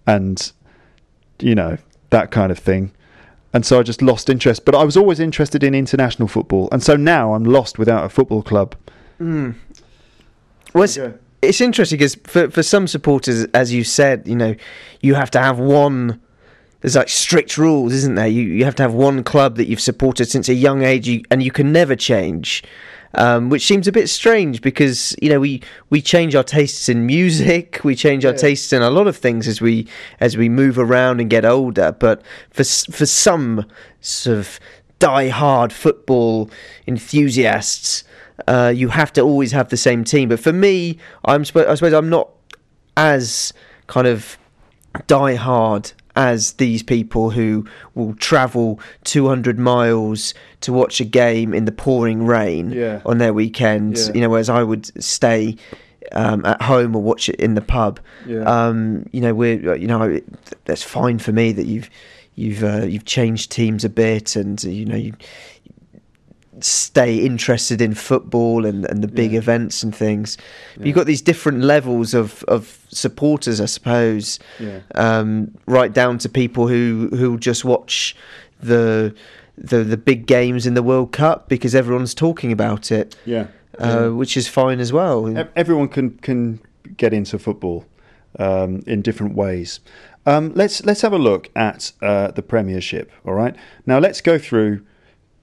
and 0.06 0.52
you 1.40 1.54
know 1.54 1.78
that 2.10 2.30
kind 2.30 2.52
of 2.52 2.58
thing. 2.58 2.92
And 3.52 3.64
so 3.64 3.80
I 3.80 3.82
just 3.82 4.02
lost 4.02 4.28
interest. 4.28 4.64
But 4.64 4.74
I 4.74 4.84
was 4.84 4.96
always 4.96 5.20
interested 5.20 5.64
in 5.64 5.74
international 5.74 6.28
football, 6.28 6.68
and 6.70 6.82
so 6.82 6.96
now 6.96 7.34
I'm 7.34 7.44
lost 7.44 7.78
without 7.78 8.04
a 8.04 8.08
football 8.08 8.42
club. 8.42 8.74
Mm. 9.20 9.54
Well, 10.74 10.84
it's, 10.84 10.98
it's 11.40 11.60
interesting 11.60 11.98
because 11.98 12.14
for 12.24 12.50
for 12.50 12.62
some 12.62 12.86
supporters, 12.86 13.44
as 13.54 13.72
you 13.72 13.84
said, 13.84 14.26
you 14.26 14.36
know, 14.36 14.54
you 15.00 15.14
have 15.14 15.30
to 15.32 15.38
have 15.40 15.58
one. 15.58 16.20
There's 16.80 16.94
like 16.94 17.08
strict 17.08 17.58
rules, 17.58 17.92
isn't 17.92 18.14
there? 18.14 18.28
You 18.28 18.42
you 18.42 18.64
have 18.64 18.76
to 18.76 18.82
have 18.82 18.94
one 18.94 19.24
club 19.24 19.56
that 19.56 19.66
you've 19.66 19.80
supported 19.80 20.26
since 20.26 20.48
a 20.48 20.54
young 20.54 20.82
age, 20.82 21.08
you, 21.08 21.22
and 21.30 21.42
you 21.42 21.50
can 21.50 21.72
never 21.72 21.96
change. 21.96 22.62
Um, 23.14 23.48
which 23.48 23.66
seems 23.66 23.88
a 23.88 23.92
bit 23.92 24.08
strange 24.10 24.60
because 24.60 25.16
you 25.22 25.30
know 25.30 25.40
we, 25.40 25.62
we 25.88 26.02
change 26.02 26.34
our 26.34 26.44
tastes 26.44 26.90
in 26.90 27.06
music, 27.06 27.80
we 27.82 27.94
change 27.94 28.24
our 28.26 28.32
Yeah. 28.32 28.38
tastes 28.38 28.70
in 28.72 28.82
a 28.82 28.90
lot 28.90 29.06
of 29.06 29.16
things 29.16 29.48
as 29.48 29.62
we 29.62 29.88
as 30.20 30.36
we 30.36 30.48
move 30.50 30.78
around 30.78 31.18
and 31.20 31.30
get 31.30 31.44
older. 31.46 31.90
But 31.92 32.20
for 32.50 32.64
for 32.64 33.06
some 33.06 33.64
sort 34.02 34.36
of 34.38 34.60
die-hard 34.98 35.72
football 35.72 36.50
enthusiasts, 36.86 38.04
uh, 38.46 38.72
you 38.74 38.88
have 38.88 39.12
to 39.14 39.22
always 39.22 39.52
have 39.52 39.70
the 39.70 39.76
same 39.76 40.04
team. 40.04 40.28
But 40.28 40.40
for 40.40 40.52
me, 40.52 40.98
I'm 41.24 41.40
I 41.42 41.44
suppose 41.74 41.94
I'm 41.94 42.10
not 42.10 42.28
as 42.96 43.52
kind 43.86 44.06
of 44.06 44.36
die 45.06 45.34
hard 45.36 45.92
as 46.18 46.52
these 46.54 46.82
people 46.82 47.30
who 47.30 47.64
will 47.94 48.12
travel 48.16 48.78
200 49.04 49.58
miles 49.58 50.34
to 50.60 50.72
watch 50.72 51.00
a 51.00 51.04
game 51.04 51.54
in 51.54 51.64
the 51.64 51.72
pouring 51.72 52.26
rain 52.26 52.70
Yeah. 52.72 53.00
on 53.06 53.18
their 53.18 53.32
weekend. 53.32 53.96
Yeah. 53.96 54.12
You 54.14 54.20
know, 54.22 54.28
whereas 54.30 54.50
I 54.50 54.62
would 54.64 55.02
stay 55.02 55.56
um, 56.12 56.44
at 56.44 56.60
home 56.60 56.96
or 56.96 57.02
watch 57.02 57.28
it 57.28 57.36
in 57.36 57.54
the 57.54 57.60
pub. 57.60 58.00
Yeah. 58.26 58.42
Um, 58.42 59.06
you 59.12 59.20
know, 59.20 59.32
we're 59.34 59.76
you 59.76 59.86
know 59.86 60.20
that's 60.64 60.82
fine 60.82 61.18
for 61.18 61.32
me 61.32 61.52
that 61.52 61.66
you've 61.66 61.88
you've 62.34 62.64
uh, 62.64 62.84
you've 62.86 63.04
changed 63.04 63.50
teams 63.52 63.84
a 63.84 63.88
bit 63.88 64.34
and 64.36 64.62
you 64.64 64.84
know 64.86 64.96
you 64.96 65.12
stay 66.64 67.16
interested 67.16 67.80
in 67.80 67.94
football 67.94 68.64
and, 68.66 68.84
and 68.86 69.02
the 69.02 69.08
big 69.08 69.32
Yeah. 69.32 69.38
events 69.38 69.82
and 69.82 69.94
things. 69.94 70.36
Yeah. 70.78 70.86
you've 70.86 70.94
got 70.96 71.06
these 71.06 71.22
different 71.22 71.62
levels 71.62 72.14
of, 72.14 72.42
of 72.48 72.78
supporters, 72.88 73.60
I 73.60 73.66
suppose, 73.66 74.38
Yeah. 74.58 74.80
um, 74.94 75.52
right 75.66 75.92
down 75.92 76.18
to 76.18 76.28
people 76.28 76.68
who 76.68 77.08
who 77.12 77.38
just 77.38 77.64
watch 77.64 78.16
the 78.60 79.14
the 79.56 79.84
the 79.84 79.96
big 79.96 80.26
games 80.26 80.66
in 80.66 80.74
the 80.74 80.82
World 80.82 81.12
Cup 81.12 81.48
because 81.48 81.74
everyone's 81.74 82.14
talking 82.14 82.52
about 82.52 82.90
it, 82.92 83.16
Yeah. 83.24 83.46
uh, 83.78 84.08
which 84.10 84.36
is 84.36 84.48
fine 84.48 84.80
as 84.80 84.92
well. 84.92 85.26
Everyone 85.56 85.88
can 85.88 86.10
can 86.22 86.60
get 86.96 87.12
into 87.12 87.38
football 87.38 87.84
um, 88.38 88.82
in 88.86 89.02
different 89.02 89.34
ways. 89.34 89.80
Um, 90.26 90.52
let's 90.54 90.84
let's 90.84 91.00
have 91.02 91.12
a 91.12 91.18
look 91.18 91.48
at 91.56 91.92
uh, 92.02 92.30
the 92.32 92.42
Premiership. 92.42 93.10
All 93.26 93.34
right. 93.34 93.54
Now 93.86 93.98
let's 93.98 94.20
go 94.20 94.38
through 94.38 94.80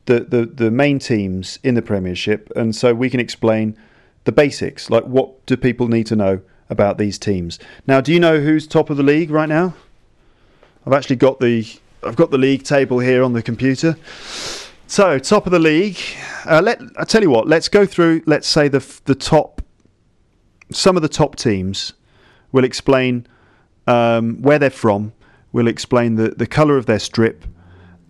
the, 0.06 0.22
the 0.22 0.46
the 0.46 0.72
main 0.72 1.00
teams 1.00 1.60
in 1.64 1.76
the 1.76 1.82
Premiership, 1.82 2.52
and 2.56 2.76
so 2.76 2.94
we 2.94 3.10
can 3.10 3.20
explain 3.20 3.78
the 4.26 4.32
basics. 4.32 4.90
Like, 4.90 5.06
what 5.06 5.46
do 5.46 5.58
people 5.58 5.88
need 5.88 6.06
to 6.08 6.16
know 6.16 6.42
about 6.70 6.98
these 6.98 7.18
teams? 7.18 7.60
Now, 7.88 8.02
do 8.02 8.14
you 8.14 8.20
know 8.20 8.40
who's 8.40 8.68
top 8.68 8.90
of 8.90 8.98
the 8.98 9.04
league 9.04 9.30
right 9.30 9.50
now? 9.50 9.74
I've 10.86 10.94
actually 10.94 11.16
got 11.16 11.40
the 11.40 11.66
I've 12.04 12.16
got 12.16 12.32
the 12.32 12.38
league 12.38 12.64
table 12.64 13.00
here 13.00 13.24
on 13.24 13.34
the 13.34 13.42
computer. 13.42 13.98
So, 14.88 15.18
top 15.18 15.48
of 15.48 15.52
the 15.52 15.60
league. 15.60 16.00
Uh, 16.46 16.62
let 16.62 16.80
I 16.98 17.04
tell 17.04 17.24
you 17.24 17.32
what. 17.32 17.48
Let's 17.48 17.68
go 17.68 17.86
through. 17.86 18.22
Let's 18.26 18.48
say 18.48 18.68
the 18.68 18.86
the 19.06 19.16
top. 19.16 19.62
Some 20.72 20.96
of 20.96 21.02
the 21.02 21.10
top 21.10 21.36
teams. 21.36 21.94
We'll 22.52 22.64
explain 22.64 23.28
um, 23.88 24.42
where 24.42 24.60
they're 24.60 24.70
from. 24.70 25.14
We'll 25.52 25.68
explain 25.68 26.16
the 26.16 26.30
the 26.30 26.48
colour 26.48 26.78
of 26.78 26.86
their 26.86 27.00
strip, 27.00 27.46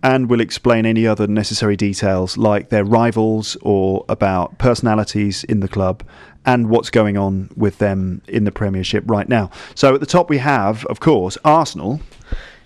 and 0.06 0.30
we'll 0.30 0.40
explain 0.40 0.86
any 0.86 1.04
other 1.04 1.26
necessary 1.26 1.76
details 1.76 2.36
like 2.38 2.68
their 2.68 2.84
rivals 2.84 3.56
or 3.62 4.04
about 4.08 4.56
personalities 4.58 5.42
in 5.44 5.58
the 5.58 5.66
club 5.68 6.04
and 6.44 6.70
what's 6.70 6.90
going 6.90 7.16
on 7.16 7.50
with 7.56 7.78
them 7.78 8.22
in 8.28 8.44
the 8.44 8.52
Premiership 8.52 9.02
right 9.08 9.28
now. 9.28 9.50
So 9.74 9.94
at 9.94 10.00
the 10.00 10.06
top 10.06 10.30
we 10.30 10.38
have, 10.38 10.84
of 10.86 11.00
course, 11.00 11.36
Arsenal. 11.44 12.00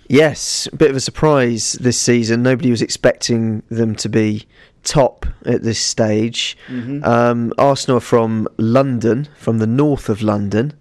Yes, 0.07 0.67
a 0.71 0.75
bit 0.75 0.91
of 0.91 0.95
a 0.95 0.99
surprise 0.99 1.73
this 1.81 1.99
season. 1.99 2.43
Nobody 2.43 2.69
was 2.69 2.81
expecting 2.83 3.63
them 3.69 3.95
to 3.95 4.07
be 4.09 4.45
top 4.83 5.25
at 5.45 5.63
this 5.63 5.79
stage. 5.79 6.55
Um, 6.69 7.53
Arsenal 7.57 7.97
are 7.97 8.01
from 8.01 8.47
London, 8.57 9.27
from 9.35 9.57
the 9.57 9.67
north 9.67 10.09
of 10.09 10.21
London, 10.21 10.73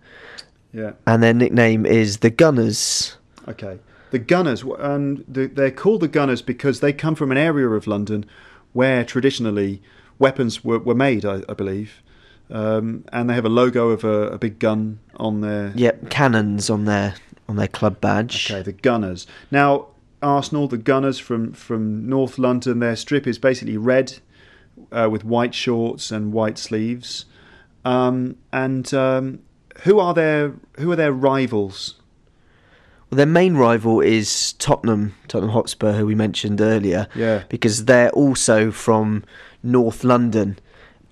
Yeah. 0.75 0.93
and 1.07 1.23
their 1.23 1.33
nickname 1.33 1.87
is 1.87 2.19
the 2.19 2.29
Gunners. 2.31 3.17
Okay. 3.49 3.79
The 4.11 4.19
Gunners, 4.19 4.63
and 4.63 5.25
they're 5.29 5.71
called 5.71 6.01
the 6.01 6.09
Gunners 6.09 6.43
because 6.43 6.81
they 6.81 6.93
come 6.93 7.15
from 7.15 7.31
an 7.31 7.39
area 7.39 7.69
of 7.69 7.87
London 7.87 8.27
where 8.73 9.05
traditionally 9.05 9.83
weapons 10.19 10.65
were, 10.65 10.79
were 10.79 10.95
made, 10.95 11.25
I, 11.25 11.43
I 11.49 11.55
believe. 11.55 12.03
Um, 12.51 13.05
and 13.13 13.31
they 13.31 13.35
have 13.35 13.45
a 13.45 13.51
logo 13.51 13.91
of 13.91 14.03
a, 14.05 14.29
a 14.29 14.39
big 14.39 14.59
gun 14.59 14.99
on 15.17 15.41
their. 15.41 15.73
Yep, 15.77 16.11
cannons 16.11 16.69
on 16.69 16.85
their 16.85 17.15
on 17.49 17.57
their 17.57 17.69
club 17.69 18.01
badge. 18.01 18.51
Okay, 18.51 18.63
the 18.63 18.73
Gunners. 18.73 19.27
Now, 19.51 19.89
Arsenal, 20.23 20.69
the 20.69 20.79
Gunners 20.79 21.19
from, 21.19 21.53
from 21.53 22.09
North 22.09 22.39
London, 22.39 22.79
their 22.79 22.97
strip 22.97 23.27
is 23.27 23.39
basically 23.39 23.77
red 23.77 24.19
uh, 24.93 25.09
with 25.11 25.25
white 25.25 25.55
shorts 25.55 26.11
and 26.11 26.33
white 26.33 26.59
sleeves. 26.59 27.25
Um, 27.85 28.37
and 28.53 28.93
um, 28.93 29.41
who 29.83 29.99
are 29.99 30.15
their 30.15 30.55
who 30.79 30.93
are 30.93 30.97
their 30.97 31.13
rivals? 31.13 32.00
Well, 33.11 33.17
their 33.17 33.27
main 33.27 33.57
rival 33.57 34.01
is 34.01 34.53
Tottenham, 34.55 35.15
Tottenham 35.27 35.51
Hotspur, 35.53 35.93
who 35.95 36.07
we 36.07 36.15
mentioned 36.15 36.61
earlier. 36.61 37.09
Yeah. 37.15 37.43
because 37.49 37.87
they're 37.87 38.11
also 38.11 38.71
from 38.71 39.25
North 39.63 40.05
London, 40.05 40.59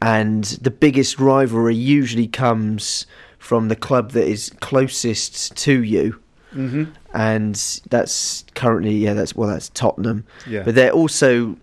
and 0.00 0.44
the 0.62 0.70
biggest 0.70 1.18
rivalry 1.18 1.74
usually 1.74 2.28
comes 2.28 3.04
from 3.38 3.68
the 3.68 3.76
club 3.76 4.12
that 4.12 4.26
is 4.28 4.50
closest 4.60 5.56
to 5.56 5.82
you, 5.82 6.20
Mm-hmm. 6.54 6.84
and 7.12 7.54
that's 7.90 8.42
currently 8.54 8.96
yeah 8.96 9.12
that's 9.12 9.36
well 9.36 9.50
that's 9.50 9.68
Tottenham, 9.68 10.24
Yeah. 10.46 10.62
but 10.62 10.74
they're 10.74 10.92
also 10.92 11.56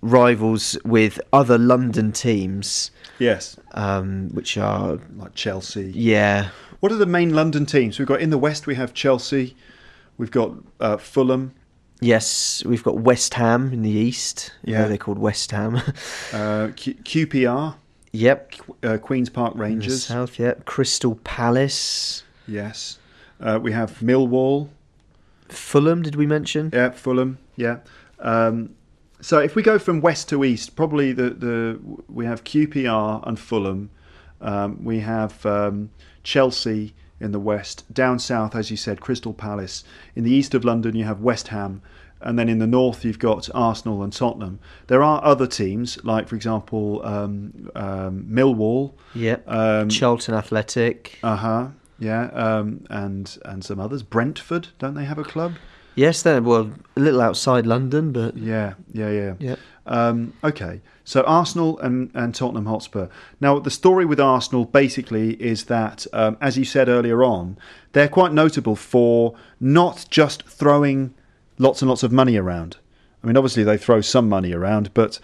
rivals 0.00 0.78
with 0.82 1.20
other 1.32 1.58
London 1.58 2.10
teams, 2.12 2.90
yes. 3.18 3.58
um, 3.72 4.30
which 4.32 4.56
are 4.56 4.98
Like 5.16 5.34
Chelsea. 5.34 5.92
yeah 5.94 6.48
What 6.80 6.90
are 6.90 6.96
the 6.96 7.04
main 7.04 7.34
London 7.34 7.66
teams? 7.66 7.98
We've 7.98 8.08
got 8.08 8.22
in 8.22 8.30
the 8.30 8.38
West. 8.38 8.66
We 8.66 8.76
have 8.76 8.94
Chelsea. 8.94 9.56
We've 10.18 10.30
got 10.30 10.52
uh, 10.80 10.96
Fulham. 10.98 11.52
yes 12.00 12.62
we've 12.64 12.82
got 12.82 12.98
West 12.98 13.34
Ham 13.34 13.72
in 13.72 13.82
the 13.82 13.90
east 13.90 14.52
yeah 14.64 14.86
they're 14.86 14.96
called 14.98 15.18
West 15.18 15.50
Ham 15.52 15.80
Uh, 16.32 16.68
Q- 16.76 16.94
QPR, 16.94 17.74
yep 18.12 18.52
uh, 18.82 18.98
Queens 18.98 19.28
Park 19.30 19.54
Rangers. 19.56 20.04
south 20.04 20.38
yep 20.38 20.64
Crystal 20.64 21.16
Palace. 21.24 22.22
Yes. 22.46 22.98
Uh, 23.40 23.58
we 23.62 23.72
have 23.72 24.00
Millwall. 24.00 24.68
Fulham, 25.48 26.02
did 26.02 26.14
we 26.16 26.26
mention? 26.26 26.70
Yeah, 26.72 26.90
Fulham. 26.90 27.38
Yeah. 27.56 27.78
Um, 28.18 28.74
so 29.20 29.38
if 29.38 29.54
we 29.54 29.62
go 29.62 29.78
from 29.78 30.00
west 30.00 30.28
to 30.30 30.44
east, 30.44 30.76
probably 30.76 31.12
the, 31.12 31.30
the 31.30 31.80
we 32.08 32.24
have 32.26 32.44
QPR 32.44 33.26
and 33.26 33.38
Fulham. 33.38 33.90
Um, 34.40 34.84
we 34.84 35.00
have 35.00 35.44
um, 35.46 35.90
Chelsea 36.22 36.94
in 37.20 37.32
the 37.32 37.40
west. 37.40 37.84
Down 37.92 38.18
south, 38.18 38.56
as 38.56 38.70
you 38.70 38.76
said, 38.76 39.00
Crystal 39.00 39.34
Palace. 39.34 39.84
In 40.16 40.24
the 40.24 40.32
east 40.32 40.54
of 40.54 40.64
London, 40.64 40.96
you 40.96 41.04
have 41.04 41.20
West 41.20 41.48
Ham. 41.48 41.82
And 42.22 42.38
then 42.38 42.48
in 42.48 42.58
the 42.58 42.66
north, 42.66 43.04
you've 43.04 43.18
got 43.18 43.48
Arsenal 43.54 44.02
and 44.02 44.12
Tottenham. 44.12 44.58
There 44.88 45.02
are 45.02 45.24
other 45.24 45.46
teams, 45.46 46.02
like, 46.04 46.28
for 46.28 46.36
example, 46.36 47.04
um, 47.04 47.70
um, 47.74 48.26
Millwall. 48.30 48.94
Yep. 49.14 49.44
Um, 49.46 49.88
Charlton 49.88 50.34
Athletic. 50.34 51.18
Uh 51.22 51.36
huh. 51.36 51.68
Yeah. 51.98 52.26
Um, 52.32 52.84
and 52.90 53.38
and 53.44 53.64
some 53.64 53.80
others. 53.80 54.02
Brentford, 54.02 54.68
don't 54.78 54.94
they 54.94 55.04
have 55.04 55.18
a 55.18 55.24
club? 55.24 55.54
Yes, 55.94 56.22
they're 56.22 56.42
well 56.42 56.70
a 56.96 57.00
little 57.00 57.20
outside 57.20 57.66
London, 57.66 58.12
but 58.12 58.36
Yeah, 58.36 58.74
yeah, 58.92 59.10
yeah. 59.10 59.34
yeah. 59.38 59.56
Um, 59.86 60.34
okay, 60.44 60.80
so 61.04 61.22
Arsenal 61.22 61.78
and, 61.80 62.10
and 62.14 62.34
Tottenham 62.34 62.66
Hotspur. 62.66 63.08
Now, 63.40 63.58
the 63.58 63.70
story 63.70 64.04
with 64.04 64.20
Arsenal 64.20 64.64
basically 64.64 65.32
is 65.42 65.64
that, 65.64 66.06
um, 66.12 66.36
as 66.40 66.56
you 66.56 66.64
said 66.64 66.88
earlier 66.88 67.24
on, 67.24 67.58
they're 67.92 68.08
quite 68.08 68.32
notable 68.32 68.76
for 68.76 69.34
not 69.58 70.06
just 70.10 70.44
throwing 70.44 71.12
lots 71.58 71.82
and 71.82 71.88
lots 71.88 72.02
of 72.02 72.12
money 72.12 72.36
around. 72.36 72.76
I 73.22 73.26
mean, 73.26 73.36
obviously 73.36 73.64
they 73.64 73.76
throw 73.76 74.00
some 74.00 74.28
money 74.28 74.52
around, 74.52 74.94
but 74.94 75.18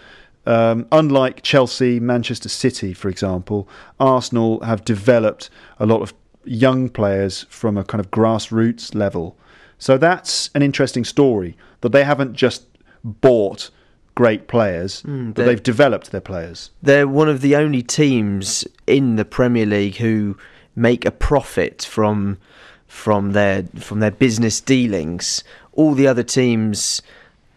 um, 0.47 0.87
unlike 0.93 1.43
Chelsea, 1.43 1.99
Manchester 2.01 2.49
City, 2.49 2.93
for 2.93 3.09
example, 3.09 3.69
Arsenal 3.99 4.61
have 4.61 4.85
developed 4.85 5.51
a 5.79 5.87
lot 5.87 6.03
of 6.03 6.12
young 6.45 6.89
players 6.89 7.45
from 7.49 7.77
a 7.77 7.85
kind 7.85 8.01
of 8.01 8.11
grassroots 8.11 8.95
level. 8.95 9.37
So 9.79 9.99
that's 9.99 10.51
an 10.55 10.62
interesting 10.62 11.05
story 11.05 11.57
that 11.83 11.93
they 11.93 12.05
haven't 12.05 12.35
just 12.35 12.64
bought 13.05 13.70
great 14.14 14.49
players, 14.49 15.03
but 15.03 15.35
they- 15.35 15.45
they've 15.45 15.62
developed 15.62 16.11
their 16.11 16.20
players. 16.22 16.70
They're 16.83 17.07
one 17.07 17.29
of 17.29 17.43
the 17.43 17.55
only 17.57 17.83
teams 17.83 18.66
in 18.87 19.16
the 19.16 19.24
Premier 19.24 19.66
League 19.66 19.97
who 19.97 20.37
make 20.74 21.05
a 21.05 21.11
profit 21.11 21.83
from 21.89 22.39
from 22.89 23.33
their 23.33 23.64
from 23.79 24.01
their 24.01 24.11
business 24.12 24.61
dealings. 24.61 25.43
All 25.72 25.93
the 25.95 26.07
other 26.07 26.22
teams 26.22 27.03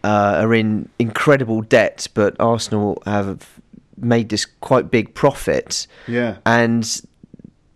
uh, 0.04 0.36
are 0.42 0.52
in 0.54 0.88
incredible 0.98 1.62
debt, 1.62 2.08
but 2.14 2.34
Arsenal 2.40 3.02
have 3.06 3.48
made 3.96 4.28
this 4.30 4.46
quite 4.60 4.90
big 4.90 5.14
profit. 5.14 5.86
Yeah. 6.08 6.36
And 6.44 6.84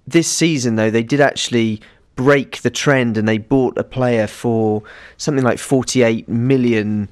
this 0.06 0.26
season, 0.28 0.76
though, 0.76 0.90
they 0.90 1.02
did 1.02 1.20
actually 1.20 1.80
break 2.16 2.62
the 2.62 2.70
trend 2.70 3.16
and 3.16 3.28
they 3.28 3.38
bought 3.38 3.76
a 3.76 3.84
player 3.84 4.26
for 4.26 4.82
something 5.16 5.44
like 5.44 5.58
48 5.58 6.28
million 6.28 7.08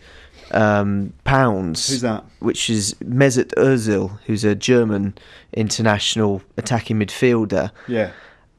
um, 0.52 1.12
pounds. 1.24 1.88
Who's 1.88 2.00
that? 2.02 2.24
Which 2.40 2.70
is 2.70 2.94
Mesut 3.04 3.52
Ozil, 3.56 4.18
who's 4.26 4.44
a 4.44 4.54
German 4.54 5.14
international 5.52 6.42
attacking 6.56 6.98
midfielder. 6.98 7.70
Yeah. 7.88 8.12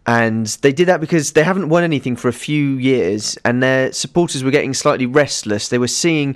And 0.06 0.48
they 0.48 0.74
did 0.74 0.88
that 0.90 1.00
because 1.00 1.32
they 1.32 1.44
haven't 1.44 1.70
won 1.70 1.84
anything 1.84 2.18
for 2.18 2.28
a 2.28 2.34
few 2.34 2.76
years, 2.78 3.38
and 3.46 3.64
their 3.64 3.94
supporters 3.94 4.44
were 4.44 4.52
getting 4.52 4.74
slightly 4.74 5.06
restless. 5.06 5.70
They 5.70 5.78
were 5.78 5.88
seeing 5.88 6.36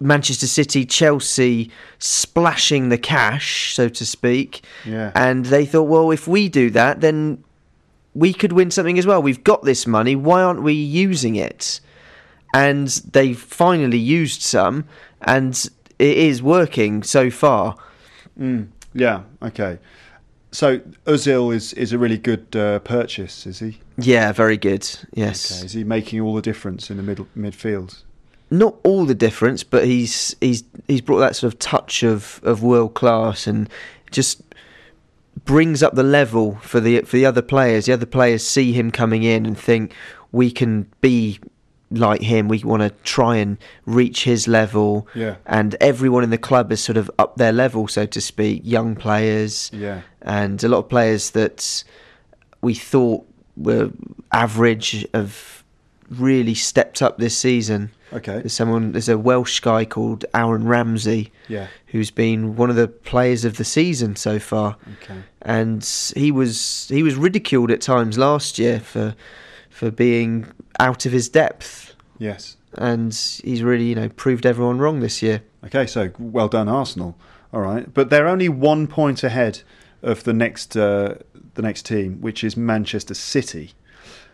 Manchester 0.00 0.46
City, 0.46 0.84
Chelsea 0.84 1.70
splashing 1.98 2.90
the 2.90 2.98
cash, 2.98 3.74
so 3.74 3.88
to 3.88 4.04
speak. 4.04 4.62
Yeah. 4.84 5.12
And 5.14 5.46
they 5.46 5.64
thought, 5.64 5.84
well, 5.84 6.10
if 6.10 6.28
we 6.28 6.50
do 6.50 6.68
that, 6.70 7.00
then 7.00 7.42
we 8.14 8.32
could 8.32 8.52
win 8.52 8.70
something 8.70 8.98
as 8.98 9.06
well. 9.06 9.22
We've 9.22 9.44
got 9.44 9.62
this 9.62 9.86
money. 9.86 10.16
Why 10.16 10.42
aren't 10.42 10.62
we 10.62 10.72
using 10.72 11.36
it? 11.36 11.80
And 12.52 12.88
they 12.88 13.32
finally 13.32 13.98
used 13.98 14.42
some, 14.42 14.84
and 15.22 15.54
it 15.98 16.16
is 16.16 16.42
working 16.42 17.02
so 17.02 17.30
far. 17.30 17.76
Mm. 18.38 18.68
Yeah. 18.92 19.22
Okay. 19.40 19.78
So 20.50 20.78
Ozil 21.06 21.54
is, 21.54 21.72
is 21.74 21.92
a 21.92 21.98
really 21.98 22.18
good 22.18 22.56
uh, 22.56 22.80
purchase, 22.80 23.46
is 23.46 23.60
he? 23.60 23.78
Yeah, 23.96 24.32
very 24.32 24.56
good. 24.56 24.88
Yes. 25.14 25.58
Okay. 25.58 25.66
Is 25.66 25.72
he 25.74 25.84
making 25.84 26.20
all 26.20 26.34
the 26.34 26.42
difference 26.42 26.90
in 26.90 26.96
the 26.96 27.04
middle 27.04 27.28
midfield? 27.36 28.02
not 28.50 28.74
all 28.82 29.06
the 29.06 29.14
difference, 29.14 29.62
but 29.62 29.84
he's 29.84 30.34
he's 30.40 30.64
he's 30.88 31.00
brought 31.00 31.20
that 31.20 31.36
sort 31.36 31.52
of 31.52 31.58
touch 31.58 32.02
of, 32.02 32.40
of 32.42 32.62
world 32.62 32.94
class 32.94 33.46
and 33.46 33.68
just 34.10 34.42
brings 35.44 35.82
up 35.82 35.94
the 35.94 36.02
level 36.02 36.56
for 36.62 36.80
the 36.80 37.00
for 37.02 37.16
the 37.16 37.26
other 37.26 37.42
players. 37.42 37.86
The 37.86 37.92
other 37.92 38.06
players 38.06 38.46
see 38.46 38.72
him 38.72 38.90
coming 38.90 39.22
in 39.22 39.46
and 39.46 39.58
think 39.58 39.94
we 40.32 40.50
can 40.50 40.86
be 41.00 41.40
like 41.90 42.20
him. 42.22 42.46
We 42.48 42.62
want 42.62 42.82
to 42.82 42.90
try 43.02 43.36
and 43.36 43.58
reach 43.84 44.24
his 44.24 44.46
level. 44.46 45.08
Yeah. 45.14 45.36
And 45.46 45.74
everyone 45.80 46.22
in 46.22 46.30
the 46.30 46.38
club 46.38 46.70
is 46.70 46.82
sort 46.82 46.96
of 46.96 47.10
up 47.18 47.36
their 47.36 47.52
level, 47.52 47.88
so 47.88 48.06
to 48.06 48.20
speak. 48.20 48.62
Young 48.64 48.94
players 48.94 49.70
Yeah. 49.74 50.02
and 50.22 50.62
a 50.62 50.68
lot 50.68 50.78
of 50.78 50.88
players 50.88 51.30
that 51.30 51.82
we 52.62 52.74
thought 52.74 53.26
were 53.56 53.90
average 54.32 55.04
have 55.14 55.64
really 56.08 56.54
stepped 56.54 57.02
up 57.02 57.18
this 57.18 57.36
season. 57.36 57.90
Okay. 58.12 58.38
There's 58.40 58.52
someone, 58.52 58.92
there's 58.92 59.08
a 59.08 59.16
Welsh 59.16 59.60
guy 59.60 59.84
called 59.84 60.24
Aaron 60.34 60.66
Ramsey 60.66 61.30
Yeah. 61.48 61.68
who's 61.86 62.10
been 62.10 62.56
one 62.56 62.68
of 62.70 62.76
the 62.76 62.88
players 62.88 63.44
of 63.44 63.56
the 63.56 63.64
season 63.64 64.16
so 64.16 64.38
far, 64.38 64.76
Okay. 65.02 65.20
and 65.42 65.84
he 66.16 66.32
was 66.32 66.88
he 66.88 67.02
was 67.02 67.14
ridiculed 67.14 67.70
at 67.70 67.80
times 67.80 68.18
last 68.18 68.58
year 68.58 68.80
for 68.80 69.14
for 69.68 69.90
being 69.90 70.46
out 70.78 71.06
of 71.06 71.12
his 71.12 71.28
depth, 71.28 71.94
Yes. 72.18 72.56
and 72.74 73.12
he's 73.44 73.62
really 73.62 73.84
you 73.84 73.94
know 73.94 74.08
proved 74.08 74.44
everyone 74.44 74.78
wrong 74.78 75.00
this 75.00 75.22
year. 75.22 75.42
Okay. 75.66 75.86
So 75.86 76.10
well 76.18 76.48
done, 76.48 76.68
Arsenal. 76.68 77.16
All 77.52 77.60
right, 77.60 77.92
but 77.92 78.10
they're 78.10 78.28
only 78.28 78.48
one 78.48 78.86
point 78.86 79.22
ahead 79.24 79.62
of 80.02 80.24
the 80.24 80.32
next 80.32 80.76
uh, 80.76 81.14
the 81.54 81.62
next 81.62 81.84
team, 81.86 82.20
which 82.20 82.42
is 82.44 82.56
Manchester 82.56 83.14
City. 83.14 83.72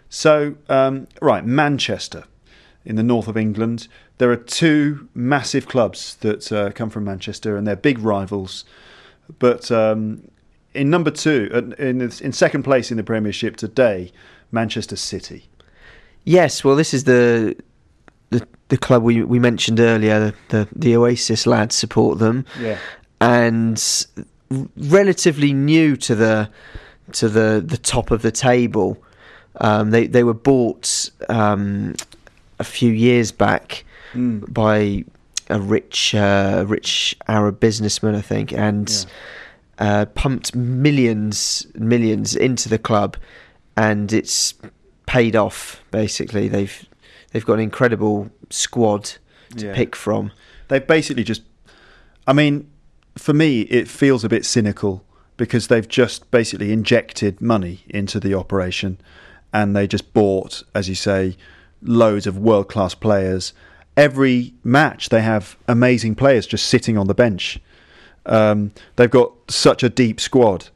So 0.08 0.54
um, 0.68 1.08
right, 1.20 1.44
Manchester 1.44 2.24
in 2.86 2.96
the 2.96 3.02
north 3.02 3.28
of 3.28 3.36
England. 3.36 3.88
There 4.18 4.30
are 4.30 4.36
two 4.36 5.08
massive 5.14 5.66
clubs 5.66 6.16
that 6.16 6.50
uh, 6.52 6.70
come 6.70 6.88
from 6.90 7.04
Manchester, 7.04 7.56
and 7.56 7.66
they're 7.66 7.76
big 7.76 7.98
rivals. 7.98 8.64
But 9.38 9.70
um, 9.70 10.28
in 10.72 10.88
number 10.88 11.10
two, 11.10 11.74
in 11.78 12.00
in 12.00 12.32
second 12.32 12.62
place 12.62 12.90
in 12.90 12.96
the 12.96 13.02
Premiership 13.04 13.56
today, 13.56 14.12
Manchester 14.52 14.96
City. 14.96 15.48
Yes, 16.24 16.64
well, 16.64 16.76
this 16.76 16.94
is 16.94 17.04
the 17.04 17.56
the, 18.30 18.46
the 18.68 18.76
club 18.76 19.02
we 19.02 19.22
we 19.22 19.38
mentioned 19.38 19.80
earlier. 19.80 20.32
The 20.48 20.68
the 20.74 20.96
Oasis 20.96 21.46
lads 21.46 21.74
support 21.74 22.18
them. 22.18 22.44
Yeah. 22.60 22.78
and 23.20 24.06
relatively 24.76 25.52
new 25.52 25.96
to 25.96 26.14
the 26.14 26.50
to 27.12 27.28
the 27.28 27.62
the 27.64 27.76
top 27.78 28.10
of 28.10 28.22
the 28.22 28.30
table. 28.30 29.02
Um, 29.60 29.90
they 29.90 30.06
they 30.06 30.22
were 30.22 30.34
bought 30.34 31.10
um, 31.28 31.94
a 32.58 32.64
few 32.64 32.92
years 32.92 33.32
back 33.32 33.84
Mm. 34.14 34.52
by 34.52 35.04
a 35.50 35.60
rich 35.60 36.14
uh, 36.14 36.64
rich 36.66 37.16
Arab 37.28 37.60
businessman, 37.60 38.14
I 38.14 38.20
think, 38.22 38.52
and 38.52 39.06
uh, 39.78 40.06
pumped 40.14 40.54
millions 40.54 41.66
millions 41.74 42.34
into 42.36 42.68
the 42.68 42.78
club, 42.78 43.16
and 43.76 44.12
it's 44.12 44.54
paid 45.06 45.36
off. 45.36 45.82
Basically, 45.90 46.48
they've 46.48 46.86
they've 47.32 47.44
got 47.44 47.54
an 47.54 47.60
incredible 47.60 48.30
squad 48.48 49.04
to 49.56 49.66
Yeah. 49.66 49.74
pick 49.74 49.94
from. 49.96 50.30
They've 50.68 50.86
basically 50.86 51.24
just. 51.24 51.42
I 52.26 52.32
mean, 52.32 52.68
for 53.16 53.34
me, 53.34 53.62
it 53.62 53.88
feels 53.88 54.24
a 54.24 54.28
bit 54.28 54.44
cynical 54.44 55.04
because 55.36 55.66
they've 55.68 55.88
just 55.88 56.30
basically 56.30 56.72
injected 56.72 57.40
money 57.40 57.84
into 57.88 58.18
the 58.18 58.34
operation 58.34 58.98
and 59.52 59.76
they 59.76 59.86
just 59.86 60.12
bought, 60.14 60.62
as 60.74 60.88
you 60.88 60.94
say, 60.94 61.36
loads 61.86 62.26
of 62.26 62.38
world 62.38 62.68
class 62.68 62.94
players. 62.94 63.52
Every 63.96 64.54
match, 64.62 65.08
they 65.08 65.22
have 65.22 65.56
amazing 65.66 66.14
players 66.14 66.46
just 66.46 66.66
sitting 66.66 66.98
on 66.98 67.06
the 67.06 67.14
bench. 67.14 67.58
Um, 68.26 68.72
they've 68.96 69.10
got 69.10 69.32
such 69.48 69.82
a 69.82 69.88
deep 69.88 70.20
squad 70.20 70.68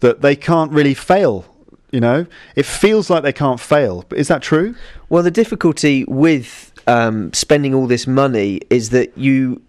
that 0.00 0.22
they 0.22 0.34
can't 0.34 0.72
really 0.72 0.94
fail. 0.94 1.46
You 1.90 2.00
know, 2.00 2.26
it 2.56 2.66
feels 2.66 3.08
like 3.08 3.22
they 3.22 3.32
can't 3.32 3.60
fail. 3.60 4.04
But 4.08 4.18
is 4.18 4.26
that 4.26 4.42
true? 4.42 4.74
Well, 5.08 5.22
the 5.22 5.30
difficulty 5.30 6.04
with 6.06 6.72
um, 6.88 7.32
spending 7.32 7.72
all 7.72 7.86
this 7.86 8.06
money 8.08 8.60
is 8.68 8.90
that 8.90 9.16
you 9.16 9.62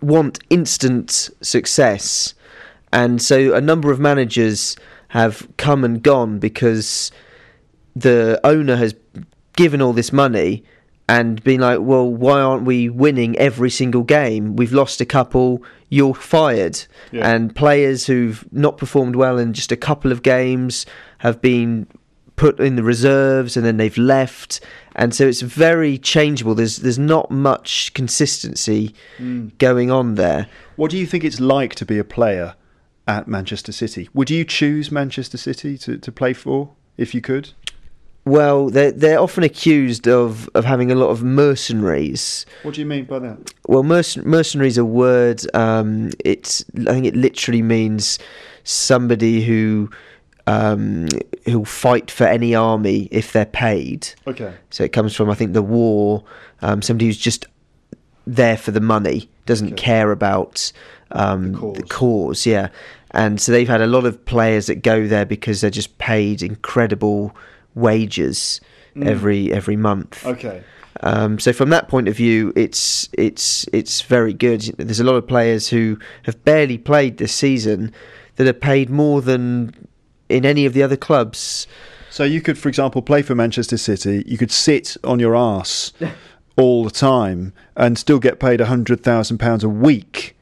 want 0.00 0.38
instant 0.48 1.30
success, 1.42 2.32
and 2.92 3.20
so 3.20 3.54
a 3.54 3.60
number 3.60 3.90
of 3.90 4.00
managers 4.00 4.76
have 5.08 5.46
come 5.58 5.84
and 5.84 6.02
gone 6.02 6.38
because 6.38 7.12
the 7.94 8.40
owner 8.42 8.76
has 8.76 8.94
given 9.56 9.80
all 9.80 9.92
this 9.92 10.12
money 10.12 10.64
and 11.08 11.42
been 11.44 11.60
like, 11.60 11.80
well, 11.80 12.08
why 12.08 12.40
aren't 12.40 12.64
we 12.64 12.88
winning 12.88 13.36
every 13.36 13.70
single 13.70 14.02
game? 14.02 14.56
We've 14.56 14.72
lost 14.72 15.00
a 15.00 15.04
couple, 15.04 15.62
you're 15.90 16.14
fired. 16.14 16.84
Yeah. 17.12 17.28
And 17.28 17.54
players 17.54 18.06
who've 18.06 18.50
not 18.52 18.78
performed 18.78 19.16
well 19.16 19.38
in 19.38 19.52
just 19.52 19.70
a 19.70 19.76
couple 19.76 20.12
of 20.12 20.22
games 20.22 20.86
have 21.18 21.42
been 21.42 21.86
put 22.36 22.58
in 22.58 22.76
the 22.76 22.82
reserves 22.82 23.56
and 23.56 23.64
then 23.64 23.76
they've 23.76 23.98
left. 23.98 24.60
And 24.96 25.14
so 25.14 25.26
it's 25.26 25.42
very 25.42 25.98
changeable. 25.98 26.54
There's 26.54 26.78
there's 26.78 26.98
not 26.98 27.30
much 27.30 27.92
consistency 27.94 28.94
hmm. 29.18 29.48
going 29.58 29.90
on 29.90 30.14
there. 30.14 30.48
What 30.76 30.90
do 30.90 30.96
you 30.96 31.06
think 31.06 31.22
it's 31.22 31.40
like 31.40 31.74
to 31.76 31.86
be 31.86 31.98
a 31.98 32.04
player 32.04 32.54
at 33.06 33.28
Manchester 33.28 33.72
City? 33.72 34.08
Would 34.14 34.30
you 34.30 34.44
choose 34.44 34.90
Manchester 34.90 35.36
City 35.36 35.76
to, 35.78 35.98
to 35.98 36.12
play 36.12 36.32
for 36.32 36.70
if 36.96 37.14
you 37.14 37.20
could? 37.20 37.50
Well, 38.26 38.70
they're 38.70 38.92
they're 38.92 39.20
often 39.20 39.44
accused 39.44 40.08
of, 40.08 40.48
of 40.54 40.64
having 40.64 40.90
a 40.90 40.94
lot 40.94 41.08
of 41.10 41.22
mercenaries. 41.22 42.46
What 42.62 42.74
do 42.74 42.80
you 42.80 42.86
mean 42.86 43.04
by 43.04 43.18
that? 43.18 43.52
Well, 43.68 43.82
merc- 43.82 44.24
mercenary 44.24 44.68
is 44.68 44.78
a 44.78 44.84
word. 44.84 45.42
Um, 45.54 46.10
it's 46.24 46.64
I 46.88 46.92
think 46.92 47.06
it 47.06 47.16
literally 47.16 47.60
means 47.62 48.18
somebody 48.62 49.44
who 49.44 49.90
um, 50.46 51.06
who'll 51.44 51.64
fight 51.64 52.10
for 52.10 52.24
any 52.24 52.54
army 52.54 53.08
if 53.10 53.32
they're 53.32 53.44
paid. 53.46 54.08
Okay. 54.26 54.54
So 54.70 54.84
it 54.84 54.92
comes 54.92 55.14
from, 55.14 55.30
I 55.30 55.34
think, 55.34 55.52
the 55.52 55.62
war. 55.62 56.24
Um, 56.62 56.80
somebody 56.82 57.06
who's 57.06 57.18
just 57.18 57.46
there 58.26 58.56
for 58.56 58.70
the 58.70 58.80
money, 58.80 59.28
doesn't 59.44 59.72
Okay. 59.74 59.82
care 59.82 60.10
about 60.12 60.72
um, 61.12 61.52
The 61.52 61.58
cause. 61.58 61.76
the 61.76 61.82
cause. 61.82 62.46
Yeah, 62.46 62.68
and 63.10 63.38
so 63.40 63.52
they've 63.52 63.68
had 63.68 63.82
a 63.82 63.86
lot 63.86 64.06
of 64.06 64.24
players 64.24 64.66
that 64.66 64.76
go 64.76 65.06
there 65.06 65.26
because 65.26 65.60
they're 65.60 65.68
just 65.70 65.98
paid 65.98 66.42
incredible 66.42 67.36
wages 67.74 68.60
Mm. 68.96 69.08
every 69.08 69.52
every 69.52 69.74
month. 69.74 70.24
Okay. 70.24 70.62
Um, 71.02 71.40
so 71.40 71.52
from 71.52 71.70
that 71.70 71.88
point 71.88 72.06
of 72.06 72.16
view, 72.16 72.52
it's 72.54 73.08
it's 73.12 73.66
it's 73.72 74.02
very 74.02 74.32
good. 74.32 74.60
There's 74.78 75.00
a 75.00 75.04
lot 75.04 75.16
of 75.16 75.26
players 75.26 75.68
who 75.68 75.98
have 76.26 76.44
barely 76.44 76.78
played 76.78 77.18
this 77.18 77.34
season 77.34 77.92
that 78.36 78.46
are 78.46 78.52
paid 78.52 78.90
more 78.90 79.20
than 79.20 79.74
in 80.28 80.46
any 80.46 80.64
of 80.64 80.74
the 80.74 80.82
other 80.84 80.96
clubs. 80.96 81.66
So 82.08 82.22
you 82.22 82.40
could, 82.40 82.56
for 82.56 82.68
example, 82.68 83.02
play 83.02 83.22
for 83.22 83.34
Manchester 83.34 83.76
City. 83.76 84.22
You 84.26 84.38
could 84.38 84.52
sit 84.52 84.96
on 85.02 85.18
your 85.18 85.34
ass 85.34 85.92
all 86.56 86.84
the 86.84 86.90
time 86.92 87.52
and 87.76 87.98
still 87.98 88.20
get 88.20 88.38
paid 88.38 88.60
hundred 88.60 89.02
thousand 89.02 89.38
pounds 89.38 89.64
a 89.64 89.68
week. 89.68 90.36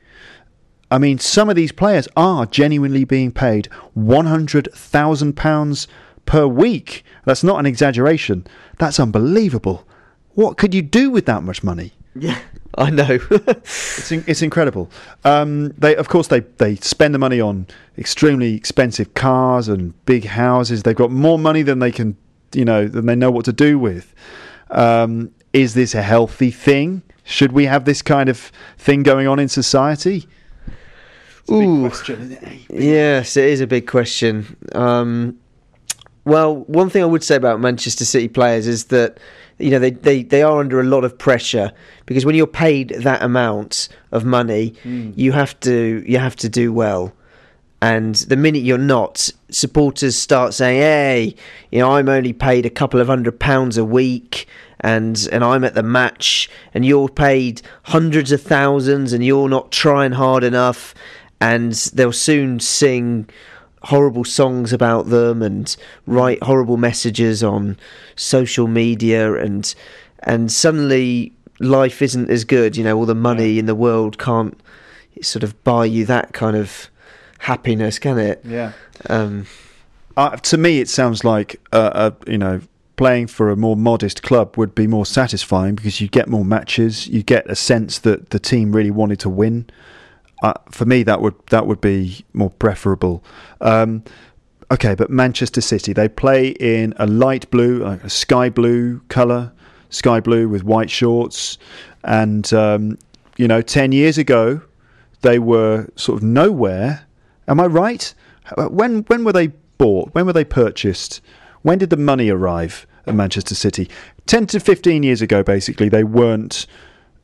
I 0.91 0.99
mean, 0.99 1.19
some 1.19 1.49
of 1.49 1.57
these 1.57 1.73
players 1.73 2.07
are 2.19 2.45
genuinely 2.45 3.05
being 3.05 3.33
paid 3.33 3.67
one 3.95 4.27
hundred 4.27 4.69
thousand 4.75 5.37
pounds 5.37 5.89
per 6.27 6.47
week. 6.47 7.05
That's 7.25 7.45
not 7.45 7.59
an 7.59 7.67
exaggeration. 7.67 8.47
That's 8.79 8.99
unbelievable. 8.99 9.87
What 10.35 10.57
could 10.57 10.75
you 10.75 10.83
do 10.83 11.11
with 11.11 11.27
that 11.27 11.43
much 11.43 11.63
money? 11.63 11.93
Yeah, 12.15 12.39
I 12.77 12.91
know. 12.91 13.19
It's 13.65 14.11
in, 14.11 14.25
it's 14.27 14.43
incredible. 14.43 14.91
Um, 15.25 15.69
they 15.79 15.95
of 15.95 16.09
course 16.09 16.29
they 16.29 16.41
they 16.41 16.77
spend 16.77 17.15
the 17.15 17.19
money 17.19 17.41
on 17.41 17.67
extremely 17.97 18.55
expensive 18.55 19.15
cars 19.15 19.69
and 19.69 19.95
big 20.07 20.25
houses. 20.25 20.83
They've 20.83 20.97
got 20.97 21.11
more 21.11 21.39
money 21.39 21.63
than 21.63 21.79
they 21.79 21.93
can 21.93 22.17
you 22.55 22.65
know 22.65 22.89
than 22.89 23.07
they 23.07 23.15
know 23.15 23.31
what 23.31 23.45
to 23.47 23.53
do 23.53 23.79
with. 23.79 24.15
Um, 24.71 25.31
is 25.53 25.75
this 25.75 25.95
a 25.95 26.03
healthy 26.03 26.51
thing? 26.51 27.03
Should 27.25 27.53
we 27.53 27.67
have 27.67 27.85
this 27.85 28.03
kind 28.03 28.29
of 28.29 28.51
thing 28.79 29.03
going 29.03 29.29
on 29.29 29.39
in 29.39 29.49
society? 29.49 30.27
It's 31.41 31.51
a 31.51 31.53
big 31.53 31.69
Ooh. 31.69 31.89
question, 31.89 32.33
it? 32.33 32.61
Yes, 32.71 33.37
it 33.37 33.45
is 33.45 33.61
a 33.61 33.67
big 33.67 33.87
question. 33.87 34.57
Um, 34.75 35.39
well, 36.25 36.57
one 36.57 36.89
thing 36.89 37.03
I 37.03 37.07
would 37.07 37.25
say 37.25 37.37
about 37.37 37.61
Manchester 37.61 38.05
City 38.05 38.29
players 38.29 38.67
is 38.67 38.87
that 38.87 39.19
you 39.59 39.71
know 39.71 39.79
they, 39.79 39.91
they, 39.91 40.23
they 40.23 40.43
are 40.43 40.61
under 40.61 40.81
a 40.81 40.85
lot 40.85 41.05
of 41.05 41.19
pressure 41.19 41.73
because 42.07 42.25
when 42.25 42.35
you're 42.35 42.47
paid 42.47 42.91
that 42.91 43.23
amount 43.23 43.89
of 44.13 44.25
money, 44.25 44.75
hmm. 44.83 45.13
you 45.17 45.33
have 45.33 45.59
to 45.61 46.05
you 46.07 46.19
have 46.19 46.37
to 46.37 46.49
do 46.49 46.73
well. 46.73 47.13
And 47.81 48.15
the 48.15 48.37
minute 48.37 48.63
you're 48.63 48.79
not, 48.79 49.29
supporters 49.51 50.15
start 50.15 50.55
saying, 50.55 50.81
"Hey, 50.81 51.35
you 51.73 51.81
know, 51.81 51.93
I'm 51.93 52.09
only 52.09 52.33
paid 52.33 52.65
a 52.65 52.71
couple 52.71 53.01
of 53.01 53.09
hundred 53.09 53.41
pounds 53.41 53.77
a 53.77 53.85
week, 53.85 54.47
and 54.79 55.29
and 55.33 55.43
I'm 55.43 55.65
at 55.65 55.75
the 55.75 55.83
match, 55.83 56.49
and 56.73 56.87
you're 56.87 57.09
paid 57.09 57.63
hundreds 57.85 58.31
of 58.31 58.41
thousands, 58.41 59.13
and 59.13 59.25
you're 59.25 59.49
not 59.49 59.73
trying 59.73 60.13
hard 60.13 60.45
enough." 60.45 60.95
And 61.41 61.73
they'll 61.73 62.13
soon 62.13 62.61
sing 62.61 63.29
horrible 63.85 64.25
songs 64.25 64.73
about 64.73 65.07
them 65.07 65.43
and 65.43 65.77
write 66.07 66.43
horrible 66.43 66.77
messages 66.77 67.43
on 67.43 67.77
social 68.17 68.67
media, 68.67 69.35
and 69.35 69.75
and 70.21 70.51
suddenly 70.53 71.33
life 71.61 72.03
isn't 72.03 72.31
as 72.31 72.45
good. 72.45 72.77
You 72.77 72.85
know, 72.85 72.97
all 72.97 73.07
the 73.07 73.15
money 73.15 73.59
in 73.59 73.67
the 73.67 73.75
world 73.75 74.19
can't 74.19 74.59
sort 75.21 75.43
of 75.43 75.63
buy 75.65 75.85
you 75.85 76.05
that 76.07 76.33
kind 76.33 76.57
of 76.57 76.89
happiness, 77.39 77.99
can 77.99 78.19
it? 78.19 78.41
Yeah. 78.45 78.73
Um, 79.09 79.47
Uh, 80.17 80.37
to 80.37 80.59
me, 80.59 80.79
it 80.81 80.89
sounds 80.91 81.25
like 81.25 81.59
uh, 81.73 82.11
a, 82.13 82.31
you 82.31 82.39
know 82.39 82.61
playing 82.97 83.27
for 83.27 83.51
a 83.51 83.57
more 83.57 83.77
modest 83.77 84.23
club 84.23 84.57
would 84.57 84.75
be 84.75 84.87
more 84.87 85.07
satisfying 85.07 85.75
because 85.75 86.01
you 86.01 86.09
get 86.09 86.29
more 86.29 86.45
matches. 86.45 87.09
You 87.09 87.23
get 87.23 87.51
a 87.51 87.57
sense 87.57 87.99
that 88.01 88.31
the 88.31 88.39
team 88.39 88.77
really 88.77 88.91
wanted 88.91 89.19
to 89.21 89.31
win. 89.31 89.65
Uh, 90.43 90.53
for 90.71 90.85
me, 90.85 91.05
that 91.05 91.23
would 91.23 91.35
that 91.51 91.67
would 91.67 91.81
be 91.81 92.25
more 92.33 92.51
preferable. 92.51 93.23
Um, 93.61 94.03
okay, 94.73 94.95
but 94.97 95.09
Manchester 95.09 95.61
City 95.61 95.93
they 95.93 96.09
play 96.09 96.49
in 96.49 96.95
a 96.99 97.07
light 97.07 97.49
blue, 97.51 97.79
like 97.79 98.03
a 98.03 98.11
sky 98.11 98.51
blue 98.51 99.01
colour, 99.09 99.53
sky 99.91 100.19
blue 100.19 100.49
with 100.49 100.65
white 100.65 100.91
shorts, 100.91 101.59
and 102.03 102.53
um, 102.53 102.99
you 103.37 103.47
know, 103.47 103.63
ten 103.63 103.93
years 103.93 104.19
ago 104.19 104.61
they 105.21 105.39
were 105.39 105.89
sort 105.95 106.19
of 106.19 106.25
nowhere. 106.25 107.07
Am 107.47 107.61
I 107.61 107.67
right? 107.67 108.13
When 108.57 109.03
when 109.03 109.25
were 109.25 109.33
they 109.33 109.49
bought? 109.79 110.13
When 110.13 110.27
were 110.27 110.33
they 110.33 110.45
purchased? 110.45 111.21
When 111.63 111.79
did 111.79 111.91
the 111.91 111.97
money 111.97 112.29
arrive 112.29 112.87
at 113.07 113.15
Manchester 113.15 113.55
City? 113.55 113.89
Ten 114.27 114.47
to 114.47 114.59
fifteen 114.59 115.05
years 115.05 115.23
ago, 115.23 115.45
basically, 115.45 115.89
they 115.89 116.03
weren't 116.03 116.67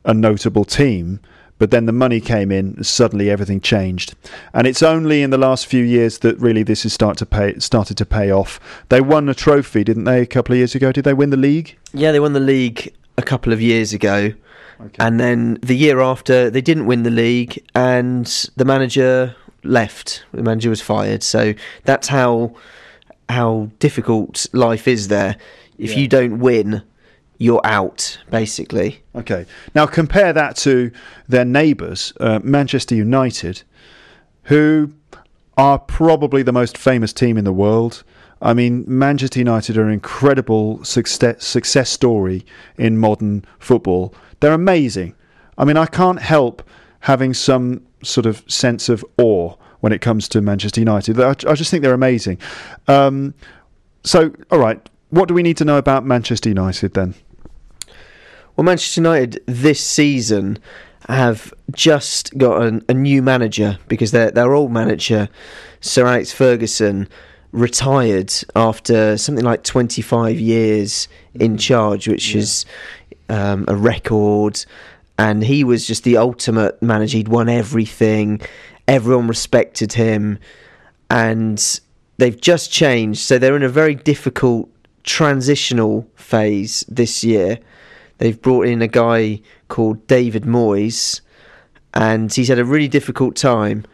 a 0.05 0.13
notable 0.13 0.63
team. 0.63 1.19
But 1.59 1.71
then 1.71 1.85
the 1.85 1.91
money 1.91 2.19
came 2.21 2.51
in, 2.51 2.83
suddenly 2.83 3.29
everything 3.29 3.61
changed. 3.61 4.15
And 4.53 4.65
it's 4.65 4.81
only 4.81 5.21
in 5.21 5.29
the 5.29 5.37
last 5.37 5.67
few 5.67 5.83
years 5.83 6.19
that 6.19 6.39
really 6.39 6.63
this 6.63 6.83
has 6.83 6.93
start 6.93 7.17
to 7.19 7.25
pay, 7.25 7.59
started 7.59 7.97
to 7.97 8.05
pay 8.05 8.31
off. 8.31 8.59
They 8.89 9.01
won 9.01 9.29
a 9.29 9.33
trophy, 9.35 9.83
didn't 9.83 10.05
they, 10.05 10.21
a 10.21 10.25
couple 10.25 10.53
of 10.53 10.57
years 10.57 10.73
ago? 10.73 10.91
Did 10.91 11.03
they 11.03 11.13
win 11.13 11.29
the 11.29 11.37
league? 11.37 11.77
yeah, 11.93 12.11
they 12.11 12.19
won 12.19 12.33
the 12.33 12.39
league 12.39 12.93
a 13.17 13.21
couple 13.21 13.51
of 13.53 13.61
years 13.61 13.91
ago, 13.93 14.31
and 14.99 15.19
then 15.19 15.57
the 15.61 15.75
year 15.75 15.99
after 15.99 16.49
they 16.49 16.61
didn't 16.61 16.85
win 16.85 17.03
the 17.03 17.09
league, 17.11 17.61
and 17.75 18.25
the 18.55 18.63
manager 18.63 19.35
left. 19.63 20.23
The 20.33 20.41
manager 20.43 20.69
was 20.69 20.81
fired. 20.81 21.21
So 21.23 21.53
that's 21.83 22.07
how 22.07 22.55
how 23.27 23.69
difficult 23.79 24.45
life 24.53 24.87
is 24.87 25.09
there. 25.09 25.35
If 25.77 25.91
Yeah. 25.91 25.97
you 25.99 26.07
don't 26.07 26.39
win, 26.39 26.81
you're 27.39 27.61
out, 27.63 28.19
basically. 28.29 29.01
Okay. 29.15 29.45
Now 29.73 29.87
compare 29.87 30.33
that 30.33 30.55
to 30.57 30.91
their 31.27 31.45
neighbours, 31.45 32.13
uh, 32.19 32.39
Manchester 32.43 32.93
United, 32.93 33.63
who 34.43 34.93
are 35.57 35.79
probably 35.79 36.43
the 36.43 36.51
most 36.51 36.77
famous 36.77 37.13
team 37.13 37.37
in 37.37 37.45
the 37.45 37.53
world. 37.53 38.03
I 38.41 38.53
mean, 38.53 38.83
Manchester 38.87 39.39
United 39.39 39.77
are 39.77 39.83
an 39.83 39.91
incredible 39.91 40.83
success, 40.83 41.45
success 41.45 41.89
story 41.89 42.45
in 42.77 42.97
modern 42.97 43.45
football. 43.57 44.13
They're 44.41 44.53
amazing. 44.53 45.15
I 45.57 45.65
mean, 45.65 45.77
I 45.77 45.85
can't 45.85 46.21
help 46.21 46.61
having 47.01 47.33
some 47.33 47.85
sort 48.03 48.25
of 48.25 48.43
sense 48.47 48.89
of 48.89 49.03
awe 49.17 49.55
when 49.79 49.93
it 49.93 50.01
comes 50.01 50.27
to 50.29 50.41
Manchester 50.41 50.81
United. 50.81 51.19
I, 51.19 51.29
I 51.29 51.53
just 51.55 51.71
think 51.71 51.83
they're 51.83 51.93
amazing. 51.93 52.37
Um, 52.87 53.33
so, 54.03 54.33
all 54.51 54.59
right, 54.59 54.89
what 55.09 55.27
do 55.27 55.33
we 55.33 55.43
need 55.43 55.57
to 55.57 55.65
know 55.65 55.77
about 55.77 56.05
Manchester 56.05 56.49
United 56.49 56.93
then? 56.93 57.15
Well, 58.59 58.65
Manchester 58.65 58.99
United 58.99 59.41
this 59.45 59.79
season 59.79 60.59
have 61.07 61.53
just 61.71 62.37
got 62.37 62.61
an, 62.61 62.83
a 62.89 62.93
new 62.93 63.21
manager 63.21 63.79
because 63.87 64.11
their 64.11 64.31
their 64.31 64.53
old 64.53 64.69
manager, 64.69 65.29
Sir 65.79 66.05
Alex 66.05 66.33
Ferguson, 66.33 67.07
retired 67.53 68.33
after 68.57 69.17
something 69.17 69.45
like 69.45 69.63
25 69.63 70.41
years 70.41 71.07
in 71.35 71.57
charge, 71.57 72.09
which 72.09 72.35
is 72.35 72.65
um, 73.29 73.63
a 73.69 73.77
record. 73.77 74.65
And 75.17 75.41
he 75.41 75.63
was 75.63 75.87
just 75.87 76.03
the 76.03 76.17
ultimate 76.17 76.81
manager. 76.81 77.15
He'd 77.15 77.29
won 77.29 77.47
everything. 77.47 78.41
Everyone 78.89 79.29
respected 79.29 79.93
him, 79.93 80.37
and 81.09 81.79
they've 82.17 82.41
just 82.41 82.73
changed. 82.73 83.21
So 83.21 83.37
they're 83.37 83.55
in 83.55 83.63
a 83.63 83.69
very 83.69 83.95
difficult 83.95 84.69
transitional 85.03 86.05
phase 86.17 86.83
this 86.89 87.23
year. 87.23 87.59
They've 88.19 88.39
brought 88.39 88.67
in 88.67 88.81
a 88.81 88.87
guy 88.87 89.41
called 89.69 90.05
David 90.07 90.43
Moyes, 90.43 91.21
and 91.93 92.31
he's 92.31 92.49
had 92.49 92.59
a 92.59 92.65
really 92.65 92.87
difficult 92.87 93.35
time 93.35 93.85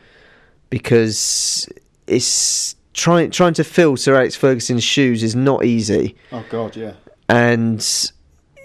because 0.70 1.70
it's 2.08 2.76
trying 2.94 3.32
trying 3.32 3.54
to 3.54 3.64
fill 3.64 3.96
Sir 3.96 4.16
Alex 4.16 4.36
Ferguson's 4.36 4.84
shoes 4.84 5.24
is 5.24 5.36
not 5.36 5.64
easy. 5.64 6.16
Oh, 6.32 6.44
God, 6.50 6.76
yeah. 6.76 6.94
And 7.30 8.12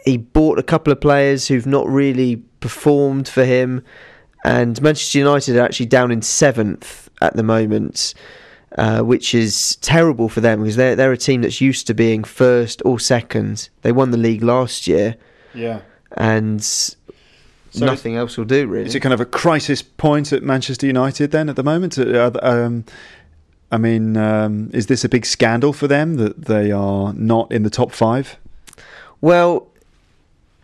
he 0.04 0.16
bought 0.16 0.58
a 0.58 0.62
couple 0.62 0.92
of 0.92 1.00
players 1.00 1.46
who've 1.48 1.66
not 1.66 1.86
really 1.86 2.36
performed 2.60 3.28
for 3.28 3.44
him, 3.44 3.84
and 4.44 4.80
Manchester 4.80 5.18
United 5.18 5.56
are 5.56 5.64
actually 5.64 5.86
down 5.86 6.10
in 6.10 6.22
seventh 6.22 7.08
at 7.20 7.36
the 7.36 7.42
moment. 7.42 8.14
Uh, 8.78 9.00
which 9.00 9.34
is 9.34 9.74
terrible 9.80 10.28
for 10.28 10.40
them 10.40 10.60
because 10.60 10.76
they're 10.76 10.94
they're 10.94 11.10
a 11.10 11.16
team 11.16 11.42
that's 11.42 11.60
used 11.60 11.88
to 11.88 11.92
being 11.92 12.22
first 12.22 12.80
or 12.84 13.00
second. 13.00 13.68
They 13.82 13.90
won 13.90 14.12
the 14.12 14.16
league 14.16 14.44
last 14.44 14.86
year, 14.86 15.16
Yeah. 15.54 15.80
and 16.16 16.62
So 16.62 16.96
nothing 17.72 18.16
else 18.16 18.36
will 18.36 18.44
do 18.44 18.66
really. 18.66 18.86
Is 18.86 18.94
it 18.94 19.00
kind 19.00 19.12
of 19.12 19.20
a 19.20 19.26
crisis 19.26 19.82
point 19.82 20.32
at 20.32 20.42
Manchester 20.42 20.86
United 20.86 21.30
then 21.30 21.48
at 21.48 21.56
the 21.56 21.62
moment? 21.62 21.98
Uh, 21.98 22.30
um, 22.42 22.84
I 23.70 23.78
mean, 23.78 24.16
um, 24.16 24.70
is 24.72 24.86
this 24.86 25.04
a 25.04 25.08
big 25.08 25.24
scandal 25.24 25.72
for 25.72 25.86
them 25.86 26.16
that 26.16 26.46
they 26.46 26.72
are 26.72 27.12
not 27.12 27.52
in 27.52 27.62
the 27.62 27.70
top 27.70 27.92
five? 27.92 28.36
Well, 29.20 29.68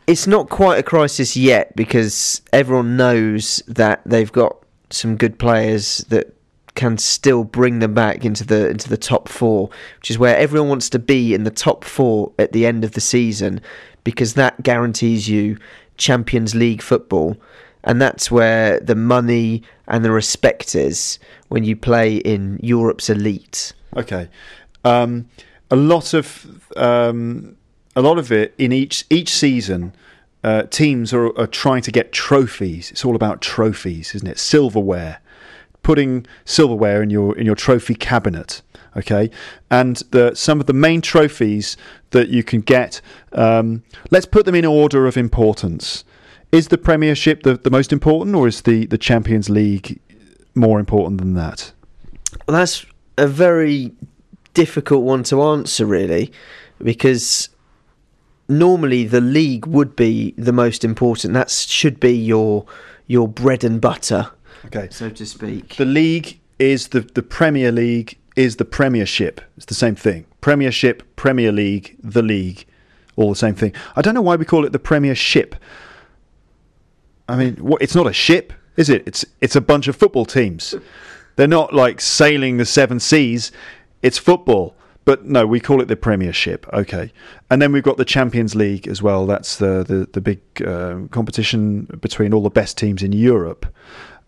it's 0.06 0.26
not 0.26 0.48
quite 0.48 0.78
a 0.78 0.82
crisis 0.82 1.36
yet 1.36 1.74
because 1.76 2.40
everyone 2.52 2.96
knows 2.96 3.62
that 3.66 4.02
they've 4.06 4.30
got 4.30 4.56
some 4.90 5.16
good 5.16 5.38
players 5.38 5.98
that 6.08 6.32
can 6.74 6.98
still 6.98 7.42
bring 7.42 7.78
them 7.78 7.94
back 7.94 8.24
into 8.24 8.44
the 8.44 8.68
into 8.68 8.88
the 8.88 8.96
top 8.96 9.28
four, 9.28 9.70
which 9.98 10.10
is 10.10 10.18
where 10.18 10.36
everyone 10.36 10.68
wants 10.68 10.90
to 10.90 10.98
be 10.98 11.34
in 11.34 11.44
the 11.44 11.50
top 11.50 11.84
four 11.84 12.32
at 12.38 12.52
the 12.52 12.66
end 12.66 12.84
of 12.84 12.92
the 12.92 13.00
season, 13.00 13.60
because 14.06 14.34
that 14.34 14.62
guarantees 14.62 15.28
you 15.28 15.58
Champions 15.96 16.54
League 16.54 16.80
football, 16.80 17.36
and 17.82 18.00
that's 18.00 18.30
where 18.30 18.78
the 18.78 18.94
money 18.94 19.64
and 19.88 20.04
the 20.04 20.12
respect 20.12 20.76
is 20.76 21.18
when 21.48 21.64
you 21.64 21.74
play 21.74 22.18
in 22.18 22.60
Europe's 22.62 23.10
elite. 23.10 23.72
Okay, 23.96 24.28
um, 24.84 25.28
a 25.72 25.76
lot 25.76 26.14
of 26.14 26.62
um, 26.76 27.56
a 27.96 28.00
lot 28.00 28.16
of 28.16 28.30
it 28.30 28.54
in 28.58 28.70
each 28.70 29.04
each 29.10 29.30
season. 29.30 29.92
Uh, 30.44 30.62
teams 30.62 31.12
are, 31.12 31.36
are 31.36 31.48
trying 31.48 31.82
to 31.82 31.90
get 31.90 32.12
trophies. 32.12 32.92
It's 32.92 33.04
all 33.04 33.16
about 33.16 33.40
trophies, 33.40 34.14
isn't 34.14 34.28
it? 34.28 34.38
Silverware, 34.38 35.18
putting 35.82 36.24
silverware 36.44 37.02
in 37.02 37.10
your 37.10 37.36
in 37.36 37.44
your 37.44 37.56
trophy 37.56 37.96
cabinet. 37.96 38.62
Okay, 38.96 39.30
and 39.70 39.96
the, 40.10 40.34
some 40.34 40.58
of 40.58 40.66
the 40.66 40.72
main 40.72 41.02
trophies 41.02 41.76
that 42.10 42.28
you 42.28 42.42
can 42.42 42.62
get. 42.62 43.00
Um, 43.32 43.82
let's 44.10 44.24
put 44.26 44.46
them 44.46 44.54
in 44.54 44.64
order 44.64 45.06
of 45.06 45.16
importance. 45.18 46.02
Is 46.50 46.68
the 46.68 46.78
Premiership 46.78 47.42
the, 47.42 47.56
the 47.58 47.70
most 47.70 47.92
important, 47.92 48.34
or 48.36 48.48
is 48.48 48.62
the, 48.62 48.86
the 48.86 48.96
Champions 48.96 49.50
League 49.50 50.00
more 50.54 50.80
important 50.80 51.20
than 51.20 51.34
that? 51.34 51.72
Well, 52.46 52.56
that's 52.56 52.86
a 53.18 53.26
very 53.26 53.92
difficult 54.54 55.02
one 55.04 55.22
to 55.24 55.42
answer, 55.42 55.84
really, 55.84 56.32
because 56.82 57.50
normally 58.48 59.04
the 59.04 59.20
league 59.20 59.66
would 59.66 59.96
be 59.96 60.32
the 60.38 60.52
most 60.52 60.84
important. 60.84 61.34
That 61.34 61.50
should 61.50 62.00
be 62.00 62.12
your 62.16 62.64
your 63.08 63.28
bread 63.28 63.62
and 63.62 63.80
butter, 63.80 64.30
Okay, 64.64 64.88
so 64.90 65.10
to 65.10 65.26
speak. 65.26 65.76
the 65.76 65.84
league 65.84 66.40
is 66.58 66.88
the 66.88 67.00
the 67.00 67.22
Premier 67.22 67.70
League 67.70 68.18
is 68.36 68.56
the 68.56 68.64
Premiership. 68.64 69.40
It's 69.56 69.66
the 69.66 69.74
same 69.74 69.96
thing. 69.96 70.26
Premiership, 70.40 71.16
Premier 71.16 71.50
League, 71.50 71.96
the 72.02 72.22
league, 72.22 72.66
all 73.16 73.30
the 73.30 73.36
same 73.36 73.54
thing. 73.54 73.72
I 73.96 74.02
don't 74.02 74.14
know 74.14 74.22
why 74.22 74.36
we 74.36 74.44
call 74.44 74.64
it 74.64 74.72
the 74.72 74.78
Premiership. 74.78 75.56
I 77.28 77.36
mean, 77.36 77.56
what, 77.56 77.82
it's 77.82 77.94
not 77.94 78.06
a 78.06 78.12
ship, 78.12 78.52
is 78.76 78.88
it? 78.88 79.02
It's 79.06 79.24
it's 79.40 79.56
a 79.56 79.60
bunch 79.60 79.88
of 79.88 79.96
football 79.96 80.26
teams. 80.26 80.74
They're 81.36 81.48
not 81.48 81.74
like 81.74 82.00
sailing 82.00 82.58
the 82.58 82.64
seven 82.66 83.00
seas. 83.00 83.50
It's 84.02 84.18
football. 84.18 84.76
But 85.06 85.24
no, 85.24 85.46
we 85.46 85.60
call 85.60 85.80
it 85.80 85.86
the 85.86 85.96
Premiership. 85.96 86.66
Okay, 86.74 87.12
and 87.48 87.62
then 87.62 87.70
we've 87.72 87.84
got 87.84 87.96
the 87.96 88.04
Champions 88.04 88.56
League 88.56 88.88
as 88.88 89.00
well. 89.00 89.24
That's 89.24 89.56
the 89.56 89.84
the, 89.84 90.08
the 90.12 90.20
big 90.20 90.40
uh, 90.60 91.06
competition 91.10 91.84
between 92.00 92.34
all 92.34 92.42
the 92.42 92.50
best 92.50 92.76
teams 92.76 93.02
in 93.02 93.12
Europe. 93.12 93.66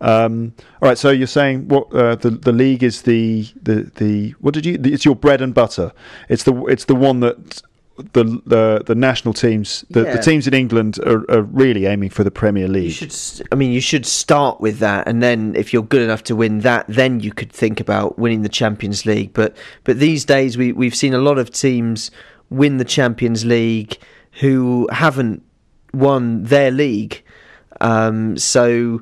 Um, 0.01 0.53
all 0.81 0.87
right, 0.87 0.97
so 0.97 1.09
you're 1.09 1.27
saying 1.27 1.67
what 1.67 1.93
uh, 1.93 2.15
the 2.15 2.29
the 2.29 2.53
league 2.53 2.81
is 2.81 3.01
the, 3.01 3.47
the 3.61 3.91
the 3.95 4.31
what 4.39 4.53
did 4.53 4.65
you? 4.65 4.79
It's 4.81 5.03
your 5.03 5.17
bread 5.17 5.41
and 5.41 5.53
butter. 5.53 5.91
It's 6.29 6.43
the 6.43 6.55
it's 6.67 6.85
the 6.85 6.95
one 6.95 7.19
that 7.19 7.61
the 8.13 8.23
the, 8.45 8.83
the 8.85 8.95
national 8.95 9.33
teams, 9.33 9.85
the, 9.89 10.03
Yeah. 10.03 10.15
the 10.17 10.21
teams 10.21 10.47
in 10.47 10.53
England 10.53 10.99
are, 11.05 11.29
are 11.29 11.41
really 11.41 11.85
aiming 11.85 12.09
for 12.09 12.23
the 12.23 12.31
Premier 12.31 12.65
You 12.67 12.71
League. 12.73 12.91
should, 12.93 13.47
I 13.51 13.55
mean, 13.55 13.71
you 13.71 13.81
should 13.81 14.05
start 14.05 14.59
with 14.61 14.79
that, 14.79 15.07
and 15.07 15.21
then 15.21 15.55
if 15.55 15.71
you're 15.73 15.83
good 15.83 16.01
enough 16.01 16.23
to 16.25 16.35
win 16.35 16.59
that, 16.61 16.85
then 16.87 17.19
you 17.19 17.31
could 17.31 17.51
think 17.51 17.79
about 17.79 18.17
winning 18.19 18.41
the 18.41 18.49
Champions 18.49 19.05
League. 19.05 19.33
But 19.33 19.55
but 19.83 19.99
these 19.99 20.25
days, 20.25 20.57
we 20.57 20.71
we've 20.71 20.95
seen 20.95 21.13
a 21.13 21.19
lot 21.19 21.37
of 21.37 21.51
teams 21.51 22.11
win 22.49 22.77
the 22.77 22.85
Champions 22.85 23.45
League 23.45 23.97
who 24.41 24.87
haven't 24.91 25.43
won 25.93 26.43
their 26.45 26.71
league. 26.71 27.23
Um, 27.81 28.37
so 28.37 29.01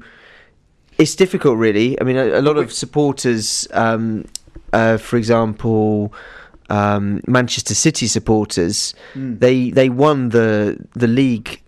it's 0.98 1.16
difficult, 1.16 1.58
really. 1.58 2.00
I 2.02 2.04
mean, 2.04 2.18
a, 2.18 2.40
a 2.40 2.42
lot 2.42 2.58
of 2.58 2.72
supporters, 2.74 3.68
um, 3.72 4.26
uh, 4.74 4.98
for 4.98 5.18
example, 5.18 6.14
um, 6.70 7.22
Manchester 7.28 7.74
City 7.76 8.08
supporters, 8.08 8.94
they 9.16 9.70
they 9.72 9.90
won 9.90 10.30
the 10.30 10.78
the 10.94 11.08
league 11.08 11.62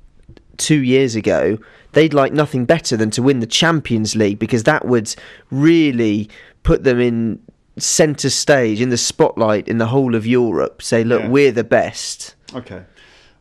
two 0.58 0.82
years 0.84 1.16
ago. 1.16 1.58
They'd 1.94 2.14
like 2.14 2.34
nothing 2.34 2.66
better 2.66 2.96
than 2.96 3.10
to 3.12 3.22
win 3.24 3.40
the 3.40 3.48
Champions 3.48 4.16
League 4.16 4.38
because 4.38 4.64
that 4.64 4.86
would 4.86 5.16
really 5.50 6.30
put 6.64 6.84
them 6.84 7.00
in 7.00 7.40
centre 7.78 8.30
stage 8.30 8.82
in 8.82 8.90
the 8.90 8.98
spotlight 8.98 9.68
in 9.68 9.78
the 9.80 9.88
whole 9.88 10.14
of 10.16 10.28
Europe. 10.28 10.82
Say, 10.82 11.04
look, 11.04 11.22
Yeah. 11.24 11.30
we're 11.30 11.52
the 11.52 11.64
best. 11.64 12.36
Okay. 12.54 12.84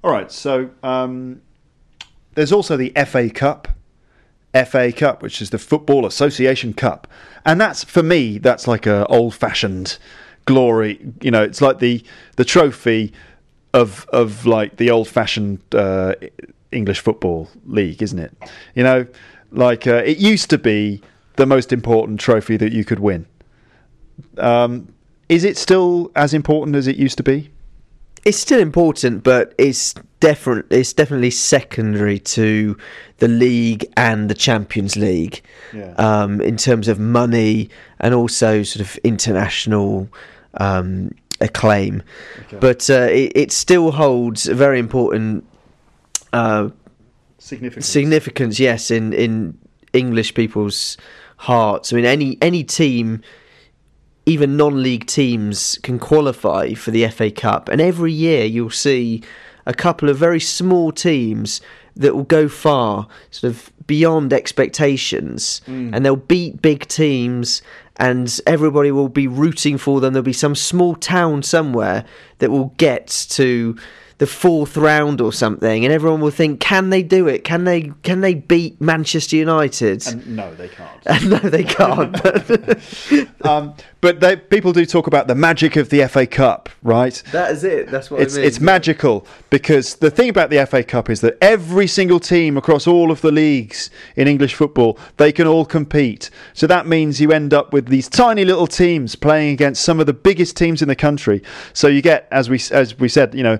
All 0.02 0.10
right. 0.12 0.30
So 0.32 0.70
um, 0.82 1.42
there's 2.34 2.52
also 2.52 2.76
the 2.76 2.92
FA 3.06 3.28
Cup, 3.28 3.68
FA 4.54 4.92
Cup, 4.92 5.22
which 5.22 5.42
is 5.42 5.50
the 5.50 5.58
Football 5.58 6.06
Association 6.06 6.72
Cup, 6.72 7.06
and 7.44 7.60
that's 7.60 7.84
for 7.84 8.02
me 8.02 8.38
that's 8.38 8.66
like 8.68 8.86
a 8.86 9.04
old-fashioned 9.08 9.98
glory. 10.52 10.92
You 11.20 11.30
know, 11.30 11.42
it's 11.42 11.60
like 11.60 11.78
the 11.78 12.02
the 12.36 12.44
trophy 12.44 13.12
of 13.74 14.06
of 14.12 14.46
like 14.46 14.70
the 14.76 14.90
old-fashioned 14.90 15.58
uh, 15.74 16.14
English 16.72 17.00
football 17.00 17.48
league, 17.66 18.02
isn't 18.02 18.18
it? 18.18 18.32
You 18.74 18.82
know, 18.88 19.06
like 19.52 19.86
uh, 19.86 20.02
it 20.12 20.18
used 20.18 20.48
to 20.50 20.58
be 20.58 21.00
the 21.36 21.46
most 21.46 21.72
important 21.72 22.18
trophy 22.20 22.56
that 22.56 22.72
you 22.72 22.84
could 22.84 22.98
win. 22.98 23.26
Um, 24.38 24.92
is 25.28 25.44
it 25.44 25.56
still 25.56 26.10
as 26.16 26.32
important 26.34 26.76
as 26.76 26.86
it 26.86 26.96
used 26.96 27.16
to 27.18 27.22
be? 27.22 27.50
It's 28.24 28.38
still 28.38 28.60
important, 28.60 29.22
but 29.22 29.54
it's 29.58 29.94
different. 30.20 30.66
It's 30.70 30.92
definitely 30.92 31.30
secondary 31.30 32.18
to 32.36 32.76
the 33.18 33.28
league 33.28 33.84
and 33.96 34.28
the 34.28 34.34
Champions 34.34 34.96
League 34.96 35.40
Yeah. 35.72 35.92
um, 35.96 36.40
in 36.40 36.56
terms 36.56 36.88
of 36.88 36.98
money 36.98 37.68
and 38.00 38.14
also 38.14 38.62
sort 38.64 38.80
of 38.86 38.96
international 39.04 40.08
um, 40.58 41.10
acclaim. 41.40 42.02
Okay. 42.46 42.58
But 42.60 42.88
uh, 42.90 43.08
it, 43.10 43.32
it 43.34 43.52
still 43.52 43.92
holds 43.92 44.48
a 44.48 44.54
very 44.54 44.78
important 44.78 45.44
uh, 46.32 46.68
Significant. 47.38 47.84
significance, 47.84 48.60
yes, 48.60 48.90
in 48.90 49.12
in 49.12 49.58
English 49.92 50.34
people's 50.34 50.96
hearts. 51.38 51.92
I 51.92 51.96
mean, 51.96 52.04
any 52.04 52.36
any 52.42 52.64
team, 52.64 53.22
even 54.26 54.56
non-league 54.56 55.06
teams, 55.06 55.78
can 55.82 55.98
qualify 55.98 56.74
for 56.74 56.90
the 56.90 57.06
FA 57.08 57.30
Cup, 57.30 57.68
and 57.68 57.80
every 57.80 58.12
year 58.12 58.44
you'll 58.44 58.70
see 58.70 59.22
a 59.66 59.72
couple 59.72 60.08
of 60.08 60.16
very 60.16 60.40
small 60.40 60.92
teams 60.92 61.60
that 61.94 62.14
will 62.14 62.24
go 62.24 62.48
far, 62.48 63.08
sort 63.30 63.52
of 63.52 63.72
beyond 63.86 64.32
expectations, 64.32 65.60
and 65.94 66.04
they'll 66.04 66.16
beat 66.16 66.60
big 66.60 66.86
teams. 66.88 67.62
And 67.98 68.40
everybody 68.46 68.90
will 68.92 69.08
be 69.08 69.26
rooting 69.26 69.76
for 69.76 70.00
them. 70.00 70.12
There'll 70.12 70.24
be 70.24 70.32
some 70.32 70.54
small 70.54 70.94
town 70.94 71.42
somewhere 71.42 72.04
that 72.38 72.50
will 72.50 72.72
get 72.76 73.08
to 73.30 73.76
the 74.18 74.26
fourth 74.26 74.76
round 74.76 75.20
or 75.20 75.32
something, 75.32 75.84
and 75.84 75.92
everyone 75.94 76.20
will 76.20 76.30
think, 76.30 76.60
"Can 76.60 76.90
they 76.90 77.02
do 77.02 77.28
it? 77.28 77.44
Can 77.44 77.64
they? 77.64 77.92
Can 78.02 78.20
they 78.20 78.34
beat 78.34 78.80
Manchester 78.80 79.36
United?" 79.36 80.06
And 80.06 80.36
no, 80.36 80.54
they 80.54 80.68
can't. 80.68 81.02
And 81.06 81.30
no, 81.30 81.38
they 81.38 81.64
can't. 81.64 82.20
But 82.22 82.80
um, 83.46 83.74
but 84.00 84.20
they, 84.20 84.36
people 84.36 84.72
do 84.72 84.84
talk 84.86 85.06
about 85.06 85.26
the 85.26 85.34
magic 85.34 85.76
of 85.76 85.88
the 85.90 86.06
FA 86.08 86.26
Cup, 86.26 86.68
right? 86.82 87.20
that 87.32 87.50
is 87.52 87.64
it. 87.64 87.90
That's 87.90 88.10
what 88.10 88.20
It's 88.20 88.34
I 88.34 88.38
mean. 88.38 88.46
it's 88.46 88.60
magical 88.60 89.26
because 89.50 89.96
the 89.96 90.10
thing 90.10 90.28
about 90.28 90.50
the 90.50 90.64
FA 90.66 90.82
Cup 90.84 91.08
is 91.10 91.20
that 91.22 91.36
every 91.40 91.86
single 91.86 92.20
team 92.20 92.56
across 92.56 92.86
all 92.86 93.10
of 93.10 93.20
the 93.22 93.32
leagues 93.32 93.90
in 94.16 94.28
English 94.28 94.54
football 94.54 94.98
they 95.16 95.32
can 95.32 95.46
all 95.46 95.64
compete. 95.64 96.30
So 96.54 96.66
that 96.68 96.86
means 96.86 97.20
you 97.20 97.32
end 97.32 97.52
up 97.54 97.72
with 97.72 97.86
these 97.88 98.08
tiny 98.08 98.44
little 98.44 98.66
teams 98.66 99.14
playing 99.16 99.52
against 99.52 99.82
some 99.84 99.98
of 100.00 100.06
the 100.06 100.12
biggest 100.12 100.56
teams 100.56 100.82
in 100.82 100.88
the 100.88 100.96
country. 100.96 101.42
So 101.72 101.88
you 101.88 102.02
get, 102.02 102.28
as 102.30 102.48
we 102.50 102.60
as 102.70 102.98
we 102.98 103.08
said, 103.08 103.34
you 103.34 103.42
know, 103.42 103.58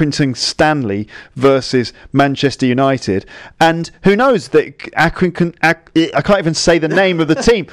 Accrington 0.00 0.34
Stanley 0.36 1.06
versus 1.36 1.92
Manchester 2.12 2.64
United, 2.66 3.26
and 3.60 3.90
who 4.04 4.16
knows 4.16 4.48
that 4.48 4.78
Accrington? 4.78 5.54
Ac- 5.62 6.14
I 6.14 6.22
can't 6.22 6.38
even 6.38 6.54
say 6.54 6.78
the 6.78 6.88
name 6.88 7.20
of 7.20 7.28
the 7.28 7.34
team. 7.36 7.66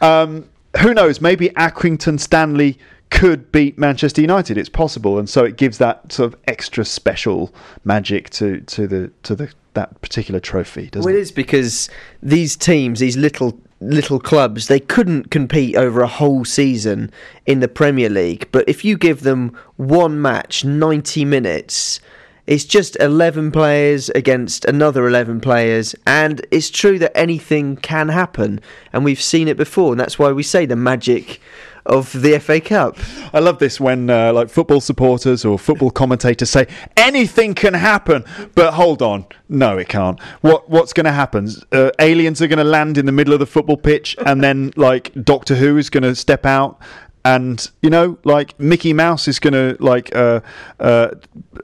um, 0.00 0.48
who 0.80 0.94
knows? 0.94 1.20
Maybe 1.20 1.48
Accrington 1.50 2.20
Stanley 2.20 2.78
could 3.10 3.50
beat 3.52 3.76
Manchester 3.78 4.20
United. 4.20 4.56
It's 4.56 4.68
possible, 4.68 5.18
and 5.18 5.28
so 5.28 5.44
it 5.44 5.56
gives 5.56 5.78
that 5.78 6.12
sort 6.12 6.32
of 6.32 6.40
extra 6.46 6.84
special 6.84 7.52
magic 7.84 8.30
to 8.30 8.60
to 8.60 8.86
the 8.86 9.10
to 9.24 9.34
the 9.34 9.52
that 9.74 10.00
particular 10.02 10.38
trophy, 10.38 10.86
doesn't 10.88 11.04
Well, 11.10 11.14
it 11.14 11.18
it? 11.18 11.22
is 11.22 11.32
because 11.32 11.88
these 12.22 12.56
teams, 12.56 13.00
these 13.00 13.16
little 13.16 13.58
little 13.90 14.20
clubs, 14.20 14.66
they 14.66 14.80
couldn't 14.80 15.30
compete 15.30 15.76
over 15.76 16.00
a 16.02 16.06
whole 16.06 16.44
season 16.44 17.10
in 17.46 17.60
the 17.60 17.68
Premier 17.68 18.08
League. 18.08 18.48
But 18.52 18.68
if 18.68 18.84
you 18.84 18.96
give 18.96 19.22
them 19.22 19.56
one 19.76 20.20
match, 20.20 20.64
ninety 20.64 21.24
minutes, 21.24 22.00
It's 22.44 22.64
just 22.64 22.96
11 22.98 23.52
players 23.52 24.10
against 24.10 24.64
another 24.64 25.06
11 25.06 25.40
players, 25.40 25.94
and 26.04 26.44
it's 26.50 26.70
true 26.70 26.98
that 26.98 27.16
anything 27.16 27.76
can 27.76 28.08
happen, 28.08 28.60
and 28.92 29.04
we've 29.04 29.22
seen 29.22 29.46
it 29.46 29.56
before, 29.56 29.92
and 29.92 30.00
that's 30.00 30.18
why 30.18 30.32
we 30.32 30.42
say 30.42 30.66
the 30.66 30.74
magic 30.74 31.40
of 31.86 32.12
the 32.12 32.38
FA 32.38 32.60
Cup. 32.60 32.96
I 33.32 33.40
love 33.40 33.58
this 33.58 33.80
when 33.80 34.10
uh, 34.10 34.32
like 34.32 34.48
football 34.48 34.80
supporters 34.80 35.44
or 35.44 35.58
football 35.58 35.90
commentators 35.90 36.50
say 36.50 36.66
anything 36.96 37.54
can 37.54 37.74
happen, 37.74 38.24
but 38.54 38.74
hold 38.74 39.02
on, 39.02 39.26
no, 39.48 39.78
it 39.78 39.88
can't. 39.88 40.20
What 40.40 40.68
what's 40.70 40.92
going 40.92 41.06
to 41.06 41.12
happen? 41.12 41.48
Uh, 41.70 41.90
aliens 41.98 42.40
are 42.40 42.48
going 42.48 42.58
to 42.58 42.64
land 42.64 42.98
in 42.98 43.06
the 43.06 43.12
middle 43.12 43.32
of 43.32 43.40
the 43.40 43.46
football 43.46 43.76
pitch, 43.76 44.16
and 44.26 44.42
then 44.42 44.72
like 44.76 45.12
Doctor 45.24 45.54
Who 45.54 45.76
is 45.76 45.90
going 45.90 46.04
to 46.04 46.14
step 46.14 46.46
out. 46.46 46.80
And 47.24 47.70
you 47.82 47.90
know, 47.90 48.18
like 48.24 48.58
Mickey 48.58 48.92
Mouse 48.92 49.28
is 49.28 49.38
going 49.38 49.54
to 49.54 49.76
like 49.82 50.14
uh, 50.14 50.40
uh, 50.80 51.10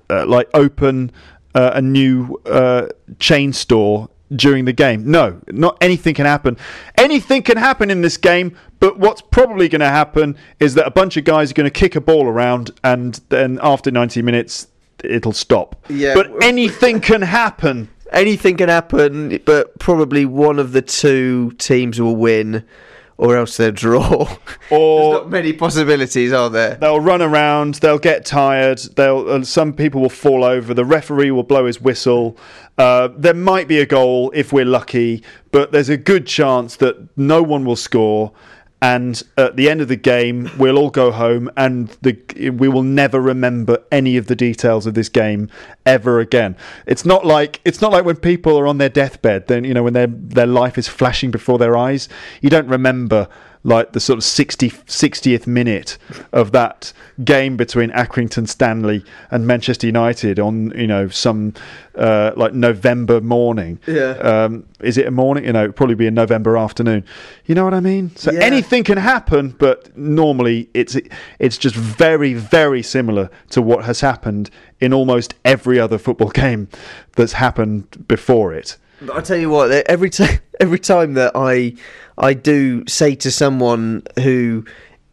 uh, 0.08 0.26
like 0.26 0.48
open 0.54 1.10
uh, 1.54 1.72
a 1.74 1.82
new 1.82 2.40
uh, 2.46 2.86
chain 3.18 3.52
store 3.52 4.08
during 4.34 4.64
the 4.64 4.72
game. 4.72 5.10
No, 5.10 5.40
not 5.48 5.78
anything 5.80 6.14
can 6.14 6.26
happen. 6.26 6.56
Anything 6.96 7.42
can 7.42 7.56
happen 7.56 7.90
in 7.90 8.02
this 8.02 8.16
game, 8.16 8.56
but 8.80 8.98
what's 8.98 9.22
probably 9.22 9.68
going 9.68 9.80
to 9.80 9.88
happen 9.88 10.36
is 10.60 10.74
that 10.74 10.86
a 10.86 10.90
bunch 10.90 11.16
of 11.16 11.24
guys 11.24 11.50
are 11.50 11.54
going 11.54 11.64
to 11.64 11.70
kick 11.70 11.96
a 11.96 12.00
ball 12.00 12.26
around, 12.26 12.70
and 12.84 13.20
then 13.28 13.58
after 13.62 13.90
90 13.90 14.22
minutes, 14.22 14.68
it'll 15.02 15.32
stop. 15.32 15.76
Yeah. 15.88 16.14
But 16.14 16.42
anything 16.42 17.00
can 17.00 17.22
happen. 17.22 17.88
Anything 18.10 18.56
can 18.56 18.68
happen, 18.68 19.40
but 19.44 19.78
probably 19.78 20.24
one 20.24 20.58
of 20.58 20.72
the 20.72 20.82
two 20.82 21.52
teams 21.58 22.00
will 22.00 22.16
win, 22.16 22.64
or 23.18 23.36
else 23.36 23.56
they'll 23.56 23.72
draw. 23.72 24.22
Or 24.70 25.10
There's 25.10 25.22
not 25.22 25.30
many 25.30 25.52
possibilities, 25.52 26.32
are 26.32 26.48
there? 26.48 26.76
they'll 26.76 27.00
run 27.00 27.20
around. 27.20 27.74
They'll 27.74 27.98
get 27.98 28.24
tired. 28.24 28.78
They'll. 28.96 29.28
Uh, 29.28 29.44
some 29.44 29.72
people 29.74 30.00
will 30.00 30.08
fall 30.08 30.44
over. 30.44 30.72
The 30.72 30.84
referee 30.84 31.32
will 31.32 31.42
blow 31.42 31.66
his 31.66 31.80
whistle. 31.80 32.36
Uh, 32.78 33.08
there 33.16 33.34
might 33.34 33.66
be 33.66 33.80
a 33.80 33.86
goal 33.86 34.30
if 34.34 34.52
we're 34.52 34.64
lucky, 34.64 35.22
but 35.50 35.72
there's 35.72 35.88
a 35.88 35.96
good 35.96 36.26
chance 36.26 36.76
that 36.76 37.08
no 37.16 37.42
one 37.42 37.64
will 37.64 37.76
score. 37.76 38.32
And 38.80 39.20
at 39.36 39.56
the 39.56 39.68
end 39.68 39.80
of 39.80 39.88
the 39.88 39.96
game, 39.96 40.50
we'll 40.56 40.78
all 40.78 40.90
go 40.90 41.10
home, 41.10 41.50
and 41.56 41.88
the, 42.00 42.16
we 42.50 42.68
will 42.68 42.84
never 42.84 43.20
remember 43.20 43.82
any 43.90 44.16
of 44.16 44.28
the 44.28 44.36
details 44.36 44.86
of 44.86 44.94
this 44.94 45.08
game 45.08 45.50
ever 45.84 46.20
again. 46.20 46.56
It's 46.86 47.04
not 47.04 47.26
like 47.26 47.60
it's 47.64 47.80
not 47.80 47.90
like 47.90 48.04
when 48.04 48.16
people 48.16 48.56
are 48.56 48.68
on 48.68 48.78
their 48.78 48.88
deathbed. 48.88 49.48
Then 49.48 49.64
you 49.64 49.74
know 49.74 49.82
when 49.82 49.94
their 49.94 50.06
their 50.06 50.46
life 50.46 50.78
is 50.78 50.86
flashing 50.86 51.32
before 51.32 51.58
their 51.58 51.76
eyes. 51.76 52.08
You 52.40 52.50
don't 52.50 52.68
remember 52.68 53.28
like 53.64 53.92
the 53.92 54.00
sort 54.00 54.16
of 54.18 54.24
60, 54.24 54.70
60th 54.70 55.46
minute 55.46 55.98
of 56.32 56.52
that 56.52 56.92
game 57.24 57.56
between 57.56 57.90
Accrington 57.90 58.48
Stanley 58.48 59.04
and 59.30 59.46
Manchester 59.46 59.86
United 59.86 60.38
on 60.38 60.70
you 60.76 60.86
know 60.86 61.08
some 61.08 61.54
uh, 61.96 62.32
like 62.36 62.54
November 62.54 63.20
morning. 63.20 63.78
Yeah. 63.86 64.12
Um, 64.12 64.64
is 64.80 64.96
it 64.96 65.06
a 65.06 65.10
morning? 65.10 65.44
You 65.44 65.52
know, 65.52 65.64
it'd 65.64 65.76
probably 65.76 65.96
be 65.96 66.06
a 66.06 66.10
November 66.12 66.56
afternoon. 66.56 67.04
You 67.46 67.54
know 67.56 67.64
what 67.64 67.74
I 67.74 67.80
mean? 67.80 68.14
So 68.14 68.30
Yeah. 68.30 68.40
anything 68.40 68.84
can 68.84 68.98
happen, 68.98 69.50
but 69.58 69.96
normally 69.96 70.68
it's 70.74 70.96
it's 71.38 71.58
just 71.58 71.74
very 71.74 72.34
very 72.34 72.82
similar 72.82 73.28
to 73.50 73.60
what 73.60 73.84
has 73.84 74.00
happened 74.00 74.50
in 74.80 74.92
almost 74.92 75.34
every 75.44 75.80
other 75.80 75.98
football 75.98 76.28
game 76.44 76.68
that's 77.16 77.32
happened 77.32 78.06
before 78.06 78.54
it. 78.54 78.76
But 79.00 79.16
I 79.16 79.20
tell 79.20 79.36
you 79.36 79.50
what, 79.50 79.70
every 79.70 80.10
time 80.10 80.38
every 80.60 80.78
time 80.78 81.14
that 81.14 81.32
I 81.34 81.74
I 82.18 82.34
do 82.34 82.84
say 82.86 83.14
to 83.16 83.30
someone 83.30 84.02
who 84.22 84.64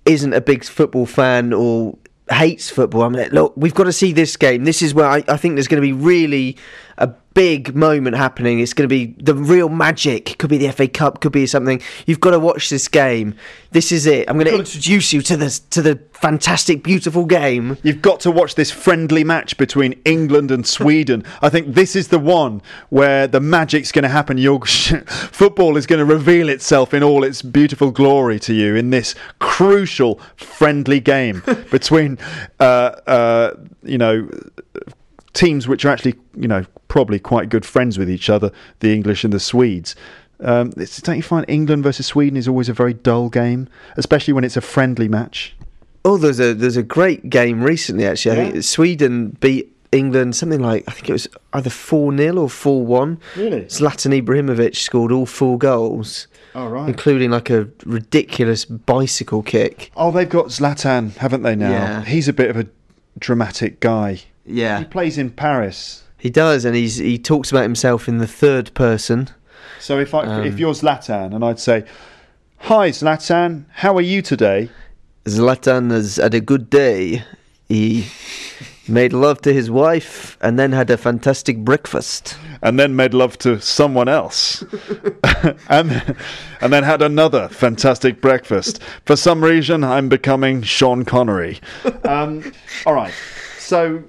isn't 0.05 0.33
a 0.33 0.41
big 0.41 0.63
football 0.63 1.05
fan 1.05 1.53
or 1.53 1.97
hates 2.31 2.69
football, 2.69 3.03
I'm 3.03 3.13
like, 3.13 3.31
look, 3.31 3.53
we've 3.55 3.73
got 3.73 3.85
to 3.85 3.93
see 3.93 4.11
this 4.11 4.35
game. 4.37 4.63
This 4.63 4.81
is 4.81 4.93
where 4.93 5.07
I, 5.07 5.23
I 5.27 5.37
think 5.37 5.55
there's 5.55 5.67
going 5.67 5.81
to 5.81 5.87
be 5.87 5.93
really 5.93 6.57
a 6.97 7.11
big 7.35 7.75
moment 7.75 8.15
happening. 8.15 8.59
It's 8.59 8.73
going 8.73 8.89
to 8.89 8.95
be 8.95 9.13
the 9.21 9.35
real 9.35 9.69
magic. 9.69 10.37
Could 10.39 10.49
be 10.49 10.57
the 10.57 10.71
FA 10.71 10.87
Cup. 10.87 11.21
Could 11.21 11.33
be 11.33 11.45
something. 11.45 11.81
You've 12.07 12.21
got 12.21 12.31
to 12.31 12.39
watch 12.39 12.69
this 12.69 12.87
game. 12.87 13.35
This 13.71 13.91
is 13.91 14.07
it. 14.07 14.27
I'm 14.27 14.37
going 14.37 14.47
to 14.47 14.57
introduce 14.57 15.13
you 15.13 15.21
to 15.21 15.37
the 15.37 15.61
to 15.69 15.81
the 15.83 15.99
fantastic, 16.13 16.81
beautiful 16.81 17.25
game. 17.25 17.77
You've 17.83 18.01
got 18.01 18.21
to 18.21 18.31
watch 18.31 18.55
this 18.55 18.71
friendly 18.71 19.23
match 19.23 19.57
between 19.57 20.01
England 20.05 20.49
and 20.49 20.65
Sweden. 20.65 21.23
I 21.41 21.49
think 21.49 21.75
this 21.75 21.95
is 21.95 22.07
the 22.07 22.19
one 22.19 22.61
where 22.89 23.27
the 23.27 23.41
magic's 23.41 23.91
going 23.91 24.03
to 24.03 24.09
happen. 24.09 24.37
Your 24.37 24.65
football 24.65 25.77
is 25.77 25.85
going 25.85 25.99
to 25.99 26.05
reveal 26.05 26.49
itself 26.49 26.93
in 26.93 27.03
all 27.03 27.23
its 27.23 27.41
beautiful 27.41 27.91
glory 27.91 28.39
to 28.39 28.53
you 28.53 28.75
in 28.75 28.89
this 28.89 29.13
crucial 29.39 30.19
friendly 30.37 31.01
game 31.01 31.43
between, 31.71 32.17
uh, 32.61 32.95
uh, 33.07 33.51
you 33.83 33.97
know, 33.97 34.29
teams 35.35 35.67
which 35.67 35.85
are 35.85 35.89
actually, 35.89 36.15
you 36.35 36.47
know, 36.47 36.65
probably 36.87 37.19
quite 37.19 37.49
good 37.49 37.65
friends 37.65 37.99
with 37.99 38.09
each 38.09 38.29
other, 38.29 38.51
the 38.79 38.91
English 38.91 39.23
and 39.23 39.31
the 39.31 39.39
Swedes. 39.39 39.95
Um, 40.39 40.71
don't 40.71 41.15
you 41.17 41.21
find 41.23 41.45
England 41.47 41.83
versus 41.83 42.07
Sweden 42.07 42.35
is 42.37 42.47
always 42.47 42.67
a 42.69 42.73
very 42.73 42.93
dull 42.93 43.29
game, 43.29 43.69
especially 43.95 44.33
when 44.33 44.43
it's 44.43 44.57
a 44.57 44.61
friendly 44.61 45.07
match? 45.07 45.55
Oh, 46.03 46.17
there's 46.17 46.39
a 46.39 46.53
there's 46.53 46.77
a 46.77 46.83
great 46.83 47.29
game 47.29 47.63
recently 47.63 48.05
actually. 48.05 48.39
I 48.41 48.51
think 48.51 48.63
Sweden 48.63 49.29
beat 49.39 49.71
England 49.91 50.35
something 50.35 50.59
like 50.59 50.83
I 50.87 50.91
think 50.91 51.09
it 51.09 51.13
was 51.13 51.27
either 51.53 51.69
four 51.69 52.15
0 52.15 52.37
or 52.37 52.49
four 52.49 52.85
one. 52.85 53.19
Really? 53.35 53.61
Zlatan 53.65 54.21
Ibrahimovic 54.21 54.75
scored 54.75 55.11
all 55.11 55.25
four 55.25 55.57
goals, 55.57 56.27
All 56.53 56.69
right. 56.69 56.87
including 56.89 57.31
like 57.31 57.49
a 57.49 57.67
ridiculous 57.85 58.65
bicycle 58.65 59.41
kick. 59.41 59.91
Oh, 59.95 60.11
they've 60.11 60.29
got 60.29 60.47
Zlatan, 60.47 61.15
haven't 61.15 61.43
they 61.43 61.55
now? 61.55 61.71
Yeah. 61.71 62.01
He's 62.03 62.27
a 62.27 62.33
bit 62.33 62.49
of 62.49 62.57
a 62.57 62.67
dramatic 63.17 63.79
guy. 63.79 64.21
Yeah, 64.45 64.79
he 64.79 64.85
plays 64.85 65.17
in 65.17 65.29
Paris. 65.31 66.03
he 66.17 66.29
does, 66.29 66.65
and 66.65 66.75
he's 66.75 66.97
he 66.97 67.17
talks 67.17 67.51
about 67.51 67.63
himself 67.63 68.07
in 68.07 68.17
the 68.19 68.27
third 68.27 68.73
person. 68.73 69.29
So 69.79 69.99
if 69.99 70.13
I 70.13 70.21
Um, 70.23 70.45
if 70.45 70.59
you're 70.59 70.73
Zlatan 70.73 71.33
and 71.35 71.43
I'd 71.43 71.59
say, 71.59 71.83
"Hi 72.59 72.89
Zlatan, 72.89 73.65
how 73.73 73.95
are 73.95 74.01
you 74.01 74.21
today?" 74.21 74.69
Zlatan 75.25 75.91
has 75.91 76.17
had 76.17 76.33
a 76.33 76.39
good 76.41 76.69
day. 76.69 77.23
He 77.67 78.05
made 78.87 79.11
love 79.11 79.41
to 79.41 79.51
his 79.51 79.71
wife 79.71 80.37
and 80.39 80.59
then 80.59 80.71
had 80.71 80.91
a 80.91 80.97
fantastic 80.97 81.57
breakfast. 81.57 82.37
And 82.61 82.79
then 82.79 82.95
made 82.95 83.13
love 83.13 83.37
to 83.39 83.59
someone 83.59 84.07
else, 84.07 84.63
and 85.69 86.15
and 86.61 86.73
then 86.73 86.83
had 86.83 87.01
another 87.01 87.47
fantastic 87.49 88.21
breakfast. 88.21 88.81
For 89.05 89.15
some 89.15 89.43
reason, 89.43 89.83
I'm 89.83 90.09
becoming 90.09 90.61
Sean 90.63 91.03
Connery. 91.05 91.59
Um, 92.05 92.51
all 92.85 92.93
right, 92.93 93.13
so 93.57 94.03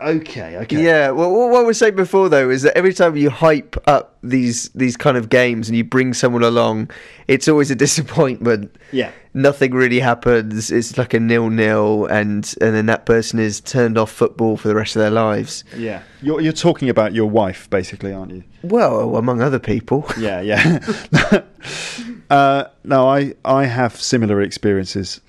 okay, 0.00 0.56
okay. 0.58 0.82
Yeah, 0.82 1.10
well, 1.10 1.32
what 1.50 1.60
I 1.60 1.62
was 1.62 1.78
saying 1.78 1.96
before 1.96 2.28
though 2.28 2.50
is 2.50 2.62
that 2.62 2.76
every 2.76 2.92
time 2.94 3.16
you 3.16 3.30
hype 3.30 3.76
up 3.86 4.16
these 4.22 4.68
these 4.70 4.96
kind 4.96 5.16
of 5.16 5.28
games 5.28 5.68
and 5.68 5.76
you 5.76 5.84
bring 5.84 6.14
someone 6.14 6.42
along, 6.42 6.90
it's 7.28 7.48
always 7.48 7.70
a 7.70 7.74
disappointment. 7.86 8.76
yeah. 8.92 9.12
Nothing 9.32 9.70
really 9.74 10.00
happens. 10.00 10.72
It's 10.72 10.98
like 10.98 11.14
a 11.14 11.20
nil 11.20 11.50
nil, 11.50 12.06
and 12.06 12.52
and 12.60 12.74
then 12.74 12.86
that 12.86 13.06
person 13.06 13.38
is 13.38 13.60
turned 13.60 13.96
off 13.96 14.10
football 14.10 14.56
for 14.56 14.66
the 14.66 14.74
rest 14.74 14.96
of 14.96 15.00
their 15.00 15.10
lives. 15.12 15.62
Yeah, 15.76 16.02
you're 16.20 16.40
you're 16.40 16.52
talking 16.52 16.88
about 16.88 17.14
your 17.14 17.26
wife, 17.30 17.70
basically, 17.70 18.12
aren't 18.12 18.32
you? 18.32 18.42
Well, 18.62 19.14
among 19.14 19.40
other 19.40 19.60
people. 19.60 20.04
Yeah, 20.18 20.40
yeah. 20.40 20.80
uh, 22.30 22.64
no, 22.82 23.08
I 23.08 23.34
I 23.44 23.66
have 23.66 23.94
similar 24.00 24.40
experiences. 24.42 25.20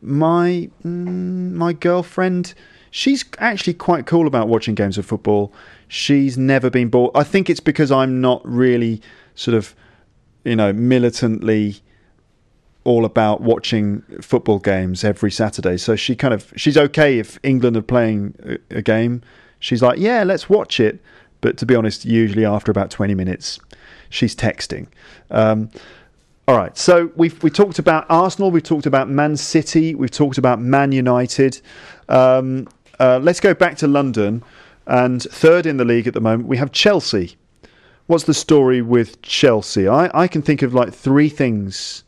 My 0.00 0.70
mm, 0.82 1.52
my 1.52 1.74
girlfriend, 1.74 2.54
she's 2.94 3.24
actually 3.38 3.74
quite 3.74 4.06
cool 4.06 4.24
about 4.28 4.46
watching 4.46 4.76
games 4.76 4.96
of 4.96 5.04
football. 5.04 5.52
She's 5.88 6.38
never 6.38 6.70
been 6.70 6.90
bored. 6.90 7.10
I 7.16 7.24
think 7.24 7.50
it's 7.50 7.58
because 7.58 7.90
I'm 7.90 8.20
not 8.20 8.40
really 8.46 9.02
sort 9.34 9.56
of, 9.56 9.74
you 10.44 10.54
know, 10.54 10.72
militantly 10.72 11.82
all 12.84 13.04
about 13.04 13.40
watching 13.40 14.02
football 14.20 14.60
games 14.60 15.02
every 15.02 15.32
Saturday. 15.32 15.76
So 15.76 15.96
she 15.96 16.14
kind 16.14 16.32
of 16.32 16.52
she's 16.54 16.78
okay 16.78 17.18
if 17.18 17.36
England 17.42 17.76
are 17.76 17.82
playing 17.82 18.60
a, 18.70 18.80
game. 18.80 19.22
She's 19.58 19.82
like, 19.82 19.98
yeah, 19.98 20.22
let's 20.22 20.48
watch 20.48 20.78
it. 20.78 21.00
But 21.40 21.56
to 21.58 21.66
be 21.66 21.74
honest, 21.74 22.04
usually 22.04 22.44
after 22.44 22.70
about 22.70 22.92
twenty 22.92 23.16
minutes, 23.16 23.58
she's 24.08 24.36
texting. 24.36 24.86
Um, 25.32 25.68
all 26.46 26.56
right, 26.56 26.78
so 26.78 27.10
we've 27.16 27.42
we 27.42 27.50
talked 27.50 27.80
about 27.80 28.06
Arsenal, 28.08 28.52
we've 28.52 28.62
talked 28.62 28.86
about 28.86 29.10
Man 29.10 29.36
City, 29.36 29.96
we've 29.96 30.12
talked 30.12 30.38
about 30.38 30.60
Man 30.60 30.92
United. 30.92 31.60
Um, 32.08 32.68
uh, 32.98 33.18
let's 33.22 33.40
go 33.40 33.54
back 33.54 33.76
to 33.78 33.86
London, 33.86 34.42
and 34.86 35.22
third 35.22 35.66
in 35.66 35.76
the 35.76 35.84
league 35.84 36.06
at 36.06 36.14
the 36.14 36.20
moment 36.20 36.48
we 36.48 36.56
have 36.56 36.72
Chelsea. 36.72 37.36
What's 38.06 38.24
the 38.24 38.34
story 38.34 38.82
with 38.82 39.22
Chelsea? 39.22 39.88
I, 39.88 40.10
I 40.12 40.28
can 40.28 40.42
think 40.42 40.62
of 40.62 40.74
like 40.74 40.92
three 40.92 41.28
things 41.28 42.04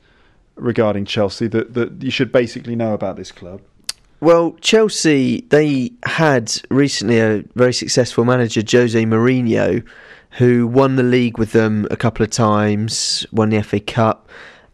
regarding 0.57 1.05
Chelsea 1.07 1.47
that, 1.49 1.75
that 1.75 2.03
you 2.03 2.11
should 2.11 2.33
basically 2.33 2.77
know 2.77 2.93
about 2.93 3.17
this 3.17 3.33
club. 3.33 3.63
Well, 4.21 4.57
Chelsea 4.61 5.43
they 5.51 5.93
had 6.05 6.53
recently 6.71 7.21
a 7.21 7.45
very 7.55 7.73
successful 7.73 8.25
manager, 8.25 8.63
Jose 8.69 9.03
Mourinho, 9.05 9.85
who 10.33 10.67
won 10.67 10.97
the 10.97 11.03
league 11.03 11.39
with 11.39 11.53
them 11.53 11.87
a 11.91 11.97
couple 11.97 12.25
of 12.25 12.31
times, 12.31 13.27
won 13.33 13.51
the 13.51 13.63
FA 13.63 13.81
Cup, 13.81 14.29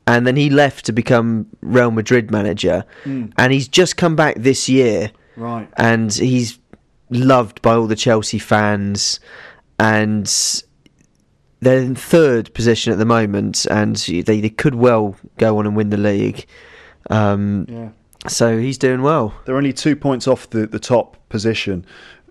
and 0.06 0.26
then 0.26 0.36
he 0.36 0.50
left 0.50 0.84
to 0.86 0.92
become 0.92 1.46
Real 1.60 1.90
Madrid 1.90 2.30
manager. 2.30 2.84
And 3.36 3.52
he's 3.52 3.68
just 3.68 3.96
come 3.96 4.16
back 4.16 4.36
this 4.36 4.68
year, 4.68 5.10
Right. 5.36 5.68
and 5.76 6.12
he's 6.12 6.58
loved 7.10 7.60
by 7.62 7.74
all 7.74 7.86
the 7.86 7.96
Chelsea 7.96 8.38
fans, 8.38 9.20
and 9.78 10.26
they're 11.60 11.78
in 11.80 11.94
third 11.94 12.52
position 12.54 12.92
at 12.92 12.98
the 12.98 13.04
moment, 13.04 13.66
and 13.70 13.96
they, 13.96 14.22
they 14.40 14.50
could 14.50 14.74
well 14.74 15.16
go 15.38 15.58
on 15.58 15.66
and 15.66 15.76
win 15.76 15.90
the 15.90 15.96
league. 15.96 16.46
Um, 17.10 17.66
Yeah. 17.68 17.88
so 18.28 18.58
he's 18.58 18.78
doing 18.78 19.02
well. 19.02 19.34
They're 19.44 19.56
only 19.56 19.72
two 19.72 19.96
points 19.96 20.26
off 20.26 20.50
the, 20.50 20.66
the 20.66 20.78
top 20.80 21.16
position. 21.28 21.84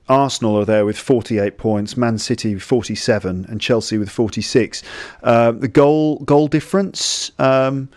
Arsenal 0.10 0.58
are 0.60 0.66
there 0.66 0.86
with 0.86 0.98
48 0.98 1.58
points, 1.58 1.96
Man 1.96 2.18
City 2.18 2.54
with 2.56 2.64
47, 2.64 3.46
and 3.48 3.62
Chelsea 3.62 3.98
with 3.98 4.10
46. 4.10 4.84
Um, 5.24 5.60
the 5.62 5.68
goal 5.70 6.20
goal 6.20 6.48
difference. 6.48 7.32
Um, 7.40 7.88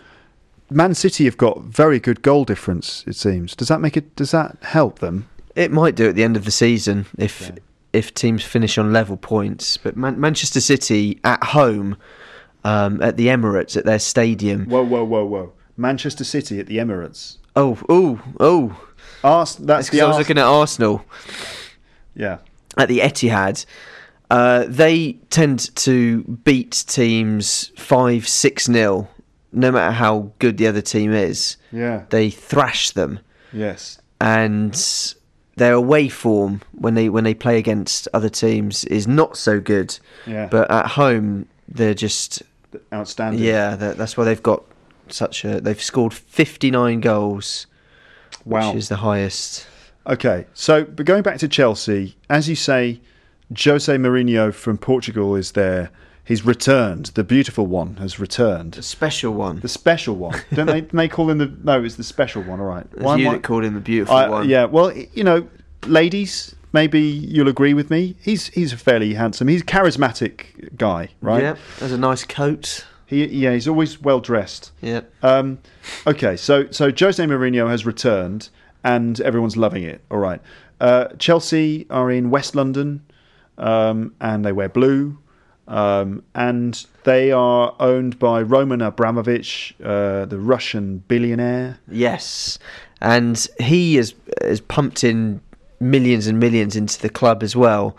Man 0.75 0.93
City 0.93 1.23
have 1.25 1.37
got 1.37 1.61
very 1.61 1.99
good 1.99 2.21
goal 2.21 2.43
difference. 2.45 3.03
It 3.07 3.15
seems. 3.15 3.55
Does 3.55 3.69
that 3.69 3.79
make 3.81 3.95
it? 3.95 4.15
Does 4.15 4.31
that 4.31 4.57
help 4.61 4.99
them? 4.99 5.27
It 5.55 5.71
might 5.71 5.95
do 5.95 6.09
at 6.09 6.15
the 6.15 6.23
end 6.23 6.35
of 6.35 6.43
the 6.45 6.51
season 6.51 7.05
if 7.17 7.41
Yeah. 7.41 7.51
if 7.93 8.13
teams 8.13 8.43
finish 8.43 8.77
on 8.77 8.91
level 8.91 9.15
points. 9.15 9.77
But 9.77 9.95
Man- 9.95 10.19
Manchester 10.19 10.59
City 10.59 11.17
at 11.23 11.41
home 11.43 11.95
um, 12.65 13.01
at 13.01 13.15
the 13.15 13.27
Emirates 13.27 13.77
at 13.77 13.85
their 13.85 13.99
stadium. 13.99 14.65
Whoa, 14.65 14.83
whoa, 14.83 15.03
whoa, 15.05 15.23
whoa! 15.25 15.53
Manchester 15.77 16.25
City 16.25 16.59
at 16.59 16.67
the 16.67 16.77
Emirates. 16.77 17.37
Oh, 17.55 17.79
oh, 17.87 18.19
oh! 18.39 18.77
Ars- 19.23 19.55
that's 19.55 19.87
because 19.87 20.01
I 20.01 20.07
was 20.07 20.15
Ars- 20.17 20.19
looking 20.25 20.37
at 20.37 20.45
Arsenal 20.45 21.05
Yeah. 22.15 22.39
at 22.77 22.89
the 22.89 22.99
Etihad. 22.99 23.65
Uh, 24.29 24.65
they 24.67 25.13
tend 25.29 25.73
to 25.77 26.23
beat 26.43 26.83
teams 26.87 27.71
five, 27.77 28.27
six 28.27 28.67
nil, 28.67 29.07
no 29.55 29.71
matter 29.71 29.91
how 29.91 30.31
good 30.39 30.57
the 30.57 30.67
other 30.67 30.81
team 30.81 31.11
is. 31.13 31.57
Yeah. 31.71 32.03
They 32.09 32.29
thrash 32.29 32.91
them. 32.91 33.19
Yes. 33.53 33.99
and 34.21 34.75
their 35.57 35.73
away 35.73 36.09
form 36.09 36.61
when 36.73 36.95
they 36.95 37.07
when 37.09 37.23
they 37.23 37.33
play 37.33 37.57
against 37.57 38.07
other 38.13 38.27
teams 38.29 38.83
is 38.85 39.07
not 39.07 39.37
so 39.37 39.59
good. 39.61 39.97
Yeah. 40.27 40.47
But 40.51 40.69
at 40.69 40.87
home, 40.87 41.47
they're 41.69 41.93
just 41.93 42.43
Outstanding. 42.93 43.41
yeah. 43.41 43.75
That, 43.77 43.97
that's 43.97 44.17
why 44.17 44.25
they've 44.25 44.43
got 44.43 44.63
such 45.07 45.45
a. 45.45 45.61
They've 45.61 45.81
scored 45.81 46.13
fifty 46.13 46.69
nine 46.71 46.99
goals, 46.99 47.67
Wow. 48.43 48.67
which 48.71 48.77
is 48.79 48.89
the 48.89 48.97
highest. 48.97 49.65
Okay, 50.07 50.45
so 50.53 50.83
but 50.83 51.05
going 51.05 51.23
back 51.23 51.37
to 51.39 51.47
Chelsea, 51.47 52.15
as 52.29 52.47
you 52.49 52.55
say, 52.55 52.99
Jose 53.57 53.95
Mourinho 53.95 54.53
from 54.53 54.77
Portugal 54.77 55.35
is 55.35 55.53
there. 55.53 55.89
He's 56.25 56.43
returned. 56.45 57.05
The 57.13 57.23
beautiful 57.23 57.67
one 57.67 57.97
has 57.97 58.19
returned. 58.19 58.73
The 58.73 58.81
special 58.83 59.31
one. 59.33 59.59
The 59.59 59.67
special 59.69 60.15
one. 60.15 60.41
Don't 60.53 60.65
they? 60.65 60.81
They 60.81 61.07
call 61.07 61.29
him 61.29 61.37
the 61.37 61.51
no. 61.63 61.83
It's 61.83 61.95
the 61.95 62.03
special 62.03 62.41
one. 62.41 62.59
All 62.59 62.65
right. 62.65 62.85
Why 62.97 63.13
am 63.13 63.19
you 63.19 63.29
I- 63.29 63.33
that 63.33 63.43
called 63.43 63.63
him 63.63 63.75
the 63.75 63.79
beautiful 63.79 64.15
I- 64.15 64.27
one. 64.29 64.49
Yeah. 64.49 64.65
Well, 64.65 64.91
you 64.91 65.23
know, 65.23 65.47
ladies, 65.85 66.55
maybe 66.73 66.99
you'll 67.01 67.47
agree 67.47 67.73
with 67.75 67.89
me. 67.91 68.15
He's 68.21 68.47
he's 68.47 68.73
fairly 68.73 69.13
handsome. 69.13 69.47
He's 69.47 69.61
a 69.61 69.65
charismatic 69.65 70.75
guy, 70.75 71.09
right? 71.21 71.43
Yeah. 71.43 71.55
Has 71.79 71.91
a 71.91 71.97
nice 71.97 72.23
coat. 72.25 72.85
He 73.05 73.23
yeah. 73.27 73.53
He's 73.53 73.67
always 73.67 74.01
well 74.01 74.19
dressed. 74.19 74.71
Yep. 74.81 75.11
Um, 75.21 75.59
okay, 76.07 76.35
so 76.35 76.71
so 76.71 76.91
Jose 76.91 77.23
Mourinho 77.23 77.69
has 77.69 77.85
returned, 77.85 78.49
and 78.83 79.21
everyone's 79.21 79.55
loving 79.57 79.83
it. 79.83 80.01
All 80.09 80.17
right, 80.17 80.41
uh, 80.81 81.09
Chelsea 81.19 81.85
are 81.91 82.09
in 82.09 82.31
West 82.31 82.55
London, 82.55 83.03
um, 83.59 84.15
and 84.19 84.43
they 84.43 84.51
wear 84.51 84.69
blue, 84.69 85.19
um, 85.67 86.23
and 86.33 86.85
they 87.03 87.31
are 87.31 87.75
owned 87.79 88.19
by 88.19 88.41
Roman 88.41 88.81
Abramovich, 88.81 89.75
uh, 89.83 90.25
the 90.25 90.39
Russian 90.39 90.99
billionaire. 91.07 91.79
Yes, 91.87 92.59
and 93.01 93.47
he 93.59 93.95
has 93.95 94.13
has 94.41 94.61
pumped 94.61 95.03
in 95.03 95.41
millions 95.79 96.27
and 96.27 96.39
millions 96.39 96.75
into 96.75 97.01
the 97.01 97.09
club 97.09 97.43
as 97.43 97.55
well. 97.55 97.97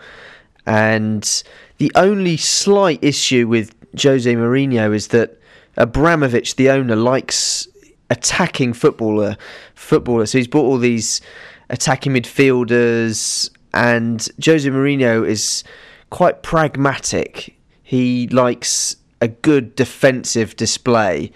And 0.65 1.43
the 1.77 1.91
only 1.95 2.37
slight 2.37 3.03
issue 3.03 3.47
with 3.47 3.73
Jose 4.01 4.31
Mourinho 4.33 4.93
is 4.93 5.09
that 5.09 5.39
Abramovich, 5.77 6.55
the 6.55 6.69
owner, 6.69 6.95
likes 6.95 7.67
attacking 8.09 8.73
footballer 8.73 9.37
footballer. 9.75 10.25
So 10.25 10.37
he's 10.37 10.47
bought 10.47 10.65
all 10.65 10.77
these 10.77 11.21
attacking 11.69 12.13
midfielders, 12.13 13.49
and 13.73 14.27
Jose 14.43 14.67
Mourinho 14.69 15.27
is 15.27 15.63
quite 16.09 16.43
pragmatic. 16.43 17.56
He 17.87 18.27
likes 18.27 18.97
a 19.21 19.29
good 19.29 19.73
defensive 19.73 20.57
display. 20.57 21.31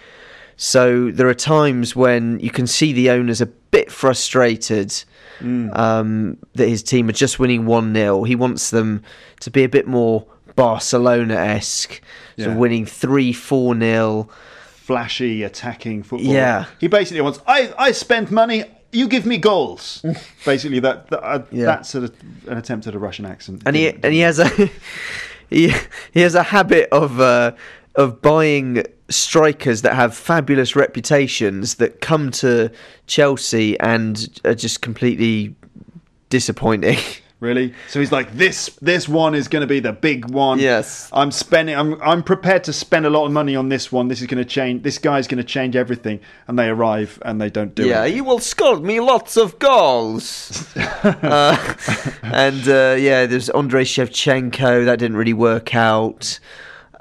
So 0.57 1.09
there 1.09 1.29
are 1.29 1.33
times 1.33 1.95
when 1.95 2.41
you 2.41 2.49
can 2.51 2.67
see 2.67 2.91
the 2.91 3.09
owners 3.09 3.39
a 3.39 3.45
bit 3.45 3.89
frustrated 3.89 4.93
um, 5.39 6.37
that 6.55 6.67
his 6.67 6.83
team 6.83 7.07
are 7.07 7.13
just 7.13 7.39
winning 7.39 7.65
1 7.65 7.93
0. 7.93 8.23
He 8.23 8.35
wants 8.35 8.69
them 8.69 9.01
to 9.39 9.49
be 9.49 9.63
a 9.63 9.69
bit 9.69 9.87
more 9.87 10.25
Barcelona 10.57 11.35
esque, 11.35 12.01
so 12.37 12.53
winning 12.53 12.85
3 12.85 13.31
4 13.31 13.79
0. 13.79 14.29
Flashy 14.59 15.43
attacking 15.43 16.03
football. 16.03 16.33
Yeah. 16.33 16.65
he 16.81 16.87
basically 16.89 17.21
wants. 17.21 17.39
I 17.47 17.73
I 17.77 17.91
spent 17.93 18.29
money. 18.29 18.65
You 18.91 19.07
give 19.07 19.25
me 19.25 19.37
goals. 19.37 20.03
basically, 20.45 20.81
that, 20.81 21.07
that 21.07 21.23
uh, 21.23 21.43
Yeah. 21.49 21.65
that's 21.67 21.95
a, 21.95 22.11
an 22.47 22.57
attempt 22.57 22.87
at 22.87 22.93
a 22.93 22.99
Russian 22.99 23.25
accent. 23.25 23.63
And 23.65 23.73
he, 23.73 23.87
and 23.87 24.11
he 24.13 24.19
has 24.19 24.37
a 24.37 24.49
he, 25.51 25.73
he 26.11 26.21
has 26.21 26.33
a 26.33 26.43
habit 26.43 26.89
of 26.91 27.19
uh, 27.19 27.51
of 27.95 28.21
buying 28.21 28.83
strikers 29.09 29.81
that 29.81 29.93
have 29.93 30.15
fabulous 30.15 30.75
reputations 30.75 31.75
that 31.75 31.99
come 32.01 32.31
to 32.31 32.71
Chelsea 33.05 33.77
and 33.79 34.39
are 34.45 34.55
just 34.55 34.81
completely 34.81 35.55
disappointing. 36.29 36.97
Really? 37.41 37.73
So 37.89 37.99
he's 37.99 38.11
like, 38.11 38.33
this 38.33 38.67
this 38.83 39.09
one 39.09 39.33
is 39.33 39.47
going 39.47 39.61
to 39.61 39.67
be 39.67 39.79
the 39.79 39.91
big 39.91 40.29
one. 40.29 40.59
Yes. 40.59 41.09
I'm 41.11 41.31
spending. 41.31 41.75
I'm 41.75 41.99
I'm 41.99 42.21
prepared 42.21 42.63
to 42.65 42.73
spend 42.73 43.07
a 43.07 43.09
lot 43.09 43.25
of 43.25 43.31
money 43.31 43.55
on 43.55 43.67
this 43.67 43.91
one. 43.91 44.09
This 44.09 44.21
is 44.21 44.27
going 44.27 44.37
to 44.37 44.47
change. 44.47 44.83
This 44.83 44.99
guy's 44.99 45.27
going 45.27 45.39
to 45.39 45.43
change 45.43 45.75
everything. 45.75 46.19
And 46.47 46.57
they 46.59 46.69
arrive 46.69 47.19
and 47.25 47.41
they 47.41 47.49
don't 47.49 47.73
do 47.73 47.87
yeah, 47.87 48.03
it. 48.03 48.09
Yeah, 48.09 48.13
he 48.13 48.21
will 48.21 48.37
score 48.37 48.77
me 48.77 48.99
lots 48.99 49.37
of 49.37 49.57
goals. 49.57 50.67
uh, 50.75 51.75
and 52.21 52.67
uh, 52.67 52.95
yeah, 52.99 53.25
there's 53.25 53.49
Andrei 53.49 53.85
Shevchenko. 53.85 54.85
That 54.85 54.99
didn't 54.99 55.17
really 55.17 55.33
work 55.33 55.73
out. 55.73 56.39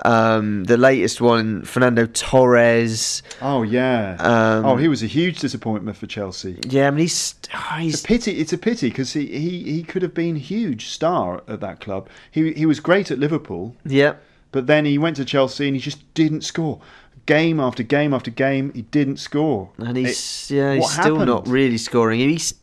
Um, 0.04 0.64
the 0.64 0.76
latest 0.76 1.20
one, 1.20 1.62
Fernando 1.64 2.06
Torres. 2.06 3.22
Oh 3.42 3.62
yeah. 3.62 4.16
Um, 4.18 4.64
oh, 4.64 4.76
he 4.76 4.88
was 4.88 5.02
a 5.02 5.06
huge 5.06 5.38
disappointment 5.40 5.96
for 5.96 6.06
Chelsea. 6.06 6.58
Yeah, 6.66 6.88
I 6.88 6.90
mean 6.90 7.00
he's 7.00 7.34
oh, 7.54 7.76
It's 7.78 7.82
he's 7.82 8.04
a 8.04 8.06
pity. 8.06 8.38
It's 8.40 8.52
a 8.52 8.58
pity 8.58 8.88
because 8.88 9.12
he, 9.12 9.26
he, 9.26 9.62
he 9.72 9.82
could 9.82 10.02
have 10.02 10.14
been 10.14 10.36
a 10.36 10.40
huge 10.40 10.88
star 10.88 11.42
at 11.48 11.60
that 11.60 11.80
club. 11.80 12.08
He 12.30 12.52
he 12.52 12.66
was 12.66 12.80
great 12.80 13.10
at 13.10 13.18
Liverpool, 13.18 13.76
yeah. 13.84 14.14
but 14.52 14.66
then 14.66 14.84
he 14.84 14.98
went 14.98 15.16
to 15.16 15.24
Chelsea 15.24 15.66
and 15.66 15.76
he 15.76 15.80
just 15.80 16.12
didn't 16.14 16.42
score. 16.42 16.80
Game 17.26 17.60
after 17.60 17.82
game 17.82 18.14
after 18.14 18.30
game, 18.30 18.72
he 18.74 18.82
didn't 18.82 19.18
score. 19.18 19.70
And 19.78 19.96
he's 19.96 20.50
It- 20.50 20.54
yeah, 20.54 20.74
he's 20.74 20.90
still 20.90 21.24
not 21.24 21.46
really 21.46 21.78
scoring. 21.78 22.20
He's 22.20 22.54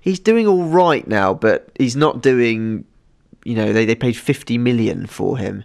he's 0.00 0.18
doing 0.20 0.46
all 0.46 0.64
right 0.64 1.06
now, 1.08 1.32
but 1.34 1.70
he's 1.78 1.96
not 1.96 2.22
doing. 2.22 2.84
You 3.44 3.54
know, 3.56 3.72
they 3.72 3.84
they 3.84 3.94
paid 3.94 4.16
fifty 4.16 4.58
million 4.58 5.06
for 5.06 5.36
him, 5.38 5.64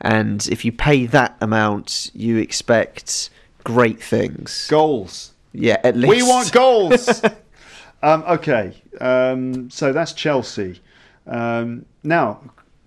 and 0.00 0.46
if 0.48 0.64
you 0.64 0.72
pay 0.72 1.06
that 1.06 1.36
amount, 1.40 2.10
you 2.14 2.38
expect 2.38 3.30
great 3.64 4.00
things. 4.00 4.66
goals. 4.68 5.32
Yeah, 5.52 5.80
at 5.82 5.96
least 5.96 6.08
We 6.08 6.22
want 6.22 6.52
goals. 6.52 7.22
um, 8.02 8.22
okay, 8.28 8.74
um, 9.00 9.70
so 9.70 9.92
that's 9.92 10.12
Chelsea. 10.12 10.80
Um, 11.26 11.86
now, 12.04 12.40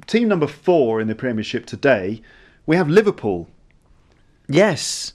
team 0.08 0.28
number 0.28 0.48
four 0.48 1.02
in 1.02 1.08
the 1.08 1.16
Premiership 1.16 1.66
today, 1.66 2.22
we 2.66 2.76
have 2.76 2.90
Liverpool. 2.90 3.50
Yes, 4.48 5.14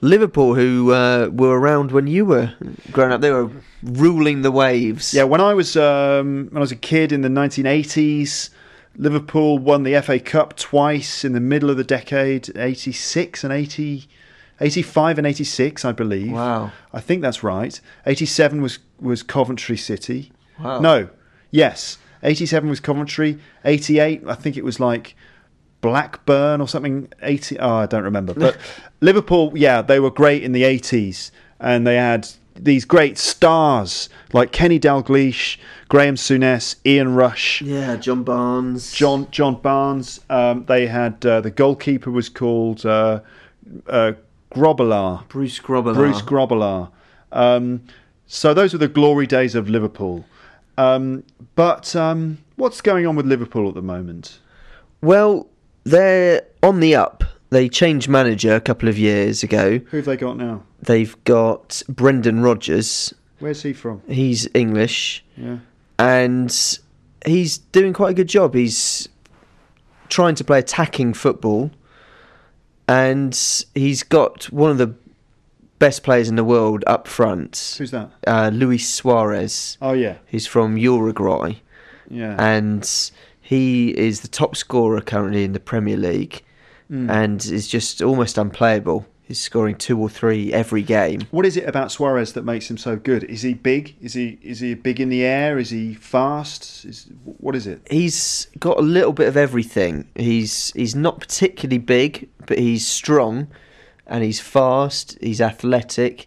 Liverpool, 0.00 0.54
who 0.54 0.92
uh, 0.92 1.28
were 1.32 1.58
around 1.58 1.92
when 1.92 2.06
you 2.06 2.24
were 2.24 2.52
growing 2.92 3.12
up, 3.12 3.20
they 3.20 3.30
were 3.30 3.50
ruling 3.82 4.42
the 4.42 4.50
waves. 4.50 5.14
Yeah, 5.14 5.24
when 5.24 5.40
I 5.40 5.54
was 5.54 5.76
um, 5.76 6.48
when 6.50 6.58
I 6.58 6.60
was 6.60 6.72
a 6.72 6.76
kid 6.76 7.12
in 7.12 7.22
the 7.22 7.28
1980s, 7.28 8.50
Liverpool 8.96 9.58
won 9.58 9.82
the 9.82 10.00
FA 10.00 10.20
Cup 10.20 10.56
twice 10.56 11.24
in 11.24 11.32
the 11.32 11.40
middle 11.40 11.70
of 11.70 11.76
the 11.76 11.84
decade, 11.84 12.56
86 12.56 13.42
and 13.44 13.52
80, 13.52 14.06
85 14.60 15.18
and 15.18 15.26
86, 15.26 15.84
I 15.84 15.92
believe. 15.92 16.32
Wow. 16.32 16.72
I 16.92 17.00
think 17.00 17.22
that's 17.22 17.42
right. 17.42 17.80
87 18.06 18.62
was 18.62 18.78
was 19.00 19.22
Coventry 19.22 19.76
City. 19.76 20.32
Wow. 20.60 20.80
No, 20.80 21.08
yes, 21.50 21.98
87 22.22 22.68
was 22.70 22.80
Coventry. 22.80 23.38
88, 23.64 24.22
I 24.26 24.34
think 24.34 24.56
it 24.56 24.64
was 24.64 24.78
like 24.78 25.16
Blackburn 25.80 26.60
or 26.60 26.68
something. 26.68 27.12
80, 27.22 27.58
oh, 27.58 27.76
I 27.76 27.86
don't 27.86 28.04
remember. 28.04 28.34
But 28.34 28.56
Liverpool, 29.00 29.52
yeah, 29.54 29.82
they 29.82 30.00
were 30.00 30.10
great 30.10 30.42
in 30.42 30.52
the 30.52 30.62
80s, 30.62 31.30
and 31.58 31.86
they 31.86 31.96
had 31.96 32.28
these 32.54 32.84
great 32.84 33.18
stars 33.18 34.08
like 34.32 34.52
Kenny 34.52 34.78
Dalglish, 34.78 35.58
Graeme 35.88 36.14
Souness, 36.16 36.76
Ian 36.86 37.14
Rush. 37.14 37.62
Yeah, 37.62 37.96
John 37.96 38.22
Barnes. 38.22 38.92
John 38.92 39.30
John 39.30 39.60
Barnes. 39.60 40.20
Um, 40.30 40.64
they 40.66 40.86
had 40.86 41.24
uh, 41.26 41.40
the 41.40 41.50
goalkeeper 41.50 42.10
was 42.10 42.28
called 42.28 42.84
uh, 42.86 43.20
uh, 43.86 44.12
Grobbelaar. 44.52 45.26
Bruce 45.28 45.58
Grobbelaar. 45.58 45.94
Bruce 45.94 46.22
Grobbelaar. 46.22 46.90
Um, 47.32 47.82
so 48.26 48.54
those 48.54 48.72
were 48.72 48.78
the 48.78 48.88
glory 48.88 49.26
days 49.26 49.54
of 49.54 49.68
Liverpool. 49.68 50.24
Um, 50.76 51.24
but 51.54 51.94
um, 51.94 52.38
what's 52.56 52.80
going 52.80 53.06
on 53.06 53.16
with 53.16 53.26
Liverpool 53.26 53.68
at 53.68 53.74
the 53.74 53.82
moment? 53.82 54.38
Well, 55.02 55.48
they're 55.84 56.42
on 56.62 56.80
the 56.80 56.94
up. 56.94 57.24
They 57.50 57.68
changed 57.68 58.08
manager 58.08 58.54
a 58.54 58.60
couple 58.60 58.88
of 58.88 58.98
years 58.98 59.42
ago. 59.42 59.78
Who 59.90 59.98
have 59.98 60.06
they 60.06 60.16
got 60.16 60.36
now? 60.36 60.62
They've 60.84 61.16
got 61.24 61.82
Brendan 61.88 62.42
Rodgers. 62.42 63.14
Where's 63.38 63.62
he 63.62 63.72
from? 63.72 64.02
He's 64.08 64.48
English. 64.54 65.24
Yeah. 65.36 65.58
and 65.98 66.78
he's 67.26 67.58
doing 67.58 67.92
quite 67.92 68.10
a 68.10 68.14
good 68.14 68.28
job. 68.28 68.54
He's 68.54 69.08
trying 70.08 70.34
to 70.36 70.44
play 70.44 70.58
attacking 70.58 71.14
football, 71.14 71.70
and 72.88 73.34
he's 73.74 74.02
got 74.02 74.44
one 74.52 74.70
of 74.70 74.78
the 74.78 74.94
best 75.78 76.02
players 76.02 76.28
in 76.28 76.36
the 76.36 76.44
world 76.44 76.84
up 76.86 77.06
front, 77.08 77.74
Who's 77.78 77.90
that? 77.90 78.10
uh, 78.26 78.50
Luis 78.52 78.88
Suarez. 78.92 79.76
Oh 79.82 79.92
yeah, 79.92 80.16
He's 80.26 80.46
from 80.46 80.76
Uruguay, 80.76 81.54
yeah. 82.08 82.36
and 82.38 82.88
he 83.40 83.90
is 83.98 84.20
the 84.20 84.28
top 84.28 84.56
scorer 84.56 85.00
currently 85.00 85.44
in 85.44 85.52
the 85.52 85.60
Premier 85.60 85.96
League, 85.96 86.42
Mm. 86.90 87.08
and 87.10 87.44
is 87.46 87.66
just 87.66 88.02
almost 88.02 88.36
unplayable. 88.36 89.06
He's 89.26 89.40
scoring 89.40 89.76
two 89.76 89.98
or 89.98 90.10
three 90.10 90.52
every 90.52 90.82
game. 90.82 91.22
what 91.30 91.46
is 91.46 91.56
it 91.56 91.66
about 91.66 91.90
Suarez 91.90 92.34
that 92.34 92.44
makes 92.44 92.68
him 92.68 92.76
so 92.76 92.96
good? 92.96 93.24
Is 93.24 93.40
he 93.40 93.54
big? 93.54 93.96
Is 94.02 94.12
he 94.12 94.38
is 94.42 94.60
he 94.60 94.74
big 94.74 95.00
in 95.00 95.08
the 95.08 95.24
air? 95.24 95.58
Is 95.58 95.70
he 95.70 95.94
fast? 95.94 96.84
Is 96.84 97.10
what 97.24 97.56
is 97.56 97.66
it? 97.66 97.80
he's 97.90 98.48
got 98.58 98.78
a 98.78 98.82
little 98.82 99.14
bit 99.14 99.26
of 99.26 99.36
everything. 99.36 100.06
He's 100.14 100.72
he's 100.72 100.94
not 100.94 101.20
particularly 101.20 101.78
big, 101.78 102.28
but 102.46 102.58
he's 102.58 102.86
strong, 102.86 103.48
and 104.06 104.22
he's 104.22 104.40
fast. 104.40 105.16
He's 105.22 105.40
athletic. 105.40 106.26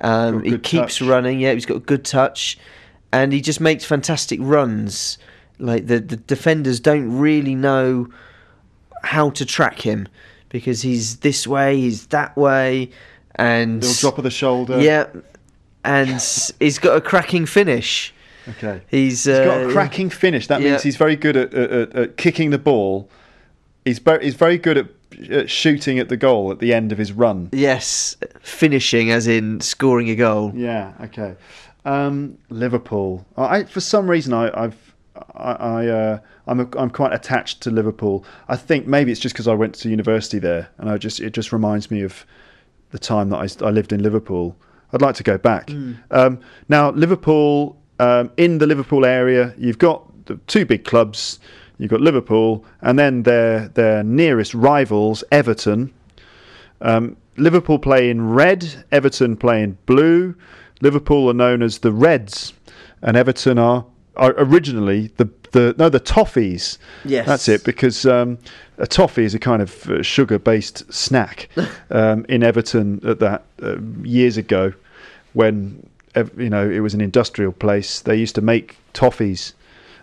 Um, 0.00 0.44
he 0.44 0.56
keeps 0.58 0.98
touch. 0.98 1.02
running. 1.02 1.40
Yeah, 1.40 1.52
he's 1.52 1.66
got 1.66 1.78
a 1.78 1.80
good 1.80 2.04
touch, 2.04 2.58
and 3.12 3.32
he 3.32 3.40
just 3.40 3.60
makes 3.60 3.84
fantastic 3.84 4.38
runs. 4.40 5.18
Like 5.58 5.88
the 5.88 5.98
the 5.98 6.16
defenders 6.16 6.78
don't 6.78 7.18
really 7.18 7.56
know 7.56 8.06
how 9.02 9.30
to 9.30 9.44
track 9.44 9.80
him 9.80 10.06
because 10.56 10.80
he's 10.80 11.18
this 11.18 11.46
way, 11.46 11.76
he's 11.76 12.06
that 12.06 12.34
way, 12.34 12.90
and 13.34 13.82
Little 13.82 14.00
drop 14.00 14.16
of 14.16 14.24
the 14.24 14.30
shoulder. 14.30 14.80
yeah, 14.80 15.06
and 15.84 16.08
he's 16.58 16.78
got 16.78 16.96
a 16.96 17.00
cracking 17.02 17.44
finish. 17.44 18.14
Okay. 18.48 18.80
He's, 18.88 19.24
He's 19.24 19.36
got 19.36 19.64
uh, 19.64 19.68
a 19.68 19.72
cracking 19.72 20.08
finish. 20.08 20.46
That 20.46 20.62
means 20.62 20.82
he's 20.82 20.96
very 20.96 21.14
good 21.16 21.36
at, 21.36 21.52
at, 21.52 21.94
at, 21.94 22.16
kicking 22.16 22.50
the 22.50 22.58
ball. 22.58 23.10
He's 23.84 23.98
very, 23.98 24.24
he's 24.24 24.34
very 24.34 24.56
good 24.56 24.78
at, 24.78 24.86
at 25.30 25.50
shooting 25.50 25.98
at 25.98 26.08
the 26.08 26.16
goal 26.16 26.50
at 26.50 26.60
the 26.60 26.72
end 26.72 26.90
of 26.90 26.96
his 26.96 27.12
run. 27.12 27.50
Yes, 27.52 28.16
finishing 28.40 29.10
as 29.10 29.26
in 29.26 29.60
scoring 29.60 30.08
a 30.08 30.14
goal. 30.14 30.52
Yeah. 30.54 30.94
Okay. 31.02 31.34
Um, 31.84 32.38
Liverpool. 32.48 33.26
I 33.36 33.64
for 33.64 33.80
some 33.80 34.08
reason 34.10 34.32
I, 34.32 34.50
I've 34.58 34.94
I, 35.34 35.52
I 35.52 35.86
uh, 35.88 36.18
I'm 36.46 36.60
a, 36.60 36.68
I'm 36.78 36.90
quite 36.90 37.12
attached 37.12 37.62
to 37.62 37.70
Liverpool. 37.70 38.24
I 38.48 38.56
think 38.56 38.86
maybe 38.86 39.10
it's 39.12 39.20
just 39.20 39.34
because 39.34 39.48
I 39.48 39.54
went 39.54 39.74
to 39.76 39.88
university 39.88 40.38
there, 40.38 40.68
and 40.78 40.88
I 40.88 40.98
just 40.98 41.20
it 41.20 41.30
just 41.30 41.52
reminds 41.52 41.90
me 41.90 42.02
of 42.02 42.24
the 42.90 42.98
time 42.98 43.30
that 43.30 43.62
I 43.62 43.70
lived 43.70 43.92
in 43.92 44.02
Liverpool. 44.02 44.56
I'd 44.92 45.02
like 45.02 45.16
to 45.16 45.24
go 45.24 45.36
back. 45.38 45.70
Um, 46.10 46.40
now 46.68 46.90
Liverpool 46.90 47.76
um, 47.98 48.30
in 48.36 48.58
the 48.58 48.66
Liverpool 48.66 49.04
area, 49.04 49.54
you've 49.58 49.78
got 49.78 50.26
the 50.26 50.36
two 50.46 50.64
big 50.64 50.84
clubs. 50.84 51.38
You've 51.78 51.90
got 51.90 52.00
Liverpool, 52.00 52.64
and 52.80 52.98
then 52.98 53.24
their 53.24 53.68
their 53.68 54.02
nearest 54.02 54.54
rivals, 54.54 55.24
Everton. 55.30 55.92
Um, 56.80 57.16
Liverpool 57.36 57.78
play 57.78 58.08
in 58.08 58.30
red, 58.30 58.84
Everton 58.90 59.36
play 59.36 59.62
in 59.62 59.76
blue. 59.86 60.34
Liverpool 60.80 61.28
are 61.28 61.34
known 61.34 61.62
as 61.62 61.78
the 61.78 61.92
Reds, 61.92 62.54
and 63.02 63.16
Everton 63.16 63.58
are, 63.58 63.84
are 64.16 64.34
originally 64.38 65.08
the 65.16 65.28
the 65.56 65.74
no 65.78 65.88
the 65.88 66.00
Toffees. 66.00 66.78
Yes. 67.04 67.26
that's 67.26 67.48
it. 67.48 67.64
Because 67.64 68.06
um, 68.06 68.38
a 68.78 68.86
toffee 68.86 69.24
is 69.24 69.34
a 69.34 69.38
kind 69.38 69.62
of 69.62 69.88
uh, 69.90 70.02
sugar-based 70.02 70.92
snack 70.92 71.48
um, 71.90 72.26
in 72.28 72.42
Everton 72.42 73.00
at 73.06 73.18
that 73.20 73.44
uh, 73.62 73.80
years 74.02 74.36
ago, 74.36 74.72
when 75.32 75.88
you 76.36 76.50
know 76.50 76.68
it 76.68 76.80
was 76.80 76.94
an 76.94 77.00
industrial 77.00 77.52
place. 77.52 78.00
They 78.00 78.16
used 78.16 78.34
to 78.36 78.42
make 78.42 78.76
toffees. 78.94 79.52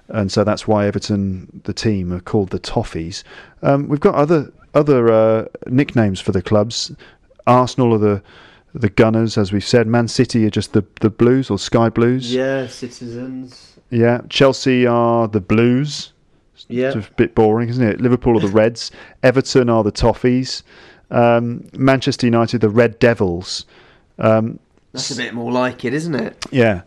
And 0.09 0.29
so 0.29 0.43
that's 0.43 0.67
why 0.67 0.85
Everton, 0.85 1.61
the 1.63 1.73
team, 1.73 2.11
are 2.11 2.19
called 2.19 2.49
the 2.49 2.59
Toffees. 2.59 3.23
Um, 3.61 3.87
we've 3.87 4.01
got 4.01 4.15
other 4.15 4.51
other 4.73 5.11
uh, 5.11 5.45
nicknames 5.67 6.19
for 6.19 6.33
the 6.33 6.41
clubs. 6.41 6.91
Arsenal 7.47 7.93
are 7.93 7.99
the 7.99 8.23
the 8.73 8.89
Gunners, 8.89 9.37
as 9.37 9.53
we've 9.53 9.65
said. 9.65 9.87
Man 9.87 10.07
City 10.07 10.45
are 10.45 10.49
just 10.49 10.73
the, 10.73 10.83
the 10.99 11.09
Blues 11.09 11.49
or 11.49 11.59
Sky 11.59 11.89
Blues. 11.89 12.33
Yeah, 12.33 12.67
citizens. 12.67 13.72
Yeah. 13.89 14.21
Chelsea 14.29 14.85
are 14.85 15.27
the 15.27 15.41
Blues. 15.41 16.13
Yeah. 16.67 16.93
It's 16.95 17.07
a 17.07 17.11
bit 17.11 17.35
boring, 17.35 17.69
isn't 17.69 17.85
it? 17.85 18.01
Liverpool 18.01 18.37
are 18.37 18.41
the 18.41 18.47
Reds. 18.53 18.91
Everton 19.21 19.69
are 19.69 19.83
the 19.83 19.91
Toffees. 19.91 20.63
Um, 21.11 21.67
Manchester 21.73 22.25
United, 22.25 22.61
the 22.61 22.69
Red 22.69 22.97
Devils. 22.99 23.65
Um, 24.17 24.59
That's 24.93 25.11
a 25.11 25.15
bit 25.15 25.33
more 25.33 25.51
like 25.51 25.85
it, 25.85 25.93
isn't 25.93 26.15
it? 26.15 26.45
yeah. 26.51 26.81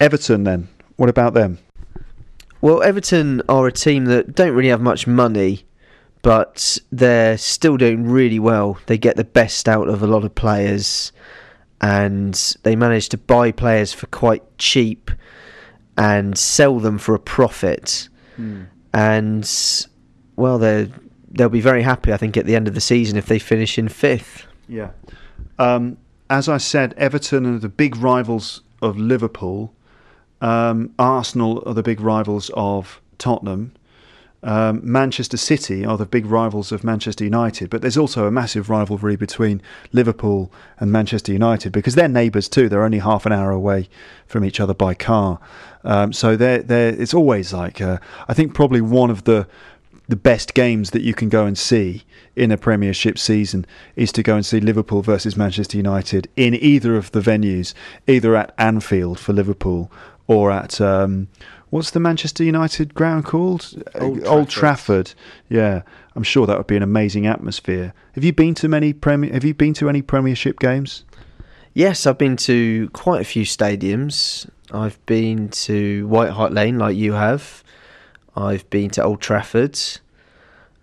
Everton, 0.00 0.44
then. 0.44 0.68
What 0.96 1.08
about 1.08 1.32
them? 1.34 1.58
Well, 2.60 2.82
Everton 2.82 3.42
are 3.48 3.66
a 3.66 3.72
team 3.72 4.04
that 4.06 4.34
don't 4.34 4.52
really 4.54 4.68
have 4.68 4.80
much 4.80 5.06
money, 5.06 5.64
but 6.22 6.78
they're 6.90 7.38
still 7.38 7.76
doing 7.76 8.08
really 8.08 8.38
well. 8.38 8.78
They 8.86 8.98
get 8.98 9.16
the 9.16 9.24
best 9.24 9.68
out 9.68 9.88
of 9.88 10.02
a 10.02 10.06
lot 10.06 10.24
of 10.24 10.34
players, 10.34 11.12
and 11.80 12.34
they 12.62 12.76
manage 12.76 13.08
to 13.10 13.18
buy 13.18 13.50
players 13.52 13.92
for 13.92 14.06
quite 14.08 14.42
cheap 14.58 15.10
and 15.96 16.36
sell 16.38 16.78
them 16.78 16.98
for 16.98 17.14
a 17.14 17.18
profit. 17.18 18.08
And 18.92 19.50
well, 20.36 20.58
they 20.58 20.90
they'll 21.30 21.48
be 21.48 21.60
very 21.60 21.82
happy, 21.82 22.12
I 22.12 22.16
think, 22.16 22.36
at 22.36 22.46
the 22.46 22.54
end 22.54 22.68
of 22.68 22.74
the 22.74 22.80
season 22.80 23.16
if 23.16 23.26
they 23.26 23.38
finish 23.38 23.78
in 23.78 23.88
fifth. 23.88 24.46
Yeah. 24.68 24.90
Um, 25.58 25.98
as 26.28 26.48
I 26.48 26.58
said, 26.58 26.94
Everton 26.96 27.46
are 27.46 27.58
the 27.58 27.68
big 27.68 27.96
rivals 27.96 28.62
of 28.80 28.96
Liverpool. 28.98 29.74
Um, 30.40 30.92
Arsenal 30.98 31.62
are 31.66 31.74
the 31.74 31.82
big 31.82 32.00
rivals 32.00 32.50
of 32.54 33.00
Tottenham. 33.18 33.72
Um, 34.44 34.80
Manchester 34.82 35.36
City 35.36 35.84
are 35.86 35.96
the 35.96 36.04
big 36.06 36.26
rivals 36.26 36.72
of 36.72 36.82
Manchester 36.82 37.22
United, 37.22 37.70
but 37.70 37.80
there's 37.80 37.96
also 37.96 38.26
a 38.26 38.30
massive 38.30 38.68
rivalry 38.68 39.14
between 39.14 39.62
Liverpool 39.92 40.52
and 40.80 40.90
Manchester 40.90 41.32
United 41.32 41.70
because 41.70 41.94
they're 41.94 42.08
neighbours 42.08 42.48
too. 42.48 42.68
They're 42.68 42.82
only 42.82 42.98
half 42.98 43.24
an 43.24 43.30
hour 43.30 43.52
away 43.52 43.88
from 44.26 44.44
each 44.44 44.58
other 44.58 44.74
by 44.74 44.94
car, 44.94 45.38
um, 45.84 46.12
so 46.12 46.36
they're, 46.36 46.62
they're, 46.62 46.88
it's 46.90 47.14
always 47.14 47.52
like 47.52 47.80
uh, 47.80 47.98
I 48.28 48.34
think 48.34 48.54
probably 48.54 48.80
one 48.80 49.10
of 49.10 49.24
the 49.24 49.46
the 50.08 50.16
best 50.16 50.54
games 50.54 50.90
that 50.90 51.02
you 51.02 51.14
can 51.14 51.28
go 51.28 51.46
and 51.46 51.56
see 51.56 52.02
in 52.36 52.50
a 52.50 52.58
Premiership 52.58 53.16
season 53.18 53.64
is 53.96 54.12
to 54.12 54.22
go 54.22 54.34
and 54.34 54.44
see 54.44 54.60
Liverpool 54.60 55.00
versus 55.00 55.36
Manchester 55.36 55.76
United 55.76 56.28
in 56.36 56.54
either 56.54 56.96
of 56.96 57.12
the 57.12 57.20
venues, 57.20 57.72
either 58.06 58.36
at 58.36 58.52
Anfield 58.58 59.18
for 59.18 59.32
Liverpool 59.32 59.90
or 60.26 60.50
at 60.50 60.80
um, 60.80 61.28
what's 61.70 61.90
the 61.92 62.00
Manchester 62.00 62.44
United 62.44 62.94
ground 62.94 63.24
called? 63.24 63.82
Old 63.94 64.22
Uh, 64.22 64.28
Old 64.28 64.48
Trafford. 64.48 65.06
Trafford. 65.06 65.14
Yeah, 65.48 65.82
I'm 66.14 66.22
sure 66.24 66.46
that 66.46 66.58
would 66.58 66.66
be 66.66 66.76
an 66.76 66.82
amazing 66.82 67.26
atmosphere. 67.26 67.94
Have 68.12 68.24
you 68.24 68.32
been 68.32 68.54
to 68.56 68.68
many 68.68 68.92
Premier? 68.92 69.32
Have 69.32 69.44
you 69.44 69.54
been 69.54 69.74
to 69.74 69.88
any 69.88 70.02
Premiership 70.02 70.58
games? 70.58 71.04
Yes, 71.74 72.06
I've 72.06 72.18
been 72.18 72.36
to 72.38 72.90
quite 72.92 73.22
a 73.22 73.24
few 73.24 73.44
stadiums. 73.44 74.48
I've 74.72 75.04
been 75.06 75.48
to 75.50 76.06
White 76.08 76.30
Hart 76.30 76.52
Lane, 76.52 76.78
like 76.78 76.96
you 76.96 77.12
have. 77.12 77.62
I've 78.34 78.68
been 78.70 78.90
to 78.90 79.04
Old 79.04 79.20
Trafford. 79.20 79.78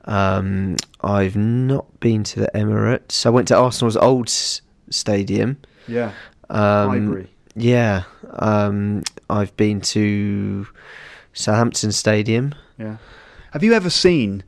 Um, 0.06 0.76
I've 1.02 1.36
not 1.36 2.00
been 2.00 2.24
to 2.26 2.40
the 2.42 2.52
Emirates. 2.56 3.26
I 3.26 3.30
went 3.30 3.48
to 3.50 3.58
Arsenal's 3.58 3.98
old 3.98 4.28
s- 4.28 4.62
stadium. 4.90 5.58
Yeah, 5.88 6.12
Um, 6.50 7.28
Yeah. 7.56 8.04
Um, 8.32 9.04
I've 9.30 9.56
been 9.58 9.82
to 9.82 10.68
Southampton 11.34 11.92
Stadium. 11.92 12.54
Yeah. 12.78 12.98
Have 13.52 13.64
you 13.64 13.74
ever 13.74 13.90
seen 13.90 14.44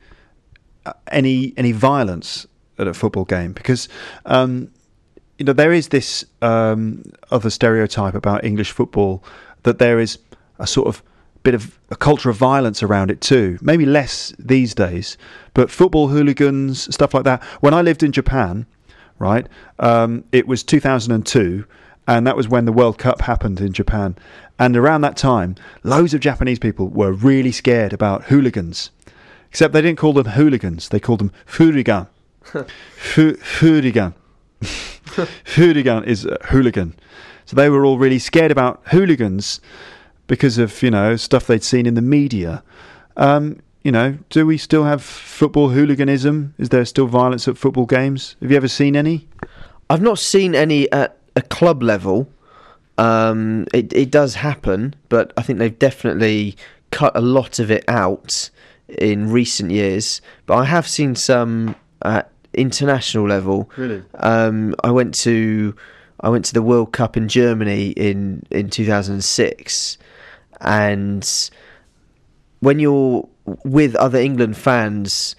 uh, 0.86 0.92
any 1.08 1.52
any 1.56 1.72
violence 1.72 2.46
at 2.78 2.86
a 2.88 2.94
football 2.94 3.24
game? 3.24 3.52
Because 3.52 3.88
um, 4.24 4.70
you 5.42 5.46
know 5.46 5.52
there 5.52 5.72
is 5.72 5.88
this 5.88 6.24
um, 6.40 7.02
other 7.32 7.50
stereotype 7.50 8.14
about 8.14 8.44
English 8.44 8.70
football 8.70 9.24
that 9.64 9.80
there 9.80 9.98
is 9.98 10.20
a 10.60 10.68
sort 10.68 10.86
of 10.86 11.02
bit 11.42 11.52
of 11.52 11.80
a 11.90 11.96
culture 11.96 12.30
of 12.30 12.36
violence 12.36 12.80
around 12.80 13.10
it 13.10 13.20
too. 13.20 13.58
Maybe 13.60 13.84
less 13.84 14.32
these 14.38 14.72
days, 14.72 15.18
but 15.52 15.68
football 15.68 16.06
hooligans, 16.06 16.94
stuff 16.94 17.12
like 17.12 17.24
that. 17.24 17.42
When 17.58 17.74
I 17.74 17.82
lived 17.82 18.04
in 18.04 18.12
Japan, 18.12 18.66
right, 19.18 19.48
um, 19.80 20.22
it 20.30 20.46
was 20.46 20.62
2002 20.62 21.64
and 22.06 22.24
that 22.24 22.36
was 22.36 22.48
when 22.48 22.64
the 22.64 22.72
World 22.72 22.98
Cup 22.98 23.22
happened 23.22 23.60
in 23.60 23.72
Japan. 23.72 24.14
And 24.60 24.76
around 24.76 25.00
that 25.00 25.16
time, 25.16 25.56
loads 25.82 26.14
of 26.14 26.20
Japanese 26.20 26.60
people 26.60 26.86
were 26.86 27.12
really 27.12 27.50
scared 27.50 27.92
about 27.92 28.26
hooligans. 28.26 28.92
Except 29.48 29.72
they 29.72 29.82
didn't 29.82 29.98
call 29.98 30.12
them 30.12 30.26
hooligans; 30.26 30.88
they 30.88 31.00
called 31.00 31.18
them 31.18 31.32
furigan. 31.46 32.06
Fu- 32.94 33.34
furigan. 33.34 34.14
Hooligan 35.54 36.04
is 36.04 36.24
a 36.24 36.38
hooligan. 36.44 36.94
So 37.44 37.56
they 37.56 37.68
were 37.68 37.84
all 37.84 37.98
really 37.98 38.18
scared 38.18 38.50
about 38.50 38.82
hooligans 38.86 39.60
because 40.26 40.58
of 40.58 40.82
you 40.82 40.90
know 40.90 41.16
stuff 41.16 41.46
they'd 41.46 41.62
seen 41.62 41.86
in 41.86 41.94
the 41.94 42.02
media. 42.02 42.62
Um, 43.16 43.60
you 43.82 43.92
know, 43.92 44.16
do 44.30 44.46
we 44.46 44.56
still 44.56 44.84
have 44.84 45.02
football 45.02 45.70
hooliganism? 45.70 46.54
Is 46.58 46.68
there 46.68 46.84
still 46.84 47.06
violence 47.06 47.48
at 47.48 47.58
football 47.58 47.86
games? 47.86 48.36
Have 48.40 48.50
you 48.50 48.56
ever 48.56 48.68
seen 48.68 48.96
any? 48.96 49.28
I've 49.90 50.02
not 50.02 50.18
seen 50.18 50.54
any 50.54 50.90
at 50.92 51.18
a 51.36 51.42
club 51.42 51.82
level. 51.82 52.28
Um, 52.96 53.66
it 53.74 53.92
it 53.92 54.10
does 54.10 54.36
happen, 54.36 54.94
but 55.08 55.32
I 55.36 55.42
think 55.42 55.58
they've 55.58 55.78
definitely 55.78 56.56
cut 56.90 57.12
a 57.16 57.20
lot 57.20 57.58
of 57.58 57.70
it 57.70 57.84
out 57.88 58.50
in 58.88 59.30
recent 59.30 59.70
years. 59.70 60.22
But 60.46 60.56
I 60.56 60.64
have 60.64 60.88
seen 60.88 61.14
some 61.14 61.74
at 62.02 62.31
international 62.54 63.28
level. 63.28 63.70
Really? 63.76 64.02
Um, 64.14 64.74
I 64.82 64.90
went 64.90 65.14
to 65.16 65.74
I 66.20 66.28
went 66.28 66.44
to 66.46 66.54
the 66.54 66.62
World 66.62 66.92
Cup 66.92 67.16
in 67.16 67.28
Germany 67.28 67.88
in 67.90 68.42
in 68.50 68.70
2006, 68.70 69.98
and 70.60 71.50
when 72.60 72.78
you're 72.78 73.28
with 73.64 73.96
other 73.96 74.18
England 74.18 74.56
fans 74.56 75.34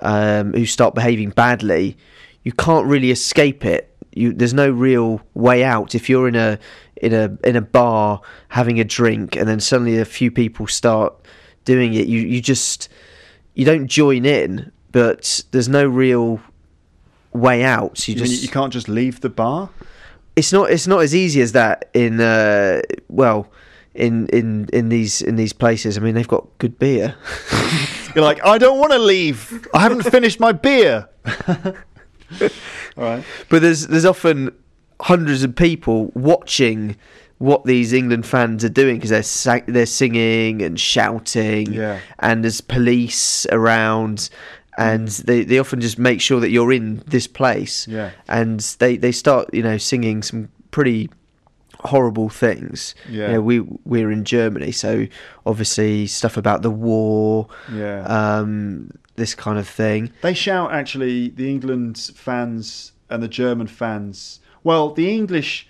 um, 0.00 0.52
who 0.54 0.64
start 0.66 0.94
behaving 0.94 1.30
badly, 1.30 1.96
you 2.42 2.52
can't 2.52 2.86
really 2.86 3.10
escape 3.10 3.64
it. 3.64 3.94
You, 4.14 4.32
there's 4.32 4.54
no 4.54 4.70
real 4.70 5.20
way 5.34 5.64
out 5.64 5.94
if 5.94 6.08
you're 6.08 6.28
in 6.28 6.36
a 6.36 6.58
in 6.96 7.12
a 7.12 7.36
in 7.44 7.56
a 7.56 7.60
bar 7.60 8.20
having 8.48 8.78
a 8.80 8.84
drink 8.84 9.36
and 9.36 9.48
then 9.48 9.60
suddenly 9.60 9.98
a 9.98 10.04
few 10.04 10.30
people 10.30 10.66
start 10.66 11.14
doing 11.64 11.94
it. 11.94 12.06
You 12.06 12.20
you 12.20 12.40
just 12.40 12.88
you 13.54 13.64
don't 13.64 13.86
join 13.86 14.24
in, 14.24 14.72
but 14.92 15.42
there's 15.50 15.68
no 15.68 15.86
real 15.86 16.40
way 17.32 17.64
out. 17.64 18.06
You 18.08 18.14
You, 18.14 18.20
just 18.20 18.42
you 18.42 18.48
can't 18.48 18.72
just 18.72 18.88
leave 18.88 19.20
the 19.20 19.30
bar. 19.30 19.70
it's 20.36 20.52
not 20.52 20.70
it's 20.70 20.86
not 20.86 21.00
as 21.02 21.14
easy 21.14 21.40
as 21.42 21.52
that 21.52 21.88
in 21.94 22.20
uh, 22.20 22.80
well 23.08 23.48
in 23.94 24.26
in 24.28 24.68
in 24.72 24.88
these 24.88 25.20
in 25.22 25.36
these 25.36 25.52
places. 25.52 25.96
I 25.98 26.00
mean, 26.00 26.14
they've 26.14 26.26
got 26.28 26.46
good 26.58 26.78
beer. 26.78 27.14
You're 28.14 28.24
like, 28.24 28.44
I 28.44 28.58
don't 28.58 28.78
want 28.78 28.92
to 28.92 28.98
leave. 28.98 29.66
I 29.74 29.80
haven't 29.80 30.02
finished 30.02 30.38
my 30.40 30.52
beer. 30.52 31.08
All 32.96 33.04
right. 33.04 33.24
But 33.48 33.62
there's 33.62 33.86
there's 33.88 34.04
often 34.04 34.50
hundreds 35.00 35.42
of 35.42 35.54
people 35.56 36.10
watching 36.14 36.96
what 37.38 37.64
these 37.64 37.92
England 37.92 38.24
fans 38.24 38.64
are 38.64 38.68
doing 38.68 38.96
because 38.96 39.10
they're 39.10 39.22
sa- 39.22 39.60
they're 39.66 39.86
singing 39.86 40.62
and 40.62 40.78
shouting, 40.78 41.72
Yeah. 41.72 41.98
and 42.20 42.44
there's 42.44 42.60
police 42.60 43.46
around, 43.50 44.30
and 44.82 45.08
they, 45.08 45.44
they 45.44 45.58
often 45.58 45.80
just 45.80 45.98
make 45.98 46.20
sure 46.20 46.40
that 46.40 46.50
you're 46.50 46.72
in 46.72 47.02
this 47.06 47.26
place, 47.26 47.86
Yeah. 47.88 48.10
and 48.28 48.60
they, 48.78 48.96
they 48.96 49.12
start 49.12 49.52
you 49.52 49.62
know 49.62 49.78
singing 49.78 50.22
some 50.22 50.48
pretty 50.70 51.08
horrible 51.80 52.28
things. 52.28 52.94
Yeah. 53.10 53.26
You 53.28 53.32
know, 53.34 53.40
we 53.42 53.60
we're 53.84 54.10
in 54.12 54.24
Germany, 54.24 54.72
so 54.72 55.06
obviously 55.46 56.06
stuff 56.06 56.36
about 56.36 56.62
the 56.62 56.70
war, 56.70 57.48
Yeah. 57.72 58.02
um, 58.04 58.90
this 59.16 59.34
kind 59.34 59.58
of 59.58 59.68
thing. 59.68 60.10
They 60.22 60.34
shout 60.34 60.72
actually 60.72 61.28
the 61.30 61.48
England 61.50 61.98
fans 62.14 62.92
and 63.10 63.22
the 63.22 63.28
German 63.28 63.66
fans. 63.66 64.40
Well, 64.64 64.92
the 64.94 65.10
English, 65.12 65.66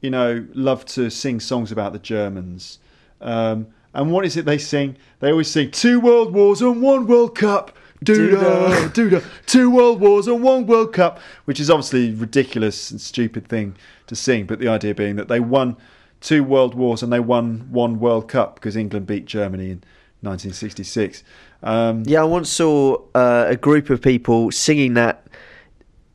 you 0.00 0.10
know, 0.10 0.46
love 0.54 0.84
to 0.86 1.10
sing 1.10 1.40
songs 1.40 1.72
about 1.72 1.92
the 1.92 1.98
Germans. 1.98 2.78
Um, 3.20 3.66
and 3.94 4.12
what 4.12 4.24
is 4.24 4.36
it 4.36 4.44
they 4.44 4.58
sing? 4.58 4.96
They 5.20 5.30
always 5.32 5.50
sing 5.50 5.70
two 5.72 5.98
world 5.98 6.32
wars 6.32 6.62
and 6.62 6.80
one 6.80 7.06
World 7.06 7.34
Cup. 7.36 7.76
Doodah, 8.04 8.88
doodah, 8.90 9.24
two 9.46 9.70
world 9.70 10.00
wars 10.00 10.28
and 10.28 10.42
one 10.42 10.66
World 10.66 10.92
Cup, 10.92 11.18
which 11.46 11.58
is 11.58 11.68
obviously 11.70 12.10
a 12.10 12.14
ridiculous 12.14 12.90
and 12.90 13.00
stupid 13.00 13.48
thing 13.48 13.76
to 14.06 14.14
sing. 14.14 14.46
But 14.46 14.60
the 14.60 14.68
idea 14.68 14.94
being 14.94 15.16
that 15.16 15.28
they 15.28 15.40
won 15.40 15.76
two 16.20 16.44
world 16.44 16.74
wars 16.74 17.02
and 17.02 17.12
they 17.12 17.20
won 17.20 17.68
one 17.70 18.00
World 18.00 18.28
Cup 18.28 18.56
because 18.56 18.76
England 18.76 19.06
beat 19.06 19.24
Germany 19.24 19.70
in 19.70 19.82
1966. 20.20 21.22
Um, 21.62 22.02
Yeah, 22.06 22.22
I 22.22 22.24
once 22.24 22.50
saw 22.50 23.02
uh, 23.14 23.46
a 23.48 23.56
group 23.56 23.90
of 23.90 24.00
people 24.00 24.50
singing 24.50 24.94
that 24.94 25.26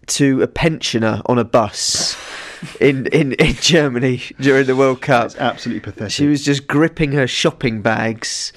to 0.08 0.42
a 0.42 0.48
pensioner 0.48 1.22
on 1.28 1.40
a 1.40 1.46
bus 1.46 2.18
in, 2.82 3.08
in, 3.08 3.34
in 3.34 3.56
Germany 3.56 4.22
during 4.40 4.66
the 4.68 4.76
World 4.76 5.02
Cup. 5.02 5.28
it's 5.28 5.36
absolutely 5.36 5.80
pathetic. 5.80 6.12
She 6.12 6.28
was 6.28 6.44
just 6.44 6.68
gripping 6.68 7.14
her 7.14 7.28
shopping 7.28 7.82
bags 7.82 8.52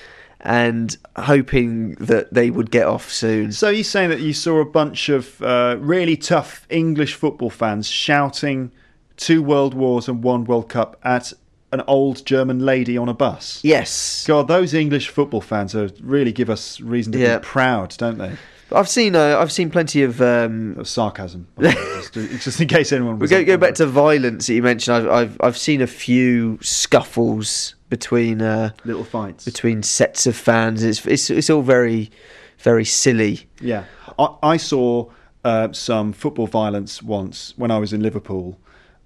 and 0.47 0.97
hoping 1.17 1.97
that 1.97 2.33
they 2.33 2.51
would 2.51 2.71
get 2.71 2.87
off 2.87 3.11
soon. 3.11 3.51
So 3.51 3.69
you're 3.69 3.83
saying 3.83 4.11
that 4.11 4.21
you 4.21 4.33
saw 4.33 4.61
a 4.61 4.65
bunch 4.65 5.09
of 5.09 5.43
uh, 5.43 5.77
really 5.81 6.17
tough 6.17 6.67
English 6.71 7.15
football 7.15 7.51
fans 7.51 7.89
shouting 7.89 8.71
two 9.17 9.43
world 9.43 9.75
wars 9.75 10.09
and 10.09 10.23
one 10.23 10.45
World 10.45 10.69
Cup 10.69 10.99
at 11.03 11.33
an 11.73 11.83
old 11.89 12.25
German 12.25 12.61
lady 12.61 12.97
on 12.97 13.09
a 13.09 13.15
bus? 13.15 13.61
Yes, 13.65 14.25
God, 14.27 14.47
those 14.47 14.73
English 14.73 15.09
football 15.09 15.41
fans 15.41 15.75
are, 15.75 15.91
really 16.01 16.31
give 16.33 16.49
us 16.49 16.81
reason 16.81 17.13
to 17.15 17.19
Yeah. 17.19 17.39
be 17.39 17.45
proud, 17.45 17.97
don't 17.99 18.19
they? 18.19 18.33
I've 18.73 18.89
seen 18.89 19.15
uh, 19.15 19.39
I've 19.39 19.53
seen 19.53 19.71
plenty 19.71 20.03
of. 20.03 20.21
Um, 20.21 20.85
sarcasm. 20.85 21.47
just, 21.61 22.13
just 22.15 22.61
in 22.61 22.69
case 22.69 22.93
anyone 22.93 23.19
we 23.19 23.29
go 23.29 23.45
go 23.45 23.57
back 23.57 23.75
to 23.75 23.87
violence 23.87 24.47
that 24.49 24.55
you 24.55 24.63
mentioned. 24.63 24.97
I've 24.97 25.09
I've, 25.09 25.41
I've 25.41 25.57
seen 25.59 25.81
a 25.81 25.87
few 25.87 26.59
scuffles 26.63 27.75
between. 27.89 28.43
Uh, 28.43 28.71
little 28.85 29.05
fights. 29.05 29.45
between 29.45 29.83
sets 29.83 30.27
of 30.27 30.37
fans. 30.37 30.83
It's 30.83 31.05
it's 31.07 31.31
it's 31.31 31.51
all 31.51 31.63
very 31.63 32.11
very 32.59 32.85
silly. 32.85 33.47
Yeah, 33.61 33.85
I, 34.19 34.35
I 34.43 34.57
saw 34.57 35.11
uh, 35.45 35.73
some 35.73 36.13
football 36.13 36.49
violence 36.49 37.03
once 37.03 37.55
when 37.57 37.71
I 37.71 37.79
was 37.79 37.93
in 37.93 38.03
Liverpool. 38.03 38.59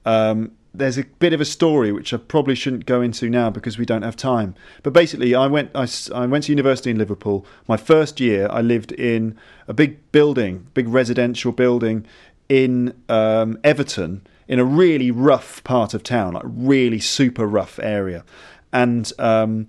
Um, 0.06 0.52
there's 0.72 0.98
a 0.98 1.04
bit 1.04 1.32
of 1.32 1.40
a 1.40 1.44
story 1.44 1.90
which 1.92 2.14
I 2.14 2.16
probably 2.16 2.54
shouldn't 2.54 2.86
go 2.86 3.00
into 3.00 3.28
now 3.28 3.50
because 3.50 3.78
we 3.78 3.84
don't 3.84 4.02
have 4.02 4.16
time. 4.16 4.54
But 4.82 4.92
basically, 4.92 5.34
I 5.34 5.46
went 5.46 5.70
I, 5.74 5.88
I 6.14 6.26
went 6.26 6.44
to 6.44 6.52
university 6.52 6.90
in 6.90 6.98
Liverpool. 6.98 7.44
My 7.66 7.76
first 7.76 8.20
year, 8.20 8.48
I 8.50 8.60
lived 8.60 8.92
in 8.92 9.36
a 9.66 9.74
big 9.74 10.12
building, 10.12 10.66
big 10.74 10.88
residential 10.88 11.52
building 11.52 12.06
in 12.48 12.94
um, 13.08 13.58
Everton, 13.64 14.26
in 14.48 14.58
a 14.58 14.64
really 14.64 15.10
rough 15.10 15.62
part 15.64 15.94
of 15.94 16.02
town, 16.02 16.34
like 16.34 16.44
really 16.46 17.00
super 17.00 17.46
rough 17.46 17.78
area, 17.80 18.24
and. 18.72 19.12
Um, 19.18 19.68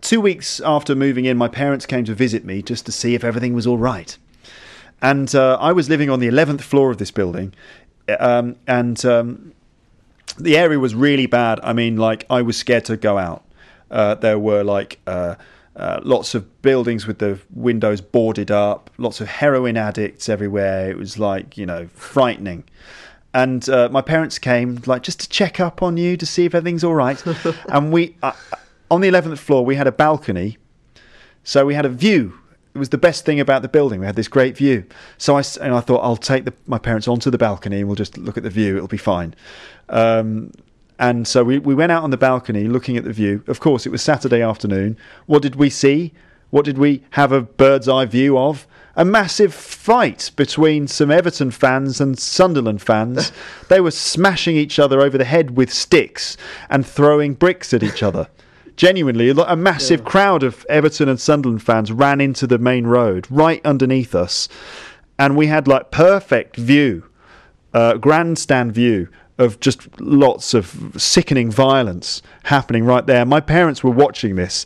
two 0.00 0.20
weeks 0.20 0.60
after 0.60 0.94
moving 0.94 1.24
in, 1.24 1.38
my 1.38 1.48
parents 1.48 1.86
came 1.86 2.04
to 2.04 2.14
visit 2.14 2.44
me 2.44 2.60
just 2.60 2.84
to 2.84 2.92
see 2.92 3.14
if 3.14 3.24
everything 3.24 3.54
was 3.54 3.66
all 3.66 3.78
right. 3.78 4.18
And 5.00 5.34
uh, 5.34 5.56
I 5.58 5.72
was 5.72 5.88
living 5.88 6.10
on 6.10 6.20
the 6.20 6.28
11th 6.28 6.60
floor 6.60 6.90
of 6.90 6.98
this 6.98 7.10
building. 7.10 7.54
Um, 8.20 8.56
and 8.66 9.02
um, 9.06 9.53
the 10.38 10.56
area 10.56 10.78
was 10.78 10.94
really 10.94 11.26
bad. 11.26 11.60
I 11.62 11.72
mean, 11.72 11.96
like, 11.96 12.26
I 12.30 12.42
was 12.42 12.56
scared 12.56 12.84
to 12.86 12.96
go 12.96 13.18
out. 13.18 13.44
Uh, 13.90 14.14
there 14.14 14.38
were, 14.38 14.62
like, 14.62 15.00
uh, 15.06 15.36
uh, 15.76 16.00
lots 16.02 16.34
of 16.34 16.62
buildings 16.62 17.06
with 17.06 17.18
the 17.18 17.38
windows 17.52 18.00
boarded 18.00 18.50
up, 18.50 18.90
lots 18.98 19.20
of 19.20 19.28
heroin 19.28 19.76
addicts 19.76 20.28
everywhere. 20.28 20.90
It 20.90 20.96
was, 20.96 21.18
like, 21.18 21.56
you 21.56 21.66
know, 21.66 21.88
frightening. 21.94 22.64
And 23.32 23.68
uh, 23.68 23.88
my 23.90 24.00
parents 24.00 24.38
came, 24.38 24.80
like, 24.86 25.02
just 25.02 25.20
to 25.20 25.28
check 25.28 25.60
up 25.60 25.82
on 25.82 25.96
you 25.96 26.16
to 26.16 26.26
see 26.26 26.44
if 26.44 26.54
everything's 26.54 26.84
all 26.84 26.94
right. 26.94 27.22
and 27.68 27.92
we, 27.92 28.16
uh, 28.22 28.32
on 28.90 29.00
the 29.00 29.08
11th 29.08 29.38
floor, 29.38 29.64
we 29.64 29.76
had 29.76 29.86
a 29.86 29.92
balcony 29.92 30.58
so 31.44 31.66
we 31.66 31.74
had 31.74 31.84
a 31.84 31.90
view. 31.90 32.38
It 32.74 32.78
was 32.78 32.88
the 32.88 32.98
best 32.98 33.24
thing 33.24 33.38
about 33.38 33.62
the 33.62 33.68
building. 33.68 34.00
We 34.00 34.06
had 34.06 34.16
this 34.16 34.26
great 34.26 34.56
view. 34.56 34.84
So 35.16 35.36
I, 35.36 35.44
and 35.60 35.72
I 35.72 35.80
thought 35.80 36.00
I'll 36.00 36.16
take 36.16 36.44
the, 36.44 36.52
my 36.66 36.78
parents 36.78 37.06
onto 37.06 37.30
the 37.30 37.38
balcony 37.38 37.78
and 37.78 37.86
we'll 37.86 37.94
just 37.94 38.18
look 38.18 38.36
at 38.36 38.42
the 38.42 38.50
view. 38.50 38.76
It'll 38.76 38.88
be 38.88 38.96
fine. 38.96 39.36
Um, 39.88 40.50
and 40.98 41.26
so 41.28 41.44
we, 41.44 41.60
we 41.60 41.74
went 41.74 41.92
out 41.92 42.02
on 42.02 42.10
the 42.10 42.16
balcony 42.16 42.64
looking 42.64 42.96
at 42.96 43.04
the 43.04 43.12
view. 43.12 43.44
Of 43.46 43.60
course, 43.60 43.86
it 43.86 43.90
was 43.90 44.02
Saturday 44.02 44.42
afternoon. 44.42 44.96
What 45.26 45.40
did 45.42 45.54
we 45.54 45.70
see? 45.70 46.12
What 46.50 46.64
did 46.64 46.78
we 46.78 47.04
have 47.10 47.30
a 47.30 47.42
bird's 47.42 47.88
eye 47.88 48.06
view 48.06 48.36
of? 48.36 48.66
A 48.96 49.04
massive 49.04 49.54
fight 49.54 50.32
between 50.34 50.88
some 50.88 51.12
Everton 51.12 51.52
fans 51.52 52.00
and 52.00 52.18
Sunderland 52.18 52.82
fans. 52.82 53.30
they 53.68 53.80
were 53.80 53.92
smashing 53.92 54.56
each 54.56 54.80
other 54.80 55.00
over 55.00 55.16
the 55.16 55.24
head 55.24 55.56
with 55.56 55.72
sticks 55.72 56.36
and 56.68 56.84
throwing 56.84 57.34
bricks 57.34 57.72
at 57.72 57.84
each 57.84 58.02
other 58.02 58.28
genuinely 58.76 59.30
a 59.30 59.56
massive 59.56 60.04
crowd 60.04 60.42
of 60.42 60.66
Everton 60.68 61.08
and 61.08 61.20
Sunderland 61.20 61.62
fans 61.62 61.92
ran 61.92 62.20
into 62.20 62.46
the 62.46 62.58
main 62.58 62.86
road 62.86 63.26
right 63.30 63.64
underneath 63.64 64.14
us. 64.14 64.48
And 65.18 65.36
we 65.36 65.46
had 65.46 65.68
like 65.68 65.90
perfect 65.90 66.56
view 66.56 67.04
uh, 67.72 67.94
grandstand 67.94 68.72
view 68.72 69.08
of 69.36 69.58
just 69.58 70.00
lots 70.00 70.54
of 70.54 70.94
sickening 70.96 71.50
violence 71.50 72.22
happening 72.44 72.84
right 72.84 73.04
there. 73.06 73.24
My 73.24 73.40
parents 73.40 73.82
were 73.82 73.90
watching 73.90 74.36
this 74.36 74.64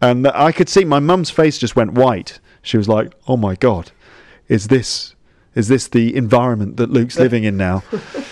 and 0.00 0.26
I 0.26 0.52
could 0.52 0.70
see 0.70 0.84
my 0.84 1.00
mum's 1.00 1.28
face 1.28 1.58
just 1.58 1.76
went 1.76 1.92
white. 1.92 2.40
She 2.62 2.76
was 2.76 2.88
like 2.88 3.12
oh 3.28 3.36
my 3.36 3.54
god 3.56 3.92
is 4.48 4.68
this 4.68 5.14
is 5.54 5.68
this 5.68 5.88
the 5.88 6.14
environment 6.14 6.76
that 6.76 6.90
Luke's 6.90 7.18
living 7.18 7.44
in 7.44 7.56
now 7.56 7.82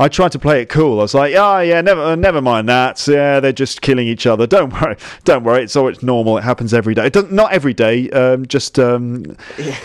I 0.00 0.08
tried 0.08 0.30
to 0.32 0.38
play 0.38 0.62
it 0.62 0.68
cool. 0.68 1.00
I 1.00 1.02
was 1.02 1.14
like, 1.14 1.34
"Oh 1.34 1.58
yeah, 1.58 1.80
never, 1.80 2.00
uh, 2.00 2.14
never 2.14 2.40
mind 2.40 2.68
that. 2.68 3.06
Yeah, 3.08 3.40
they're 3.40 3.52
just 3.52 3.82
killing 3.82 4.06
each 4.06 4.26
other. 4.26 4.46
Don't 4.46 4.72
worry, 4.80 4.96
don't 5.24 5.42
worry. 5.44 5.64
It's 5.64 5.74
all 5.74 5.88
it's 5.88 6.02
normal. 6.02 6.38
It 6.38 6.44
happens 6.44 6.72
every 6.72 6.94
day. 6.94 7.06
It 7.06 7.12
doesn't, 7.12 7.32
not 7.32 7.50
every 7.52 7.74
day. 7.74 8.08
Um, 8.10 8.46
just, 8.46 8.78
um, 8.78 9.24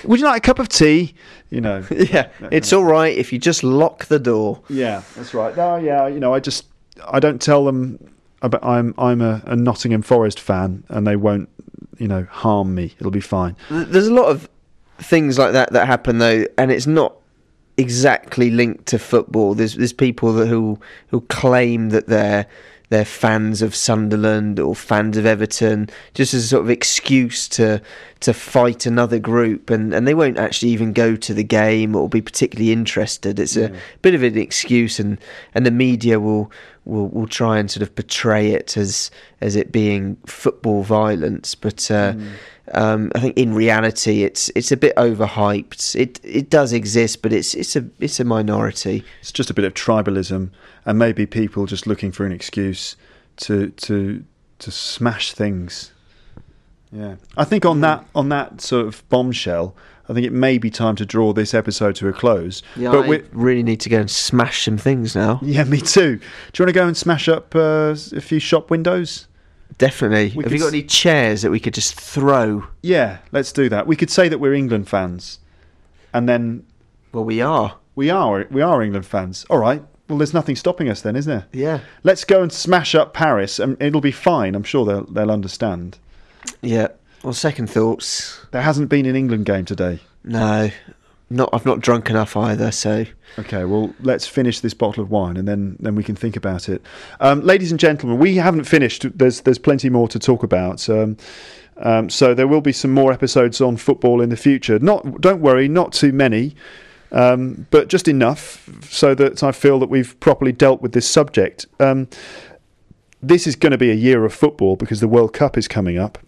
would 0.04 0.20
you 0.20 0.26
like 0.26 0.38
a 0.38 0.46
cup 0.46 0.60
of 0.60 0.70
tea? 0.70 1.16
You 1.50 1.62
know. 1.62 1.84
Yeah, 1.92 2.30
it's 2.52 2.72
all 2.74 2.84
right 2.84 3.16
if 3.18 3.34
you 3.34 3.40
just 3.40 3.64
lock 3.64 4.06
the 4.06 4.20
door. 4.20 4.62
yeah, 4.70 5.02
that's 5.16 5.34
right. 5.34 5.56
No, 5.58 5.78
yeah, 5.78 6.08
you 6.08 6.20
know, 6.20 6.34
I 6.34 6.40
just, 6.40 6.66
I 7.08 7.20
don't 7.20 7.42
tell 7.42 7.66
them. 7.66 7.98
but 8.42 8.64
I'm 8.64 8.94
I'm 8.98 9.22
a, 9.22 9.42
a 9.46 9.56
Nottingham 9.56 10.02
Forest 10.04 10.40
fan, 10.40 10.84
and 10.90 11.08
they 11.08 11.16
won't, 11.16 11.50
you 11.98 12.08
know, 12.08 12.28
harm 12.30 12.76
me. 12.76 12.94
It'll 13.00 13.10
be 13.12 13.20
fine. 13.22 13.56
There's 13.70 14.08
a 14.08 14.14
lot 14.14 14.26
of 14.28 14.48
things 15.00 15.40
like 15.40 15.54
that 15.54 15.72
that 15.74 15.88
happen 15.88 16.20
though, 16.20 16.46
and 16.58 16.72
it's 16.72 16.86
not 16.88 17.16
exactly 17.78 18.50
linked 18.50 18.86
to 18.88 19.00
football. 19.00 19.56
There's 19.56 19.76
there's 19.76 19.94
people 19.94 20.34
that 20.34 20.48
who 20.48 20.80
who 21.08 21.22
claim 21.22 21.90
that 21.90 22.08
they're 22.08 22.48
they're 22.90 23.06
fans 23.06 23.64
of 23.64 23.74
Sunderland 23.74 24.60
or 24.60 24.76
fans 24.76 25.18
of 25.18 25.26
Everton, 25.26 25.90
just 26.14 26.36
as 26.36 26.44
a 26.44 26.48
sort 26.48 26.64
of 26.64 26.70
excuse 26.70 27.48
to 27.50 27.82
to 28.20 28.34
fight 28.34 28.86
another 28.86 29.18
group, 29.18 29.72
and, 29.72 29.94
and 29.94 30.08
they 30.08 30.14
won't 30.14 30.38
actually 30.38 30.72
even 30.72 30.94
go 30.94 31.16
to 31.16 31.34
the 31.34 31.44
game 31.44 31.96
or 31.96 32.08
be 32.08 32.22
particularly 32.22 32.72
interested. 32.72 33.40
It's 33.40 33.58
a 33.58 33.74
bit 34.02 34.14
of 34.14 34.22
an 34.22 34.38
excuse, 34.38 35.00
and, 35.00 35.18
and 35.56 35.66
the 35.66 35.72
media 35.72 36.20
will, 36.20 36.52
will 36.86 37.10
will 37.10 37.28
try 37.28 37.58
and 37.58 37.70
sort 37.72 37.82
of 37.82 37.96
portray 37.96 38.52
it 38.52 38.78
as 38.78 39.10
as 39.42 39.56
it 39.56 39.72
being 39.72 40.18
football 40.26 40.84
violence, 40.84 41.56
but. 41.56 41.90
Uh, 41.90 42.14
mm. 42.14 42.32
Um, 42.72 43.12
I 43.14 43.20
think 43.20 43.38
in 43.38 43.54
reality, 43.54 44.24
it's 44.24 44.50
it's 44.56 44.72
a 44.72 44.78
bit 44.78 44.96
overhyped. 44.96 45.96
It 46.00 46.20
it 46.24 46.50
does 46.50 46.72
exist, 46.72 47.22
but 47.22 47.34
it's 47.34 47.54
it's 47.54 47.76
a 47.76 47.86
it's 48.00 48.20
a 48.20 48.24
minority. 48.24 49.04
It's 49.20 49.32
just 49.32 49.50
a 49.50 49.54
bit 49.54 49.66
of 49.66 49.74
tribalism, 49.74 50.50
and 50.86 51.00
maybe 51.00 51.26
people 51.26 51.66
just 51.66 51.86
looking 51.88 52.12
for 52.12 52.26
an 52.26 52.32
excuse 52.32 52.96
to 53.38 53.70
to 53.72 54.24
to 54.60 54.72
smash 54.72 55.34
things. 55.34 55.92
Yeah, 56.92 57.16
I 57.36 57.44
think 57.44 57.66
on 57.66 57.82
that 57.82 58.06
on 58.16 58.30
that 58.30 58.62
sort 58.62 58.86
of 58.86 59.08
bombshell, 59.10 59.76
I 60.08 60.14
think 60.14 60.26
it 60.26 60.34
may 60.34 60.58
be 60.58 60.70
time 60.70 60.96
to 60.98 61.06
draw 61.06 61.34
this 61.34 61.54
episode 61.54 61.96
to 61.96 62.08
a 62.08 62.14
close. 62.14 62.64
Yeah, 62.78 62.92
but 62.92 63.08
we 63.08 63.24
really 63.34 63.64
need 63.64 63.82
to 63.82 63.90
go 63.90 64.00
and 64.00 64.10
smash 64.10 64.64
some 64.64 64.78
things 64.78 65.16
now. 65.16 65.40
Yeah, 65.42 65.66
me 65.66 65.82
too. 65.82 66.16
Do 66.18 66.64
you 66.64 66.66
want 66.66 66.70
to 66.70 66.74
go 66.74 66.88
and 66.88 66.96
smash 66.96 67.28
up 67.28 67.54
uh, 67.56 67.96
a 68.14 68.22
few 68.22 68.40
shop 68.40 68.70
windows? 68.70 69.28
Definitely. 69.78 70.34
We 70.36 70.44
Have 70.44 70.54
you 70.54 70.60
got 70.60 70.68
any 70.68 70.84
chairs 70.84 71.42
that 71.42 71.52
we 71.52 71.60
could 71.60 71.74
just 71.74 72.00
throw? 72.00 72.66
Yeah, 72.82 73.20
let's 73.32 73.52
do 73.52 73.70
that. 73.70 73.88
We 73.88 73.96
could 73.96 74.10
say 74.10 74.30
that 74.30 74.40
we're 74.40 74.54
England 74.54 74.88
fans, 74.88 75.40
and 76.14 76.28
then. 76.28 76.66
Well, 77.12 77.26
we 77.26 77.42
are. 77.42 77.78
We 77.96 78.10
are. 78.10 78.46
We 78.50 78.62
are 78.62 78.82
England 78.82 79.06
fans. 79.06 79.46
All 79.50 79.60
right. 79.60 79.84
Well, 80.10 80.18
there's 80.18 80.34
nothing 80.34 80.56
stopping 80.56 80.90
us 80.90 81.02
then, 81.02 81.16
is 81.16 81.26
there? 81.26 81.46
Yeah. 81.54 81.80
Let's 82.04 82.24
go 82.26 82.42
and 82.42 82.52
smash 82.52 82.94
up 82.94 83.14
Paris, 83.14 83.60
and 83.60 83.82
it'll 83.82 84.02
be 84.02 84.12
fine. 84.12 84.56
I'm 84.56 84.64
sure 84.64 84.86
they'll 84.86 85.06
they'll 85.06 85.32
understand. 85.32 85.98
Yeah. 86.62 86.90
Well, 87.24 87.34
second 87.34 87.68
thoughts. 87.70 88.46
There 88.52 88.62
hasn't 88.62 88.90
been 88.90 89.06
an 89.06 89.16
England 89.16 89.46
game 89.46 89.66
today. 89.66 90.00
No, 90.26 90.70
not. 91.34 91.50
I've 91.54 91.66
not 91.66 91.80
drunk 91.80 92.10
enough 92.10 92.38
either. 92.38 92.72
So. 92.72 93.06
Okay, 93.40 93.66
well, 93.66 93.94
let's 94.02 94.28
finish 94.28 94.60
this 94.60 94.76
bottle 94.76 95.04
of 95.04 95.10
wine 95.10 95.38
and 95.38 95.48
then, 95.48 95.76
then 95.80 95.96
we 95.96 96.04
can 96.04 96.16
think 96.16 96.36
about 96.36 96.70
it. 96.70 96.84
Um, 97.20 97.42
ladies 97.42 97.72
and 97.72 97.80
gentlemen, 97.80 98.20
we 98.20 98.36
haven't 98.36 98.66
finished. 98.66 99.06
There's 99.18 99.42
there's 99.42 99.58
plenty 99.58 99.90
more 99.90 100.08
to 100.10 100.20
talk 100.20 100.44
about. 100.44 100.88
Um, 100.90 101.18
um, 101.78 102.10
so 102.10 102.34
there 102.34 102.48
will 102.48 102.62
be 102.62 102.72
some 102.72 102.92
more 102.92 103.12
episodes 103.12 103.60
on 103.60 103.78
football 103.78 104.22
in 104.22 104.30
the 104.30 104.38
future. 104.38 104.78
Not 104.80 105.22
don't 105.22 105.42
worry, 105.42 105.68
not 105.68 105.94
too 105.94 106.14
many, 106.14 106.56
um, 107.12 107.66
but 107.72 107.88
just 107.88 108.08
enough 108.08 108.70
so 108.84 109.16
that 109.16 109.44
I 109.44 109.52
feel 109.52 109.80
that 109.80 109.90
we've 109.90 110.20
properly 110.20 110.52
dealt 110.52 110.82
with 110.82 110.94
this 110.94 111.10
subject. 111.10 111.66
Um, 111.80 112.08
this 113.22 113.48
is 113.48 113.56
going 113.56 113.72
to 113.72 113.78
be 113.78 113.90
a 113.90 113.96
year 113.96 114.26
of 114.26 114.34
football 114.34 114.76
because 114.76 115.00
the 115.00 115.08
World 115.08 115.34
Cup 115.34 115.58
is 115.58 115.68
coming 115.68 115.98
up. 115.98 116.20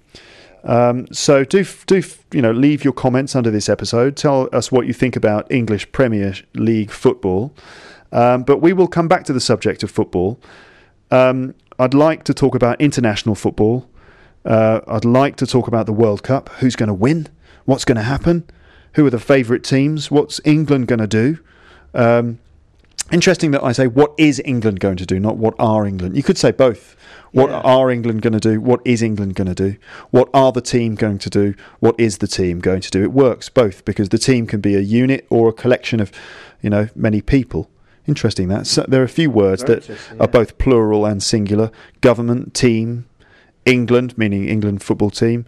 Um, 0.66 1.06
so 1.12 1.44
do 1.44 1.64
do 1.86 2.02
you 2.34 2.42
know 2.42 2.52
leave 2.52 2.84
your 2.84 2.94
comments 2.94 3.36
under 3.36 3.52
this 3.52 3.70
episode. 3.70 4.18
Tell 4.18 4.50
us 4.52 4.72
what 4.72 4.88
you 4.88 4.94
think 4.94 5.16
about 5.16 5.50
English 5.52 5.92
Premier 5.92 6.34
League 6.56 6.92
football. 6.92 7.54
Um, 8.12 8.44
but 8.44 8.58
we 8.58 8.74
will 8.74 8.88
come 8.88 9.08
back 9.08 9.26
to 9.26 9.34
the 9.34 9.40
subject 9.40 9.84
of 9.84 9.92
football. 9.92 10.40
Um, 11.12 11.54
I'd 11.78 11.94
like 11.94 12.24
to 12.26 12.34
talk 12.34 12.56
about 12.56 12.80
international 12.82 13.36
football. 13.36 13.90
Uh, 14.46 14.82
I'd 14.88 15.06
like 15.06 15.36
to 15.38 15.48
talk 15.48 15.68
about 15.68 15.86
the 15.86 15.94
World 15.94 16.24
Cup. 16.24 16.50
Who's 16.60 16.76
going 16.76 16.88
to 16.88 16.94
win? 16.94 17.28
What's 17.66 17.84
going 17.84 17.98
to 17.98 18.04
happen? 18.04 18.50
Who 18.94 19.06
are 19.06 19.10
the 19.10 19.20
favourite 19.20 19.64
teams? 19.64 20.10
What's 20.10 20.40
England 20.46 20.88
going 20.88 21.00
to 21.00 21.08
do? 21.08 21.40
Um, 21.94 22.40
interesting 23.12 23.52
that 23.52 23.64
I 23.64 23.72
say 23.72 23.88
what 23.88 24.14
is 24.18 24.42
England 24.46 24.80
going 24.80 24.98
to 24.98 25.06
do, 25.06 25.20
not 25.20 25.38
what 25.38 25.54
are 25.60 25.86
England. 25.86 26.16
You 26.16 26.24
could 26.24 26.38
say 26.38 26.52
both. 26.52 26.96
What 27.32 27.50
yeah. 27.50 27.60
are 27.62 27.92
England 27.92 28.22
going 28.22 28.34
to 28.34 28.40
do? 28.40 28.62
What 28.62 28.80
is 28.86 29.02
England 29.02 29.36
going 29.36 29.54
to 29.54 29.56
do? 29.56 29.78
What 30.12 30.30
are 30.34 30.54
the 30.54 30.62
team 30.62 30.96
going 30.96 31.18
to 31.20 31.30
do? 31.30 31.54
What 31.80 32.00
is 32.00 32.20
the 32.20 32.28
team 32.28 32.62
going 32.62 32.80
to 32.82 32.90
do? 32.90 33.04
It 33.04 33.12
works 33.12 33.50
both 33.50 33.84
because 33.84 34.10
the 34.10 34.18
team 34.18 34.48
can 34.48 34.62
be 34.62 34.76
a 34.76 34.80
unit 34.80 35.28
or 35.30 35.50
a 35.50 35.54
collection 35.54 36.00
of, 36.00 36.14
you 36.62 36.70
know, 36.70 36.88
many 36.96 37.22
people. 37.22 37.70
Interesting 38.08 38.48
that. 38.50 38.68
So 38.68 38.86
there 38.88 39.02
are 39.02 39.06
a 39.06 39.10
few 39.10 39.30
words 39.30 39.64
Very 39.64 39.80
that 39.82 39.90
yeah. 39.90 39.96
are 40.22 40.28
both 40.28 40.58
plural 40.58 41.06
and 41.06 41.22
singular. 41.22 41.72
Government, 42.00 42.54
team, 42.54 43.06
England, 43.66 44.18
meaning 44.18 44.48
England 44.48 44.84
football 44.84 45.10
team. 45.10 45.46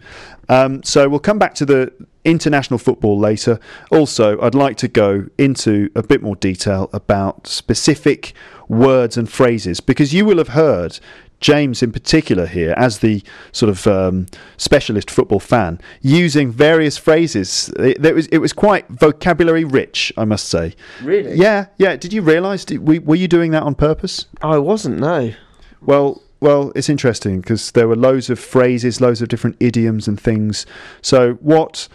Um, 0.48 0.82
so 0.82 1.08
we'll 1.08 1.20
come 1.20 1.38
back 1.38 1.54
to 1.54 1.66
the 1.66 1.92
international 2.24 2.78
football 2.78 3.18
later. 3.18 3.58
Also, 3.90 4.40
I'd 4.40 4.54
like 4.54 4.76
to 4.78 4.88
go 4.88 5.26
into 5.38 5.90
a 5.94 6.02
bit 6.02 6.22
more 6.22 6.36
detail 6.36 6.90
about 6.92 7.46
specific 7.46 8.34
words 8.68 9.16
and 9.16 9.30
phrases 9.30 9.80
because 9.80 10.12
you 10.12 10.24
will 10.24 10.38
have 10.38 10.48
heard 10.48 10.98
James 11.40 11.82
in 11.82 11.92
particular 11.92 12.46
here, 12.46 12.74
as 12.76 12.98
the 12.98 13.22
sort 13.52 13.70
of 13.70 13.86
um, 13.86 14.26
specialist 14.56 15.10
football 15.10 15.38
fan, 15.38 15.80
using 16.02 16.50
various 16.50 16.98
phrases. 16.98 17.68
It, 17.78 18.04
it, 18.04 18.14
was 18.14 18.26
it 18.28 18.38
was 18.38 18.52
quite 18.52 18.88
vocabulary 18.88 19.64
rich, 19.64 20.12
I 20.16 20.24
must 20.24 20.48
say. 20.48 20.74
Really? 21.02 21.36
Yeah, 21.36 21.66
yeah. 21.76 21.96
Did 21.96 22.12
you 22.12 22.22
realise? 22.22 22.66
Were 22.68 23.14
you 23.14 23.28
doing 23.28 23.52
that 23.52 23.62
on 23.62 23.76
purpose? 23.76 24.26
I 24.42 24.58
wasn't. 24.58 24.98
No. 24.98 25.32
Well, 25.80 26.22
well, 26.40 26.72
it's 26.74 26.88
interesting 26.88 27.40
because 27.40 27.72
there 27.72 27.88
were 27.88 27.96
loads 27.96 28.30
of 28.30 28.38
phrases, 28.38 29.00
loads 29.00 29.20
of 29.22 29.28
different 29.28 29.56
idioms 29.60 30.06
and 30.06 30.20
things. 30.20 30.66
So 31.02 31.34
what? 31.34 31.88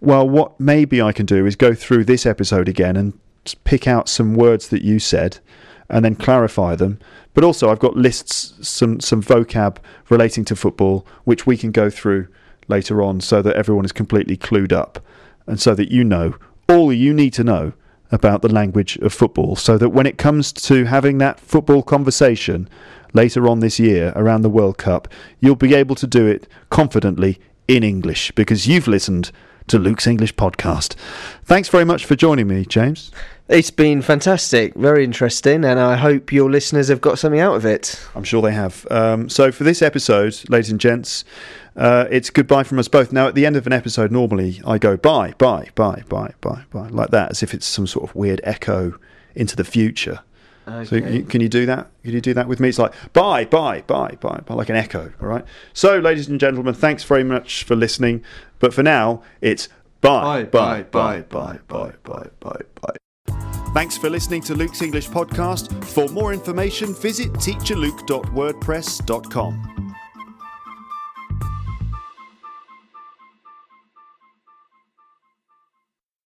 Well, 0.00 0.28
what 0.28 0.58
maybe 0.58 1.00
I 1.00 1.12
can 1.12 1.26
do 1.26 1.46
is 1.46 1.54
go 1.54 1.74
through 1.74 2.04
this 2.04 2.26
episode 2.26 2.68
again 2.68 2.96
and 2.96 3.12
pick 3.64 3.86
out 3.86 4.08
some 4.08 4.34
words 4.34 4.68
that 4.68 4.82
you 4.82 4.98
said 4.98 5.38
and 5.88 6.04
then 6.04 6.16
clarify 6.16 6.74
them. 6.74 6.98
But 7.34 7.44
also, 7.44 7.70
I've 7.70 7.78
got 7.78 7.96
lists, 7.96 8.54
some 8.66 9.00
some 9.00 9.22
vocab 9.22 9.76
relating 10.08 10.44
to 10.46 10.56
football, 10.56 11.06
which 11.24 11.46
we 11.46 11.56
can 11.56 11.70
go 11.70 11.88
through 11.90 12.28
later 12.68 13.02
on, 13.02 13.20
so 13.20 13.42
that 13.42 13.56
everyone 13.56 13.84
is 13.84 13.92
completely 13.92 14.36
clued 14.36 14.72
up, 14.72 14.98
and 15.46 15.60
so 15.60 15.74
that 15.74 15.90
you 15.90 16.04
know 16.04 16.34
all 16.68 16.92
you 16.92 17.12
need 17.14 17.32
to 17.34 17.44
know 17.44 17.72
about 18.10 18.42
the 18.42 18.52
language 18.52 18.96
of 18.98 19.12
football, 19.12 19.56
so 19.56 19.78
that 19.78 19.90
when 19.90 20.06
it 20.06 20.18
comes 20.18 20.52
to 20.52 20.84
having 20.84 21.18
that 21.18 21.40
football 21.40 21.82
conversation 21.82 22.68
later 23.12 23.48
on 23.48 23.60
this 23.60 23.78
year 23.78 24.12
around 24.16 24.42
the 24.42 24.50
World 24.50 24.78
Cup, 24.78 25.08
you'll 25.40 25.56
be 25.56 25.74
able 25.74 25.94
to 25.96 26.06
do 26.06 26.26
it 26.26 26.48
confidently 26.70 27.38
in 27.68 27.82
English 27.82 28.32
because 28.32 28.66
you've 28.66 28.88
listened 28.88 29.30
to 29.68 29.78
Luke's 29.78 30.06
English 30.06 30.34
podcast. 30.34 30.94
Thanks 31.44 31.68
very 31.68 31.84
much 31.84 32.04
for 32.04 32.16
joining 32.16 32.48
me, 32.48 32.64
James. 32.64 33.12
It's 33.48 33.70
been 33.70 34.02
fantastic, 34.02 34.74
very 34.74 35.04
interesting, 35.04 35.64
and 35.64 35.78
I 35.78 35.96
hope 35.96 36.32
your 36.32 36.50
listeners 36.50 36.88
have 36.88 37.00
got 37.00 37.18
something 37.18 37.40
out 37.40 37.56
of 37.56 37.66
it. 37.66 38.00
I'm 38.14 38.24
sure 38.24 38.40
they 38.40 38.52
have. 38.52 38.86
Um, 38.90 39.28
so, 39.28 39.52
for 39.52 39.64
this 39.64 39.82
episode, 39.82 40.48
ladies 40.48 40.70
and 40.70 40.80
gents, 40.80 41.24
uh, 41.76 42.06
it's 42.10 42.30
goodbye 42.30 42.62
from 42.62 42.78
us 42.78 42.88
both. 42.88 43.12
Now, 43.12 43.26
at 43.28 43.34
the 43.34 43.44
end 43.44 43.56
of 43.56 43.66
an 43.66 43.72
episode, 43.72 44.10
normally 44.10 44.62
I 44.66 44.78
go 44.78 44.96
bye, 44.96 45.34
bye, 45.38 45.70
bye, 45.74 46.02
bye, 46.08 46.34
bye, 46.40 46.64
bye, 46.70 46.88
like 46.88 47.10
that, 47.10 47.30
as 47.30 47.42
if 47.42 47.52
it's 47.52 47.66
some 47.66 47.86
sort 47.86 48.08
of 48.08 48.14
weird 48.14 48.40
echo 48.44 48.98
into 49.34 49.56
the 49.56 49.64
future. 49.64 50.20
Okay. 50.66 50.84
So 50.84 50.96
you, 50.96 51.22
can 51.24 51.40
you 51.40 51.48
do 51.48 51.66
that? 51.66 51.90
Can 52.04 52.12
you 52.12 52.20
do 52.20 52.34
that 52.34 52.48
with 52.48 52.60
me? 52.60 52.68
It's 52.68 52.78
like 52.78 52.94
bye, 53.12 53.44
bye, 53.44 53.82
bye, 53.82 54.16
bye, 54.20 54.40
bye, 54.46 54.54
like 54.54 54.68
an 54.68 54.76
echo. 54.76 55.12
All 55.20 55.28
right. 55.28 55.44
So, 55.72 55.98
ladies 55.98 56.28
and 56.28 56.38
gentlemen, 56.38 56.74
thanks 56.74 57.02
very 57.04 57.24
much 57.24 57.64
for 57.64 57.74
listening. 57.74 58.22
But 58.58 58.72
for 58.72 58.82
now, 58.82 59.22
it's 59.40 59.68
bye, 60.00 60.44
bye, 60.44 60.82
bye, 60.84 61.20
bye, 61.22 61.58
bye, 61.68 61.68
bye, 61.68 61.92
bye, 62.04 62.28
bye. 62.40 62.60
Bye. 62.80 62.94
Thanks 63.74 63.96
for 63.96 64.10
listening 64.10 64.42
to 64.42 64.54
Luke's 64.54 64.82
English 64.82 65.08
podcast. 65.08 65.82
For 65.84 66.06
more 66.08 66.34
information, 66.34 66.94
visit 66.94 67.32
teacherluke.wordpress.com. 67.32 69.91